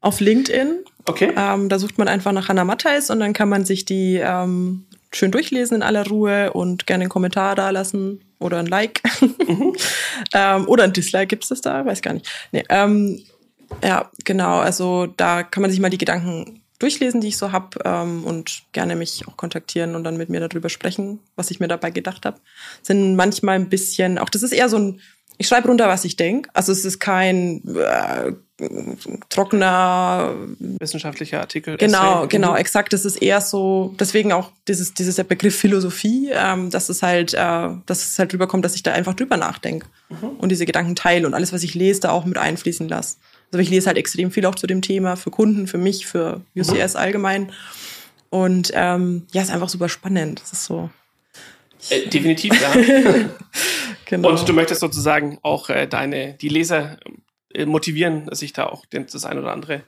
Auf 0.00 0.20
LinkedIn. 0.20 0.84
Okay. 1.06 1.32
Ähm, 1.36 1.68
da 1.68 1.78
sucht 1.78 1.98
man 1.98 2.08
einfach 2.08 2.32
nach 2.32 2.48
Hannah 2.48 2.64
Matthijs 2.64 3.10
und 3.10 3.20
dann 3.20 3.32
kann 3.32 3.48
man 3.48 3.64
sich 3.64 3.84
die 3.84 4.16
ähm, 4.16 4.84
schön 5.12 5.30
durchlesen 5.30 5.76
in 5.76 5.82
aller 5.82 6.06
Ruhe 6.06 6.52
und 6.52 6.86
gerne 6.86 7.02
einen 7.02 7.10
Kommentar 7.10 7.54
da 7.54 7.70
lassen 7.70 8.20
oder 8.38 8.58
ein 8.58 8.66
Like. 8.66 9.02
Mhm. 9.20 9.74
ähm, 10.34 10.68
oder 10.68 10.84
ein 10.84 10.92
Dislike 10.92 11.26
gibt 11.26 11.44
es 11.44 11.48
das 11.48 11.60
da? 11.60 11.84
Weiß 11.84 12.02
gar 12.02 12.12
nicht. 12.12 12.28
Nee, 12.52 12.64
ähm, 12.68 13.22
ja, 13.82 14.10
genau. 14.24 14.58
Also 14.58 15.06
da 15.06 15.42
kann 15.42 15.62
man 15.62 15.70
sich 15.70 15.80
mal 15.80 15.90
die 15.90 15.98
Gedanken 15.98 16.62
durchlesen, 16.78 17.20
die 17.20 17.28
ich 17.28 17.38
so 17.38 17.52
hab 17.52 17.76
ähm, 17.86 18.24
und 18.24 18.62
gerne 18.72 18.96
mich 18.96 19.26
auch 19.26 19.36
kontaktieren 19.36 19.94
und 19.94 20.04
dann 20.04 20.16
mit 20.16 20.28
mir 20.28 20.46
darüber 20.46 20.68
sprechen, 20.68 21.20
was 21.34 21.50
ich 21.50 21.60
mir 21.60 21.68
dabei 21.68 21.90
gedacht 21.90 22.26
habe. 22.26 22.38
Sind 22.82 23.16
manchmal 23.16 23.56
ein 23.56 23.68
bisschen, 23.68 24.18
auch 24.18 24.28
das 24.28 24.42
ist 24.42 24.52
eher 24.52 24.68
so 24.68 24.76
ein 24.76 25.00
ich 25.38 25.48
schreibe 25.48 25.68
runter, 25.68 25.88
was 25.88 26.04
ich 26.04 26.16
denke. 26.16 26.48
Also 26.54 26.72
es 26.72 26.84
ist 26.84 26.98
kein 26.98 27.62
äh, 27.66 28.32
trockener 29.28 30.34
wissenschaftlicher 30.58 31.40
Artikel. 31.40 31.76
Genau, 31.76 32.20
Essay. 32.20 32.28
genau, 32.28 32.56
exakt. 32.56 32.92
Das 32.94 33.04
ist 33.04 33.16
eher 33.16 33.42
so, 33.42 33.94
deswegen 34.00 34.32
auch 34.32 34.50
dieses, 34.66 34.94
dieses 34.94 35.16
der 35.16 35.24
Begriff 35.24 35.54
Philosophie, 35.54 36.30
ähm, 36.32 36.70
dass 36.70 36.88
es 36.88 37.02
halt, 37.02 37.34
äh, 37.34 37.68
dass 37.84 38.04
es 38.04 38.18
halt 38.18 38.32
rüberkommt, 38.32 38.64
dass 38.64 38.74
ich 38.74 38.82
da 38.82 38.92
einfach 38.92 39.14
drüber 39.14 39.36
nachdenke 39.36 39.86
mhm. 40.08 40.30
und 40.38 40.48
diese 40.50 40.64
Gedanken 40.64 40.96
teile 40.96 41.26
und 41.26 41.34
alles, 41.34 41.52
was 41.52 41.62
ich 41.62 41.74
lese, 41.74 42.00
da 42.00 42.10
auch 42.10 42.24
mit 42.24 42.38
einfließen 42.38 42.88
lasse. 42.88 43.18
Also 43.52 43.58
ich 43.60 43.68
lese 43.68 43.88
halt 43.88 43.98
extrem 43.98 44.30
viel 44.30 44.46
auch 44.46 44.54
zu 44.54 44.66
dem 44.66 44.80
Thema 44.80 45.16
für 45.16 45.30
Kunden, 45.30 45.66
für 45.66 45.78
mich, 45.78 46.06
für 46.06 46.40
UCS 46.56 46.94
mhm. 46.94 47.00
allgemein. 47.00 47.52
Und 48.30 48.72
ähm, 48.74 49.26
ja, 49.32 49.42
ist 49.42 49.50
einfach 49.50 49.68
super 49.68 49.88
spannend. 49.88 50.40
Das 50.40 50.52
ist 50.52 50.64
so. 50.64 50.90
Äh, 51.90 52.08
definitiv, 52.08 52.52
ja. 52.60 52.72
genau. 54.04 54.30
Und 54.30 54.48
du 54.48 54.52
möchtest 54.52 54.80
sozusagen 54.80 55.38
auch 55.42 55.68
äh, 55.68 55.86
deine, 55.86 56.34
die 56.34 56.48
Leser 56.48 56.98
äh, 57.54 57.66
motivieren, 57.66 58.28
sich 58.34 58.52
da 58.52 58.66
auch 58.66 58.86
den, 58.86 59.06
das 59.06 59.24
ein 59.24 59.38
oder 59.38 59.52
andere, 59.52 59.82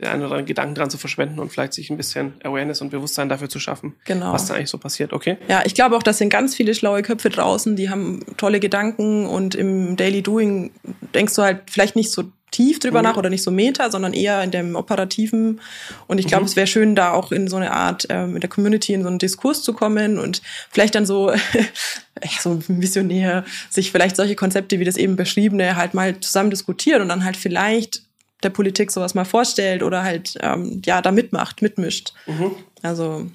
den 0.00 0.08
einen 0.08 0.20
oder 0.20 0.30
anderen 0.30 0.46
Gedanken 0.46 0.74
dran 0.74 0.90
zu 0.90 0.98
verschwenden 0.98 1.40
und 1.40 1.50
vielleicht 1.50 1.72
sich 1.72 1.90
ein 1.90 1.96
bisschen 1.96 2.34
Awareness 2.44 2.80
und 2.80 2.90
Bewusstsein 2.90 3.28
dafür 3.28 3.48
zu 3.48 3.58
schaffen, 3.58 3.96
genau. 4.04 4.32
was 4.32 4.46
da 4.46 4.54
eigentlich 4.54 4.70
so 4.70 4.78
passiert, 4.78 5.12
okay? 5.12 5.38
Ja, 5.48 5.62
ich 5.64 5.74
glaube 5.74 5.96
auch, 5.96 6.02
das 6.02 6.18
sind 6.18 6.28
ganz 6.28 6.54
viele 6.54 6.74
schlaue 6.74 7.02
Köpfe 7.02 7.30
draußen, 7.30 7.76
die 7.76 7.90
haben 7.90 8.24
tolle 8.36 8.60
Gedanken 8.60 9.26
und 9.26 9.54
im 9.54 9.96
Daily 9.96 10.22
Doing 10.22 10.70
denkst 11.14 11.34
du 11.34 11.42
halt 11.42 11.62
vielleicht 11.70 11.96
nicht 11.96 12.10
so 12.10 12.24
tief 12.50 12.78
drüber 12.78 13.00
mhm. 13.00 13.04
nach 13.04 13.16
oder 13.16 13.30
nicht 13.30 13.42
so 13.42 13.50
meta, 13.50 13.90
sondern 13.90 14.12
eher 14.12 14.42
in 14.42 14.50
dem 14.50 14.76
operativen. 14.76 15.60
Und 16.06 16.18
ich 16.18 16.26
glaube, 16.26 16.42
mhm. 16.42 16.48
es 16.48 16.56
wäre 16.56 16.66
schön, 16.66 16.94
da 16.94 17.12
auch 17.12 17.32
in 17.32 17.48
so 17.48 17.56
eine 17.56 17.72
Art 17.72 18.06
ähm, 18.10 18.34
in 18.34 18.40
der 18.40 18.50
Community 18.50 18.94
in 18.94 19.02
so 19.02 19.08
einen 19.08 19.18
Diskurs 19.18 19.62
zu 19.62 19.72
kommen 19.72 20.18
und 20.18 20.42
vielleicht 20.70 20.94
dann 20.94 21.06
so 21.06 21.32
so 22.40 22.62
visionär 22.68 23.44
sich 23.70 23.92
vielleicht 23.92 24.16
solche 24.16 24.34
Konzepte 24.34 24.80
wie 24.80 24.84
das 24.84 24.96
eben 24.96 25.16
beschriebene 25.16 25.76
halt 25.76 25.94
mal 25.94 26.18
zusammen 26.20 26.50
diskutieren 26.50 27.02
und 27.02 27.08
dann 27.08 27.24
halt 27.24 27.36
vielleicht 27.36 28.02
der 28.42 28.50
Politik 28.50 28.90
sowas 28.90 29.14
mal 29.14 29.24
vorstellt 29.24 29.82
oder 29.82 30.02
halt 30.02 30.38
ähm, 30.40 30.82
ja 30.84 31.02
da 31.02 31.12
mitmacht, 31.12 31.62
mitmischt. 31.62 32.12
Mhm. 32.26 32.52
Also 32.82 33.26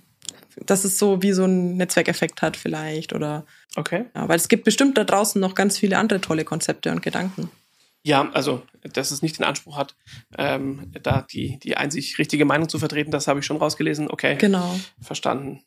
dass 0.66 0.86
es 0.86 1.00
so 1.00 1.22
wie 1.22 1.32
so 1.32 1.46
ein 1.46 1.78
Netzwerkeffekt 1.78 2.42
hat 2.42 2.58
vielleicht 2.58 3.14
oder 3.14 3.46
okay. 3.76 4.06
Ja, 4.16 4.28
weil 4.28 4.38
es 4.38 4.48
gibt 4.48 4.64
bestimmt 4.64 4.98
da 4.98 5.04
draußen 5.04 5.40
noch 5.40 5.56
ganz 5.56 5.78
viele 5.78 5.98
andere 5.98 6.22
tolle 6.22 6.46
Konzepte 6.46 6.92
und 6.92 7.02
Gedanken. 7.02 7.50
Ja, 8.04 8.30
also, 8.34 8.64
dass 8.82 9.12
es 9.12 9.22
nicht 9.22 9.40
den 9.40 9.46
Anspruch 9.46 9.78
hat, 9.78 9.96
ähm, 10.38 10.92
da 11.02 11.22
die, 11.22 11.58
die 11.60 11.78
einzig 11.78 12.18
richtige 12.20 12.44
Meinung 12.44 12.68
zu 12.68 12.78
vertreten, 12.78 13.12
das 13.12 13.28
habe 13.28 13.40
ich 13.40 13.46
schon 13.46 13.58
rausgelesen. 13.58 14.12
Okay. 14.12 14.36
Genau. 14.38 14.78
Verstanden. 15.02 15.62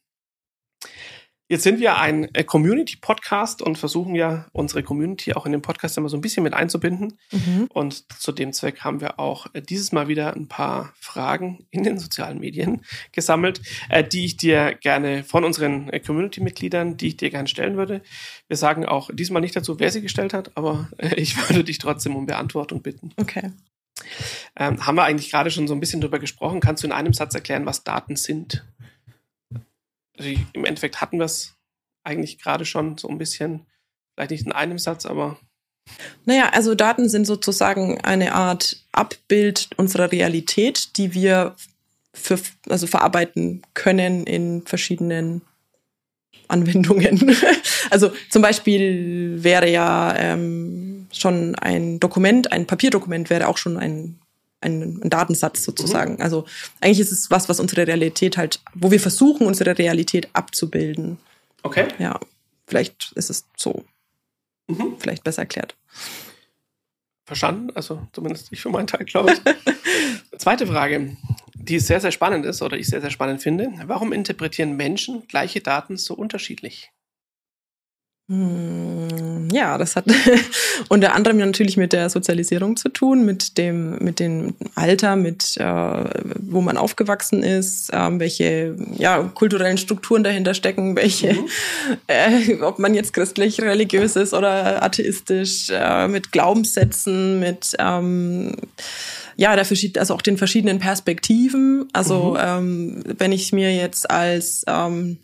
Jetzt 1.49 1.63
sind 1.63 1.79
wir 1.79 1.99
ein 1.99 2.35
äh, 2.35 2.43
Community-Podcast 2.43 3.63
und 3.63 3.79
versuchen 3.79 4.17
ja 4.17 4.47
unsere 4.51 4.83
Community 4.83 5.33
auch 5.35 5.47
in 5.47 5.53
den 5.53 5.63
Podcast 5.63 5.97
immer 5.97 6.09
so 6.09 6.17
ein 6.17 6.21
bisschen 6.21 6.43
mit 6.43 6.55
einzubinden. 6.55 7.19
Mhm. 7.31 7.69
Und 7.73 8.13
zu 8.21 8.33
dem 8.33 8.53
Zweck 8.53 8.81
haben 8.81 9.01
wir 9.01 9.21
auch 9.21 9.47
äh, 9.53 9.63
dieses 9.63 9.93
Mal 9.93 10.09
wieder 10.09 10.35
ein 10.35 10.49
paar 10.49 10.93
Fragen 10.99 11.65
in 11.71 11.85
den 11.85 12.01
sozialen 12.01 12.41
Medien 12.41 12.85
gesammelt, 13.13 13.61
äh, 13.91 14.03
die 14.03 14.25
ich 14.25 14.37
dir 14.37 14.75
gerne 14.75 15.23
von 15.23 15.45
unseren 15.45 15.89
Community-Mitgliedern, 16.05 16.97
die 16.97 17.09
ich 17.09 17.17
dir 17.17 17.31
gerne 17.31 17.47
stellen 17.47 17.77
würde. 17.77 18.03
Wir 18.49 18.57
sagen 18.57 18.85
auch 18.85 19.11
diesmal 19.13 19.41
nicht 19.41 19.55
dazu, 19.55 19.79
wer 19.79 19.93
sie 19.93 20.03
gestellt 20.03 20.35
hat, 20.35 20.51
aber 20.57 20.89
ich 21.15 21.37
würde 21.49 21.63
dich 21.63 21.79
trotzdem 21.79 22.17
um 22.17 22.27
Beantwortung 22.27 22.83
bitten. 22.83 23.13
Okay. 23.17 23.53
Ähm, 24.57 24.85
haben 24.85 24.97
wir 24.97 25.05
eigentlich 25.05 25.31
gerade 25.31 25.53
schon 25.53 25.69
so 25.69 25.75
ein 25.75 25.81
bisschen 25.81 26.01
drüber 26.01 26.19
gesprochen? 26.19 26.61
Kannst 26.61 26.83
du 26.83 26.89
in 26.89 26.93
einem 26.93 27.13
Satz 27.13 27.35
erklären, 27.37 27.67
was 27.67 27.85
Daten 27.85 28.17
sind? 28.17 28.65
Also 30.18 30.31
im 30.52 30.64
Endeffekt 30.64 31.00
hatten 31.00 31.18
wir 31.18 31.24
es 31.24 31.55
eigentlich 32.05 32.38
gerade 32.38 32.64
schon 32.64 32.96
so 32.98 33.09
ein 33.09 33.18
bisschen, 33.18 33.66
vielleicht 34.14 34.31
nicht 34.31 34.46
in 34.46 34.52
einem 34.52 34.79
Satz, 34.79 35.07
aber. 35.07 35.38
Naja, 36.24 36.50
also 36.50 36.74
Daten 36.74 37.09
sind 37.09 37.26
sozusagen 37.26 38.00
eine 38.00 38.35
Art 38.35 38.85
Abbild 38.92 39.68
unserer 39.76 40.11
Realität, 40.11 40.96
die 40.96 41.14
wir 41.14 41.55
für, 42.12 42.40
also 42.68 42.87
verarbeiten 42.87 43.62
können 43.74 44.24
in 44.24 44.62
verschiedenen 44.62 45.42
Anwendungen. 46.48 47.37
also 47.90 48.12
zum 48.31 48.42
Beispiel 48.42 49.42
wäre 49.42 49.70
ja 49.70 50.14
ähm, 50.16 51.07
schon 51.12 51.55
ein 51.57 52.00
Dokument, 52.00 52.52
ein 52.52 52.66
Papierdokument 52.66 53.31
wäre 53.31 53.48
auch 53.48 53.59
schon 53.59 53.76
ein, 53.76 54.18
ein, 54.66 55.00
ein 55.02 55.11
Datensatz 55.11 55.64
sozusagen. 55.64 56.14
Mhm. 56.14 56.22
Also 56.22 56.44
eigentlich 56.81 57.00
ist 57.00 57.12
es 57.12 57.31
was, 57.31 57.48
was 57.48 57.61
unsere 57.61 57.87
Realität 57.87 58.37
halt, 58.37 58.61
wo 58.74 58.90
wir 58.90 59.00
versuchen, 59.00 59.46
unsere 59.46 59.79
Realität 59.79 60.29
abzubilden. 60.33 61.18
Okay. 61.62 61.88
Ja, 61.98 62.20
vielleicht 62.66 63.12
ist 63.14 63.31
es 63.31 63.46
so. 63.57 63.85
Mhm. 64.68 64.96
Vielleicht 64.98 65.24
besser 65.24 65.42
erklärt. 65.42 65.74
Verstanden, 67.24 67.70
also 67.74 68.07
zumindest 68.12 68.52
ich 68.52 68.61
für 68.61 68.70
meinen 68.70 68.87
Teil, 68.87 69.05
glaube 69.05 69.33
ich. 69.33 70.38
Zweite 70.38 70.66
Frage 70.66 71.16
die 71.66 71.79
sehr, 71.81 72.00
sehr 72.00 72.12
spannend 72.12 72.46
ist 72.46 72.62
oder 72.62 72.76
ich 72.76 72.87
sehr, 72.87 73.00
sehr 73.00 73.11
spannend 73.11 73.42
finde. 73.42 73.72
Warum 73.87 74.12
interpretieren 74.12 74.76
Menschen 74.76 75.26
gleiche 75.26 75.61
Daten 75.61 75.96
so 75.96 76.14
unterschiedlich? 76.14 76.92
Hm, 78.29 79.49
ja, 79.53 79.79
das 79.79 79.95
hat 79.95 80.07
unter 80.89 81.15
anderem 81.15 81.37
natürlich 81.37 81.77
mit 81.77 81.93
der 81.93 82.11
Sozialisierung 82.11 82.77
zu 82.77 82.89
tun, 82.89 83.25
mit 83.25 83.57
dem, 83.57 83.99
mit 83.99 84.19
dem 84.19 84.55
Alter, 84.75 85.15
mit 85.15 85.57
äh, 85.59 86.05
wo 86.41 86.61
man 86.61 86.77
aufgewachsen 86.77 87.45
ist, 87.45 87.93
äh, 87.93 88.19
welche 88.19 88.75
ja, 88.97 89.23
kulturellen 89.23 89.79
Strukturen 89.79 90.25
dahinter 90.25 90.55
stecken, 90.55 90.97
welche, 90.97 91.35
mhm. 91.35 91.47
äh, 92.09 92.61
ob 92.62 92.81
man 92.81 92.95
jetzt 92.95 93.12
christlich, 93.12 93.62
religiös 93.62 94.17
ist 94.17 94.35
oder 94.35 94.83
atheistisch, 94.83 95.69
äh, 95.71 96.09
mit 96.09 96.33
Glaubenssätzen, 96.33 97.39
mit 97.39 97.77
ähm, 97.79 98.57
ja, 99.37 99.55
der 99.55 99.67
also 99.99 100.15
auch 100.15 100.23
den 100.23 100.39
verschiedenen 100.39 100.79
Perspektiven. 100.81 101.89
Also 101.93 102.33
mhm. 102.33 102.39
ähm, 102.41 103.05
wenn 103.19 103.33
ich 103.33 103.53
mir 103.53 103.73
jetzt 103.73 104.11
als 104.11 104.65
ähm, 104.67 105.19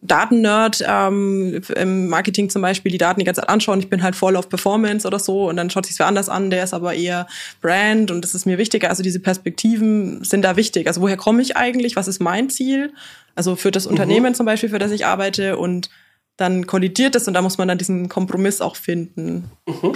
Datennerd 0.00 0.84
ähm, 0.86 1.60
im 1.74 2.08
Marketing 2.08 2.50
zum 2.50 2.62
Beispiel 2.62 2.92
die 2.92 2.98
Daten 2.98 3.18
die 3.18 3.24
ganze 3.24 3.40
Zeit 3.40 3.50
anschauen. 3.50 3.80
Ich 3.80 3.90
bin 3.90 4.02
halt 4.02 4.14
voll 4.14 4.36
auf 4.36 4.48
Performance 4.48 5.06
oder 5.06 5.18
so 5.18 5.48
und 5.48 5.56
dann 5.56 5.70
schaut 5.70 5.86
sich 5.86 5.98
wer 5.98 6.06
anders 6.06 6.28
an, 6.28 6.50
der 6.50 6.64
ist 6.64 6.72
aber 6.72 6.94
eher 6.94 7.26
Brand 7.60 8.10
und 8.10 8.22
das 8.22 8.34
ist 8.34 8.46
mir 8.46 8.58
wichtiger. 8.58 8.90
Also 8.90 9.02
diese 9.02 9.20
Perspektiven 9.20 10.22
sind 10.24 10.42
da 10.42 10.56
wichtig. 10.56 10.86
Also 10.86 11.00
woher 11.00 11.16
komme 11.16 11.42
ich 11.42 11.56
eigentlich? 11.56 11.96
Was 11.96 12.06
ist 12.06 12.20
mein 12.20 12.48
Ziel? 12.48 12.92
Also 13.34 13.56
für 13.56 13.70
das 13.70 13.86
mhm. 13.86 13.92
Unternehmen 13.92 14.34
zum 14.34 14.46
Beispiel, 14.46 14.68
für 14.68 14.78
das 14.78 14.92
ich 14.92 15.04
arbeite 15.04 15.58
und 15.58 15.90
dann 16.36 16.66
kollidiert 16.66 17.16
es 17.16 17.26
und 17.26 17.34
da 17.34 17.42
muss 17.42 17.58
man 17.58 17.66
dann 17.66 17.78
diesen 17.78 18.08
Kompromiss 18.08 18.60
auch 18.60 18.76
finden. 18.76 19.50
Mhm 19.66 19.94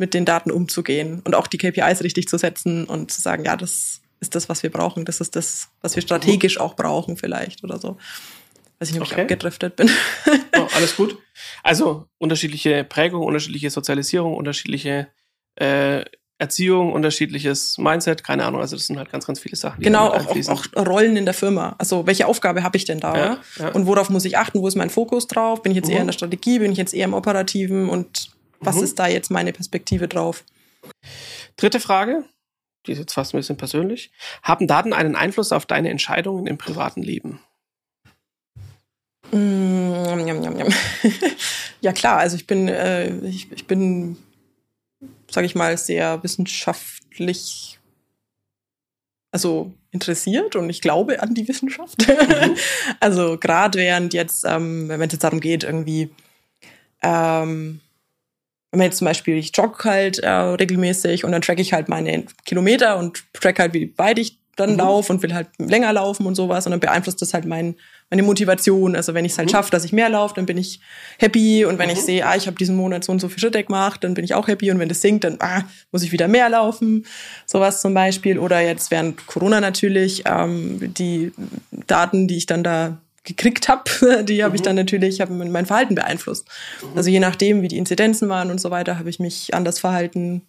mit 0.00 0.14
den 0.14 0.24
Daten 0.24 0.50
umzugehen 0.50 1.20
und 1.26 1.34
auch 1.34 1.46
die 1.46 1.58
KPIs 1.58 2.02
richtig 2.02 2.26
zu 2.26 2.38
setzen 2.38 2.86
und 2.86 3.12
zu 3.12 3.20
sagen, 3.20 3.44
ja, 3.44 3.54
das 3.54 4.00
ist 4.18 4.34
das, 4.34 4.48
was 4.48 4.62
wir 4.62 4.70
brauchen, 4.70 5.04
das 5.04 5.20
ist 5.20 5.36
das, 5.36 5.68
was 5.82 5.94
wir 5.94 6.02
strategisch 6.02 6.58
auch 6.58 6.74
brauchen 6.74 7.18
vielleicht 7.18 7.62
oder 7.62 7.78
so. 7.78 7.98
Weiß 8.80 8.88
ich 8.88 8.94
nicht, 8.94 9.02
ob 9.02 9.08
okay. 9.08 9.16
ich 9.16 9.20
abgedriftet 9.22 9.76
bin. 9.76 9.90
oh, 10.56 10.66
alles 10.74 10.96
gut. 10.96 11.16
Also 11.62 12.06
unterschiedliche 12.18 12.84
Prägung, 12.84 13.22
unterschiedliche 13.22 13.70
Sozialisierung, 13.70 14.34
unterschiedliche 14.34 15.08
äh, 15.56 16.04
Erziehung, 16.38 16.92
unterschiedliches 16.92 17.76
Mindset, 17.76 18.24
keine 18.24 18.46
Ahnung. 18.46 18.62
Also 18.62 18.76
das 18.76 18.86
sind 18.86 18.96
halt 18.96 19.12
ganz, 19.12 19.26
ganz 19.26 19.40
viele 19.40 19.56
Sachen. 19.56 19.82
genau, 19.82 20.08
auch, 20.08 20.26
auch, 20.26 20.48
auch, 20.48 20.86
Rollen 20.86 21.18
in 21.18 21.26
der 21.26 21.34
Firma. 21.34 21.76
Also 21.76 22.06
welche 22.06 22.26
Aufgabe 22.26 22.62
habe 22.62 22.78
ich 22.78 22.86
denn 22.86 22.98
da? 22.98 23.14
Ja, 23.14 23.38
ja. 23.58 23.68
Und 23.72 23.86
worauf 23.86 24.08
muss 24.08 24.24
ich 24.24 24.38
achten? 24.38 24.60
Wo 24.60 24.66
ist 24.66 24.74
mein 24.74 24.88
Fokus 24.88 25.26
drauf? 25.26 25.62
Bin 25.62 25.72
ich 25.72 25.76
jetzt 25.76 25.88
mhm. 25.88 25.94
eher 25.94 26.00
in 26.00 26.06
der 26.06 26.14
Strategie? 26.14 26.58
Bin 26.58 26.72
ich 26.72 26.78
jetzt 26.78 26.94
eher 26.94 27.04
im 27.04 27.14
Operativen? 27.14 27.90
Und 27.90 28.30
was 28.60 28.76
mhm. 28.76 28.84
ist 28.84 28.98
da 28.98 29.06
jetzt 29.06 29.30
meine 29.30 29.52
Perspektive 29.52 30.08
drauf? 30.08 30.44
Dritte 31.56 31.80
Frage, 31.80 32.24
die 32.86 32.92
ist 32.92 32.98
jetzt 32.98 33.12
fast 33.12 33.34
ein 33.34 33.38
bisschen 33.38 33.58
persönlich. 33.58 34.10
Haben 34.42 34.66
Daten 34.66 34.94
einen 34.94 35.16
Einfluss 35.16 35.52
auf 35.52 35.66
deine 35.66 35.90
Entscheidungen 35.90 36.46
im 36.46 36.56
privaten 36.56 37.02
Leben? 37.02 37.40
Mm, 39.32 40.26
jam, 40.26 40.42
jam, 40.42 40.58
jam. 40.58 40.68
ja 41.80 41.92
klar, 41.92 42.18
also 42.18 42.36
ich 42.36 42.46
bin, 42.46 42.68
äh, 42.68 43.08
ich, 43.26 43.50
ich 43.52 43.66
bin, 43.66 44.16
sage 45.30 45.46
ich 45.46 45.54
mal, 45.54 45.76
sehr 45.78 46.22
wissenschaftlich, 46.22 47.78
also 49.32 49.72
interessiert 49.92 50.56
und 50.56 50.70
ich 50.70 50.80
glaube 50.80 51.22
an 51.22 51.34
die 51.34 51.46
Wissenschaft. 51.48 52.06
Mhm. 52.08 52.56
also 53.00 53.38
gerade 53.38 53.78
während 53.78 54.14
jetzt, 54.14 54.44
ähm, 54.44 54.88
wenn 54.88 55.00
es 55.02 55.12
jetzt 55.12 55.24
darum 55.24 55.40
geht, 55.40 55.64
irgendwie 55.64 56.10
ähm, 57.02 57.80
wenn 58.70 58.78
man 58.78 58.84
jetzt 58.86 58.98
zum 58.98 59.06
Beispiel, 59.06 59.36
ich 59.36 59.56
jogge 59.56 59.84
halt 59.84 60.20
äh, 60.20 60.30
regelmäßig 60.30 61.24
und 61.24 61.32
dann 61.32 61.42
track 61.42 61.58
ich 61.58 61.72
halt 61.72 61.88
meine 61.88 62.24
Kilometer 62.44 62.98
und 62.98 63.24
track 63.32 63.58
halt, 63.58 63.74
wie 63.74 63.92
weit 63.96 64.18
ich 64.18 64.38
dann 64.56 64.72
mhm. 64.72 64.78
laufe 64.78 65.12
und 65.12 65.22
will 65.22 65.34
halt 65.34 65.48
länger 65.58 65.92
laufen 65.92 66.26
und 66.26 66.36
sowas 66.36 66.66
und 66.66 66.70
dann 66.70 66.80
beeinflusst 66.80 67.20
das 67.20 67.34
halt 67.34 67.46
mein, 67.46 67.76
meine 68.10 68.22
Motivation. 68.22 68.96
Also 68.96 69.14
wenn 69.14 69.24
ich 69.24 69.32
es 69.32 69.38
halt 69.38 69.48
mhm. 69.48 69.52
schaffe, 69.52 69.70
dass 69.70 69.84
ich 69.84 69.92
mehr 69.92 70.08
laufe, 70.08 70.34
dann 70.34 70.46
bin 70.46 70.58
ich 70.58 70.80
happy 71.18 71.64
und 71.64 71.78
wenn 71.78 71.88
mhm. 71.88 71.94
ich 71.94 72.02
sehe, 72.02 72.26
ah, 72.26 72.36
ich 72.36 72.46
habe 72.46 72.56
diesen 72.56 72.76
Monat 72.76 73.04
so 73.04 73.12
und 73.12 73.20
so 73.20 73.28
viel 73.28 73.38
Schritte 73.38 73.62
gemacht, 73.62 74.04
dann 74.04 74.14
bin 74.14 74.24
ich 74.24 74.34
auch 74.34 74.48
happy 74.48 74.70
und 74.70 74.78
wenn 74.78 74.88
das 74.88 75.00
sinkt, 75.00 75.24
dann 75.24 75.36
ah, 75.38 75.62
muss 75.92 76.02
ich 76.02 76.12
wieder 76.12 76.28
mehr 76.28 76.48
laufen, 76.48 77.06
sowas 77.46 77.80
zum 77.80 77.94
Beispiel. 77.94 78.38
Oder 78.38 78.60
jetzt 78.60 78.90
während 78.90 79.26
Corona 79.26 79.60
natürlich 79.60 80.24
ähm, 80.26 80.92
die 80.94 81.32
Daten, 81.86 82.26
die 82.26 82.36
ich 82.36 82.46
dann 82.46 82.64
da 82.64 82.98
gekriegt 83.22 83.68
habe, 83.68 84.24
die 84.24 84.42
habe 84.42 84.50
mhm. 84.50 84.56
ich 84.56 84.62
dann 84.62 84.76
natürlich, 84.76 85.20
habe 85.20 85.32
mein 85.32 85.66
Verhalten 85.66 85.94
beeinflusst. 85.94 86.48
Mhm. 86.82 86.96
Also 86.96 87.10
je 87.10 87.20
nachdem, 87.20 87.62
wie 87.62 87.68
die 87.68 87.78
Inzidenzen 87.78 88.28
waren 88.28 88.50
und 88.50 88.60
so 88.60 88.70
weiter, 88.70 88.98
habe 88.98 89.10
ich 89.10 89.20
mich 89.20 89.54
anders 89.54 89.78
verhalten. 89.78 90.42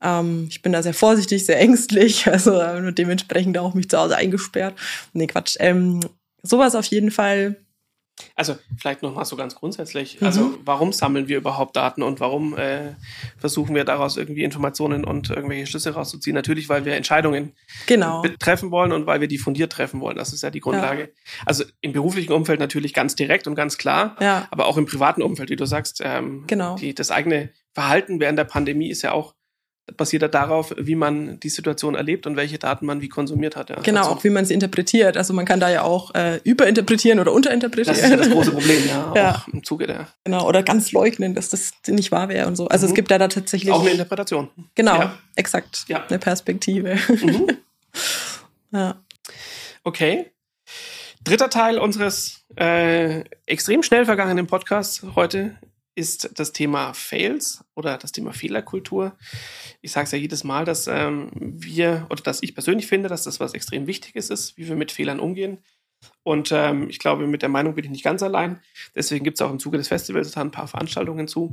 Ähm, 0.00 0.46
ich 0.48 0.62
bin 0.62 0.72
da 0.72 0.82
sehr 0.82 0.94
vorsichtig, 0.94 1.44
sehr 1.44 1.58
ängstlich, 1.58 2.26
also 2.30 2.60
äh, 2.60 2.92
dementsprechend 2.92 3.58
auch 3.58 3.74
mich 3.74 3.88
zu 3.88 3.98
Hause 3.98 4.16
eingesperrt. 4.16 4.74
Nee, 5.12 5.26
Quatsch. 5.26 5.56
Ähm, 5.58 6.00
sowas 6.44 6.74
auf 6.74 6.86
jeden 6.86 7.10
Fall. 7.10 7.56
Also 8.36 8.56
vielleicht 8.76 9.02
noch 9.02 9.14
mal 9.14 9.24
so 9.24 9.34
ganz 9.34 9.56
grundsätzlich. 9.56 10.20
Mhm. 10.20 10.26
Also 10.26 10.58
warum 10.64 10.92
sammeln 10.92 11.26
wir 11.26 11.36
überhaupt 11.36 11.74
Daten 11.74 12.02
und 12.02 12.20
warum 12.20 12.56
äh, 12.56 12.94
versuchen 13.38 13.74
wir 13.74 13.84
daraus 13.84 14.16
irgendwie 14.16 14.44
Informationen 14.44 15.04
und 15.04 15.30
irgendwelche 15.30 15.66
Schlüsse 15.66 15.94
rauszuziehen? 15.94 16.34
Natürlich, 16.34 16.68
weil 16.68 16.84
wir 16.84 16.94
Entscheidungen 16.94 17.54
genau. 17.86 18.22
treffen 18.38 18.70
wollen 18.70 18.92
und 18.92 19.06
weil 19.06 19.20
wir 19.20 19.26
die 19.26 19.38
fundiert 19.38 19.72
treffen 19.72 20.00
wollen. 20.00 20.16
Das 20.16 20.32
ist 20.32 20.42
ja 20.42 20.50
die 20.50 20.60
Grundlage. 20.60 21.02
Ja. 21.02 21.08
Also 21.44 21.64
im 21.80 21.92
beruflichen 21.92 22.32
Umfeld 22.32 22.60
natürlich 22.60 22.94
ganz 22.94 23.16
direkt 23.16 23.48
und 23.48 23.56
ganz 23.56 23.78
klar, 23.78 24.16
ja. 24.20 24.46
aber 24.50 24.66
auch 24.66 24.76
im 24.76 24.86
privaten 24.86 25.22
Umfeld, 25.22 25.50
wie 25.50 25.56
du 25.56 25.66
sagst. 25.66 26.00
Ähm, 26.04 26.44
genau. 26.46 26.76
Die, 26.76 26.94
das 26.94 27.10
eigene 27.10 27.50
Verhalten 27.72 28.20
während 28.20 28.38
der 28.38 28.44
Pandemie 28.44 28.90
ist 28.90 29.02
ja 29.02 29.10
auch 29.10 29.34
basiert 29.96 30.22
er 30.22 30.28
darauf, 30.28 30.74
wie 30.78 30.94
man 30.94 31.38
die 31.40 31.50
Situation 31.50 31.94
erlebt 31.94 32.26
und 32.26 32.36
welche 32.36 32.58
Daten 32.58 32.86
man 32.86 33.02
wie 33.02 33.08
konsumiert 33.08 33.54
hat. 33.54 33.70
Ja. 33.70 33.80
Genau, 33.80 34.00
also, 34.00 34.10
auch 34.12 34.24
wie 34.24 34.30
man 34.30 34.44
sie 34.44 34.54
interpretiert. 34.54 35.16
Also 35.16 35.34
man 35.34 35.44
kann 35.44 35.60
da 35.60 35.68
ja 35.68 35.82
auch 35.82 36.14
äh, 36.14 36.40
überinterpretieren 36.42 37.20
oder 37.20 37.32
unterinterpretieren. 37.32 37.94
Das 37.94 38.04
ist 38.04 38.10
ja 38.10 38.16
das 38.16 38.30
große 38.30 38.50
Problem, 38.52 38.86
ja, 38.86 39.12
ja. 39.14 39.34
auch 39.34 39.48
im 39.48 39.62
Zuge 39.62 39.86
der. 39.86 40.08
Genau, 40.24 40.48
oder 40.48 40.62
ganz 40.62 40.92
leugnen, 40.92 41.34
dass 41.34 41.50
das 41.50 41.72
nicht 41.86 42.12
wahr 42.12 42.28
wäre 42.28 42.46
und 42.46 42.56
so. 42.56 42.66
Also 42.68 42.86
mhm. 42.86 42.92
es 42.92 42.94
gibt 42.94 43.10
da, 43.10 43.18
da 43.18 43.28
tatsächlich. 43.28 43.72
Auch 43.72 43.82
eine 43.82 43.90
Interpretation. 43.90 44.48
Genau, 44.74 44.96
ja. 44.96 45.18
exakt. 45.36 45.84
Ja. 45.88 46.04
Eine 46.06 46.18
Perspektive. 46.18 46.96
Mhm. 47.08 47.48
ja. 48.72 48.96
Okay. 49.82 50.30
Dritter 51.22 51.50
Teil 51.50 51.78
unseres 51.78 52.44
äh, 52.56 53.24
extrem 53.46 53.82
schnell 53.82 54.04
vergangenen 54.04 54.46
Podcasts 54.46 55.02
heute 55.14 55.56
ist 55.94 56.38
das 56.38 56.52
Thema 56.52 56.92
Fails 56.92 57.64
oder 57.74 57.98
das 57.98 58.12
Thema 58.12 58.32
Fehlerkultur. 58.32 59.16
Ich 59.80 59.92
sage 59.92 60.04
es 60.04 60.12
ja 60.12 60.18
jedes 60.18 60.44
Mal, 60.44 60.64
dass 60.64 60.86
ähm, 60.86 61.30
wir 61.34 62.06
oder 62.10 62.22
dass 62.22 62.42
ich 62.42 62.54
persönlich 62.54 62.86
finde, 62.86 63.08
dass 63.08 63.24
das 63.24 63.40
was 63.40 63.54
extrem 63.54 63.86
Wichtiges 63.86 64.30
ist, 64.30 64.56
wie 64.56 64.68
wir 64.68 64.76
mit 64.76 64.92
Fehlern 64.92 65.20
umgehen. 65.20 65.58
Und 66.22 66.52
ähm, 66.52 66.88
ich 66.90 66.98
glaube, 66.98 67.26
mit 67.26 67.42
der 67.42 67.48
Meinung 67.48 67.74
bin 67.74 67.84
ich 67.84 67.90
nicht 67.90 68.04
ganz 68.04 68.22
allein. 68.22 68.60
Deswegen 68.94 69.24
gibt 69.24 69.38
es 69.38 69.42
auch 69.42 69.50
im 69.50 69.58
Zuge 69.58 69.78
des 69.78 69.88
Festivals 69.88 70.32
da 70.32 70.40
ein 70.40 70.50
paar 70.50 70.68
Veranstaltungen 70.68 71.28
zu. 71.28 71.50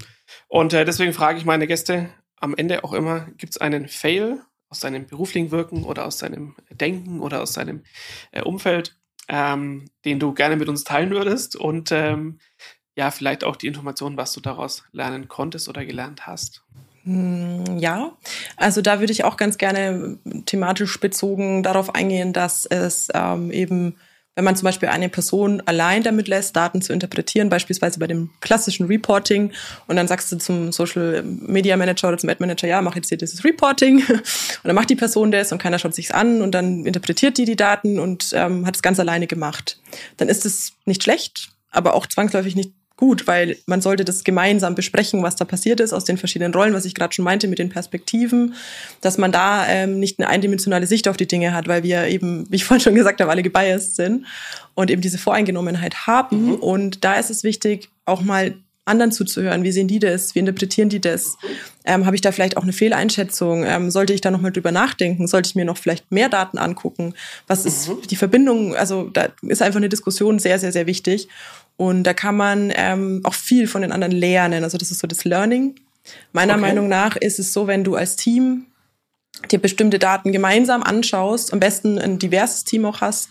Und 0.48 0.74
äh, 0.74 0.86
deswegen 0.86 1.14
frage 1.14 1.38
ich 1.38 1.46
meine 1.46 1.68
Gäste 1.68 2.10
am 2.38 2.56
Ende 2.56 2.84
auch 2.84 2.94
immer, 2.94 3.28
gibt 3.38 3.54
es 3.54 3.62
einen 3.62 3.88
Fail 3.88 4.42
aus 4.70 4.80
seinem 4.80 5.06
beruflichen 5.06 5.52
Wirken 5.52 5.84
oder 5.84 6.06
aus 6.06 6.18
seinem 6.18 6.56
Denken 6.70 7.20
oder 7.20 7.42
aus 7.42 7.54
seinem 7.54 7.84
äh, 8.32 8.42
Umfeld, 8.42 8.98
ähm, 9.28 9.86
den 10.06 10.20
du 10.20 10.34
gerne 10.34 10.56
mit 10.56 10.70
uns 10.70 10.84
teilen 10.84 11.12
würdest? 11.12 11.56
Und 11.56 11.92
ähm, 11.92 12.40
ja, 12.96 13.12
vielleicht 13.12 13.44
auch 13.44 13.56
die 13.56 13.68
Information, 13.68 14.18
was 14.18 14.34
du 14.34 14.42
daraus 14.42 14.84
lernen 14.92 15.28
konntest 15.28 15.70
oder 15.70 15.86
gelernt 15.86 16.28
hast. 16.28 16.64
Hm, 17.04 17.78
ja, 17.80 18.12
also 18.58 18.82
da 18.82 19.00
würde 19.00 19.14
ich 19.14 19.24
auch 19.24 19.38
ganz 19.38 19.58
gerne 19.58 20.18
thematisch 20.46 21.00
bezogen 21.00 21.64
darauf 21.64 21.96
eingehen, 21.96 22.34
dass 22.34 22.66
es 22.66 23.08
ähm, 23.14 23.52
eben 23.52 23.96
wenn 24.36 24.46
man 24.46 24.56
zum 24.56 24.66
Beispiel 24.66 24.90
eine 24.90 25.10
Person 25.10 25.62
allein 25.66 26.04
damit 26.04 26.28
lässt, 26.28 26.56
Daten 26.56 26.82
zu 26.82 26.94
interpretieren, 26.94 27.50
beispielsweise 27.50 28.00
bei 28.00 28.08
dem 28.08 28.30
klassischen 28.40 28.86
Reporting, 28.86 29.52
und 29.88 29.98
dann 29.98 30.08
sagst 30.08 30.32
du 30.32 30.38
zum 30.38 30.72
Social 30.72 31.22
Media 31.24 31.76
Manager 31.76 32.08
oder 32.08 32.18
zum 32.18 32.30
Ad 32.30 32.38
Manager, 32.40 32.68
ja, 32.68 32.82
mach 32.82 32.96
jetzt 32.96 33.10
hier 33.10 33.18
dieses 33.18 33.44
Reporting, 33.44 33.98
und 34.08 34.64
dann 34.64 34.76
macht 34.76 34.90
die 34.90 34.96
Person 34.96 35.32
das 35.32 35.52
und 35.52 35.58
keiner 35.62 35.80
schaut 35.80 35.94
sich's 35.94 36.12
an 36.12 36.42
und 36.42 36.52
dann 36.54 36.86
interpretiert 36.86 37.38
die 37.38 37.46
die 37.46 37.58
Daten 37.58 38.00
und 38.00 38.32
ähm, 38.34 38.66
hat 38.66 38.76
es 38.76 38.82
ganz 38.82 39.00
alleine 39.00 39.28
gemacht. 39.28 39.82
Dann 40.16 40.30
ist 40.30 40.46
es 40.46 40.74
nicht 40.86 41.04
schlecht, 41.04 41.50
aber 41.70 41.94
auch 41.94 42.08
zwangsläufig 42.08 42.56
nicht 42.56 42.72
gut, 43.02 43.26
weil 43.26 43.58
man 43.66 43.82
sollte 43.82 44.06
das 44.06 44.24
gemeinsam 44.24 44.76
besprechen, 44.76 45.24
was 45.24 45.36
da 45.36 45.44
passiert 45.44 45.80
ist 45.80 45.92
aus 45.92 46.06
den 46.06 46.20
verschiedenen 46.20 46.54
Rollen, 46.54 46.76
was 46.76 46.86
ich 46.86 46.94
gerade 46.94 47.12
schon 47.12 47.26
meinte 47.26 47.48
mit 47.48 47.58
den 47.58 47.70
Perspektiven, 47.70 48.54
dass 49.02 49.18
man 49.18 49.32
da 49.32 49.68
ähm, 49.68 50.00
nicht 50.00 50.20
eine 50.20 50.30
eindimensionale 50.30 50.86
Sicht 50.86 51.08
auf 51.08 51.18
die 51.18 51.28
Dinge 51.28 51.56
hat, 51.56 51.68
weil 51.68 51.82
wir 51.82 52.06
eben, 52.06 52.46
wie 52.52 52.58
ich 52.58 52.64
vorhin 52.66 52.84
schon 52.84 52.94
gesagt 52.94 53.20
habe, 53.20 53.32
alle 53.32 53.42
gebiased 53.42 53.96
sind 53.96 54.28
und 54.76 54.92
eben 54.92 55.02
diese 55.02 55.18
Voreingenommenheit 55.18 56.06
haben. 56.06 56.46
Mhm. 56.46 56.54
Und 56.58 57.04
da 57.04 57.16
ist 57.16 57.32
es 57.32 57.44
wichtig, 57.44 57.90
auch 58.06 58.22
mal 58.22 58.54
anderen 58.86 59.12
zuzuhören. 59.12 59.64
Wie 59.64 59.72
sehen 59.72 59.88
die 59.88 60.00
das? 60.00 60.36
Wie 60.36 60.40
interpretieren 60.40 60.90
die 60.90 61.02
das? 61.02 61.38
Ähm, 61.86 62.06
Habe 62.06 62.16
ich 62.16 62.22
da 62.22 62.32
vielleicht 62.32 62.58
auch 62.58 62.64
eine 62.64 62.74
Fehleinschätzung? 62.74 63.64
Ähm, 63.64 63.90
sollte 63.90 64.14
ich 64.14 64.22
da 64.22 64.30
nochmal 64.30 64.52
drüber 64.52 64.72
nachdenken? 64.72 65.28
Sollte 65.28 65.48
ich 65.48 65.56
mir 65.56 65.66
noch 65.66 65.78
vielleicht 65.78 66.12
mehr 66.12 66.30
Daten 66.30 66.60
angucken? 66.60 67.16
Was 67.48 67.66
ist 67.66 67.90
mhm. 67.90 68.02
die 68.10 68.16
Verbindung? 68.16 68.76
Also 68.76 69.10
da 69.10 69.30
ist 69.42 69.64
einfach 69.64 69.78
eine 69.78 69.90
Diskussion 69.90 70.38
sehr, 70.38 70.60
sehr, 70.60 70.72
sehr 70.72 70.86
wichtig. 70.86 71.28
Und 71.82 72.04
da 72.04 72.14
kann 72.14 72.38
man 72.38 72.72
ähm, 72.76 73.22
auch 73.24 73.34
viel 73.34 73.66
von 73.66 73.82
den 73.82 73.92
anderen 73.92 74.12
lernen. 74.12 74.64
Also 74.64 74.78
das 74.78 74.92
ist 74.92 75.00
so 75.00 75.08
das 75.08 75.26
Learning. 75.26 75.74
Meiner 76.32 76.54
okay. 76.54 76.62
Meinung 76.62 76.88
nach 76.88 77.16
ist 77.16 77.40
es 77.40 77.54
so, 77.54 77.66
wenn 77.66 77.84
du 77.84 77.96
als 77.96 78.16
Team 78.18 78.68
dir 79.50 79.60
bestimmte 79.60 79.98
Daten 79.98 80.32
gemeinsam 80.32 80.84
anschaust, 80.84 81.54
am 81.54 81.60
besten 81.60 81.98
ein 81.98 82.20
diverses 82.20 82.64
Team 82.64 82.86
auch 82.86 83.02
hast. 83.02 83.30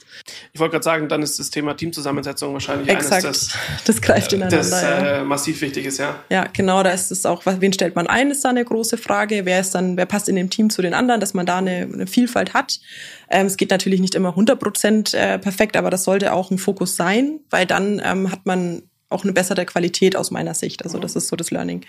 Ich 0.52 0.60
wollte 0.60 0.72
gerade 0.72 0.84
sagen, 0.84 1.08
dann 1.08 1.22
ist 1.22 1.38
das 1.38 1.50
Thema 1.50 1.74
Teamzusammensetzung 1.74 2.52
wahrscheinlich 2.52 2.88
Exakt. 2.88 3.24
eines, 3.24 3.48
das, 3.48 3.84
das 3.84 4.00
greift 4.00 4.32
ineinander. 4.32 4.56
Das 4.56 4.72
äh, 4.72 5.22
massiv 5.22 5.60
wichtig 5.60 5.86
ist, 5.86 5.98
ja. 5.98 6.18
Ja, 6.30 6.46
genau, 6.52 6.82
da 6.82 6.90
ist 6.90 7.12
es 7.12 7.26
auch, 7.26 7.42
wen 7.44 7.72
stellt 7.72 7.94
man 7.96 8.06
ein, 8.06 8.30
ist 8.30 8.44
da 8.44 8.48
eine 8.48 8.64
große 8.64 8.96
Frage. 8.96 9.44
Wer 9.44 9.60
ist 9.60 9.74
dann, 9.74 9.96
wer 9.96 10.06
passt 10.06 10.28
in 10.28 10.36
dem 10.36 10.50
Team 10.50 10.70
zu 10.70 10.82
den 10.82 10.94
anderen, 10.94 11.20
dass 11.20 11.34
man 11.34 11.46
da 11.46 11.58
eine, 11.58 11.88
eine 11.92 12.06
Vielfalt 12.06 12.54
hat. 12.54 12.80
Ähm, 13.28 13.46
es 13.46 13.56
geht 13.56 13.70
natürlich 13.70 14.00
nicht 14.00 14.14
immer 14.14 14.30
100 14.30 14.58
Prozent 14.58 15.14
äh, 15.14 15.38
perfekt, 15.38 15.76
aber 15.76 15.90
das 15.90 16.04
sollte 16.04 16.32
auch 16.32 16.50
ein 16.50 16.58
Fokus 16.58 16.96
sein, 16.96 17.40
weil 17.50 17.66
dann 17.66 18.00
ähm, 18.04 18.32
hat 18.32 18.46
man 18.46 18.82
auch 19.10 19.24
eine 19.24 19.32
bessere 19.32 19.66
Qualität 19.66 20.16
aus 20.16 20.30
meiner 20.30 20.54
Sicht. 20.54 20.82
Also 20.84 20.98
das 20.98 21.14
ist 21.14 21.28
so 21.28 21.36
das 21.36 21.50
Learning. 21.50 21.84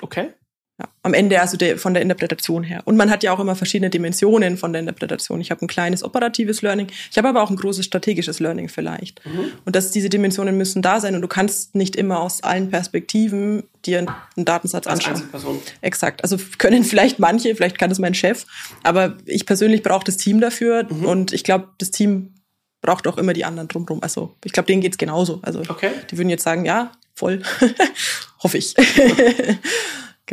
Okay. 0.00 0.30
Ja, 0.78 0.88
am 1.02 1.12
Ende 1.12 1.40
also 1.40 1.58
der, 1.58 1.76
von 1.76 1.92
der 1.92 2.02
Interpretation 2.02 2.62
her. 2.62 2.80
Und 2.86 2.96
man 2.96 3.10
hat 3.10 3.22
ja 3.22 3.32
auch 3.32 3.40
immer 3.40 3.54
verschiedene 3.54 3.90
Dimensionen 3.90 4.56
von 4.56 4.72
der 4.72 4.80
Interpretation. 4.80 5.40
Ich 5.40 5.50
habe 5.50 5.62
ein 5.62 5.68
kleines 5.68 6.02
operatives 6.02 6.62
Learning, 6.62 6.86
ich 7.10 7.18
habe 7.18 7.28
aber 7.28 7.42
auch 7.42 7.50
ein 7.50 7.56
großes 7.56 7.84
strategisches 7.84 8.40
Learning 8.40 8.70
vielleicht. 8.70 9.24
Mhm. 9.26 9.52
Und 9.66 9.76
dass 9.76 9.90
diese 9.90 10.08
Dimensionen 10.08 10.56
müssen 10.56 10.80
da 10.80 10.98
sein 10.98 11.14
und 11.14 11.20
du 11.20 11.28
kannst 11.28 11.74
nicht 11.74 11.94
immer 11.94 12.20
aus 12.20 12.42
allen 12.42 12.70
Perspektiven 12.70 13.64
dir 13.84 13.98
einen 13.98 14.44
Datensatz 14.46 14.86
Als 14.86 15.00
anschauen. 15.00 15.16
Einzelperson. 15.16 15.58
Exakt. 15.82 16.22
Also 16.22 16.38
können 16.56 16.84
vielleicht 16.84 17.18
manche, 17.18 17.54
vielleicht 17.54 17.78
kann 17.78 17.90
das 17.90 17.98
mein 17.98 18.14
Chef, 18.14 18.46
aber 18.82 19.18
ich 19.26 19.44
persönlich 19.44 19.82
brauche 19.82 20.04
das 20.04 20.16
Team 20.16 20.40
dafür 20.40 20.86
mhm. 20.88 21.04
und 21.04 21.32
ich 21.34 21.44
glaube, 21.44 21.68
das 21.78 21.90
Team 21.90 22.32
braucht 22.80 23.06
auch 23.06 23.18
immer 23.18 23.34
die 23.34 23.44
anderen 23.44 23.68
drumherum. 23.68 24.02
Also 24.02 24.34
ich 24.44 24.52
glaube, 24.52 24.68
denen 24.68 24.80
geht's 24.80 24.98
genauso. 24.98 25.40
Also 25.42 25.60
okay. 25.68 25.90
die 26.10 26.16
würden 26.16 26.30
jetzt 26.30 26.44
sagen, 26.44 26.64
ja, 26.64 26.92
voll. 27.14 27.42
Hoffe 28.42 28.58
ich. 28.58 28.74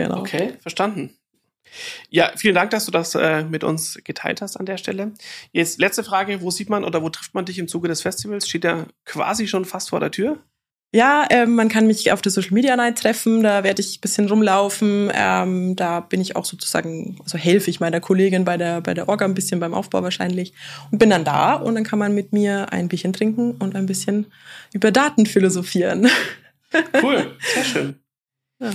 Genau. 0.03 0.19
Okay, 0.21 0.53
verstanden. 0.61 1.13
Ja, 2.09 2.31
vielen 2.37 2.55
Dank, 2.55 2.71
dass 2.71 2.85
du 2.85 2.91
das 2.91 3.15
äh, 3.15 3.43
mit 3.43 3.65
uns 3.65 3.99
geteilt 4.05 4.41
hast 4.41 4.55
an 4.55 4.65
der 4.65 4.77
Stelle. 4.77 5.11
Jetzt 5.51 5.77
letzte 5.77 6.05
Frage, 6.05 6.41
wo 6.41 6.51
sieht 6.51 6.69
man 6.69 6.85
oder 6.85 7.03
wo 7.03 7.09
trifft 7.09 7.33
man 7.33 7.43
dich 7.43 7.59
im 7.59 7.67
Zuge 7.67 7.89
des 7.89 8.01
Festivals? 8.01 8.47
Steht 8.47 8.63
ja 8.63 8.85
quasi 9.03 9.45
schon 9.45 9.65
fast 9.65 9.89
vor 9.89 9.99
der 9.99 10.09
Tür. 10.09 10.39
Ja, 10.91 11.27
ähm, 11.29 11.53
man 11.53 11.67
kann 11.67 11.85
mich 11.85 12.13
auf 12.13 12.21
der 12.21 12.31
Social 12.31 12.53
Media 12.53 12.75
Night 12.75 12.97
treffen, 12.97 13.43
da 13.43 13.63
werde 13.63 13.81
ich 13.81 13.97
ein 13.97 14.01
bisschen 14.01 14.27
rumlaufen. 14.27 15.11
Ähm, 15.13 15.75
da 15.75 15.99
bin 15.99 16.21
ich 16.21 16.35
auch 16.37 16.45
sozusagen, 16.45 17.19
also 17.21 17.37
helfe 17.37 17.69
ich 17.69 17.81
meiner 17.81 17.99
Kollegin 17.99 18.45
bei 18.45 18.57
der, 18.57 18.81
bei 18.81 18.93
der 18.93 19.09
Orga 19.09 19.25
ein 19.25 19.35
bisschen 19.35 19.59
beim 19.59 19.73
Aufbau 19.73 20.01
wahrscheinlich 20.01 20.53
und 20.91 20.97
bin 20.97 21.11
dann 21.11 21.25
da 21.25 21.55
und 21.55 21.75
dann 21.75 21.83
kann 21.83 21.99
man 21.99 22.15
mit 22.15 22.31
mir 22.31 22.71
ein 22.71 22.87
Bierchen 22.87 23.13
trinken 23.13 23.51
und 23.59 23.75
ein 23.75 23.85
bisschen 23.85 24.31
über 24.73 24.91
Daten 24.91 25.25
philosophieren. 25.25 26.09
Cool, 27.03 27.37
sehr 27.53 27.63
schön. 27.65 27.99
Ja. 28.59 28.71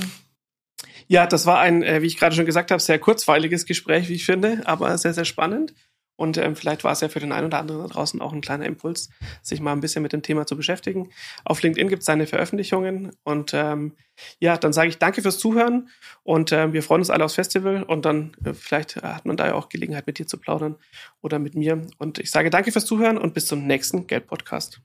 Ja, 1.08 1.26
das 1.26 1.46
war 1.46 1.60
ein, 1.60 1.82
äh, 1.82 2.02
wie 2.02 2.06
ich 2.06 2.16
gerade 2.16 2.34
schon 2.34 2.46
gesagt 2.46 2.70
habe, 2.70 2.80
sehr 2.80 2.98
kurzweiliges 2.98 3.66
Gespräch, 3.66 4.08
wie 4.08 4.14
ich 4.14 4.24
finde, 4.24 4.62
aber 4.64 4.96
sehr, 4.98 5.14
sehr 5.14 5.24
spannend. 5.24 5.74
Und 6.16 6.38
ähm, 6.38 6.54
vielleicht 6.54 6.84
war 6.84 6.92
es 6.92 7.00
ja 7.00 7.08
für 7.08 7.18
den 7.18 7.32
einen 7.32 7.46
oder 7.48 7.58
anderen 7.58 7.82
da 7.82 7.88
draußen 7.88 8.20
auch 8.20 8.32
ein 8.32 8.40
kleiner 8.40 8.66
Impuls, 8.66 9.10
sich 9.42 9.60
mal 9.60 9.72
ein 9.72 9.80
bisschen 9.80 10.02
mit 10.02 10.12
dem 10.12 10.22
Thema 10.22 10.46
zu 10.46 10.56
beschäftigen. 10.56 11.10
Auf 11.44 11.62
LinkedIn 11.62 11.88
gibt 11.88 12.00
es 12.00 12.06
seine 12.06 12.26
Veröffentlichungen. 12.26 13.10
Und 13.24 13.52
ähm, 13.52 13.94
ja, 14.38 14.56
dann 14.56 14.72
sage 14.72 14.88
ich 14.88 14.98
danke 14.98 15.22
fürs 15.22 15.38
Zuhören 15.38 15.88
und 16.22 16.52
äh, 16.52 16.72
wir 16.72 16.84
freuen 16.84 17.00
uns 17.00 17.10
alle 17.10 17.24
aufs 17.24 17.34
Festival. 17.34 17.82
Und 17.82 18.04
dann 18.04 18.36
äh, 18.44 18.54
vielleicht 18.54 18.96
hat 18.96 19.26
man 19.26 19.36
da 19.36 19.48
ja 19.48 19.54
auch 19.54 19.68
Gelegenheit, 19.68 20.06
mit 20.06 20.18
dir 20.18 20.26
zu 20.26 20.38
plaudern 20.38 20.76
oder 21.20 21.40
mit 21.40 21.56
mir. 21.56 21.84
Und 21.98 22.18
ich 22.20 22.30
sage 22.30 22.50
danke 22.50 22.70
fürs 22.70 22.86
Zuhören 22.86 23.18
und 23.18 23.34
bis 23.34 23.46
zum 23.46 23.66
nächsten 23.66 24.06
Geld-Podcast. 24.06 24.80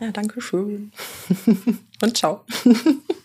Ja, 0.00 0.12
danke 0.12 0.40
schön. 0.40 0.92
und 2.02 2.16
ciao. 2.16 2.44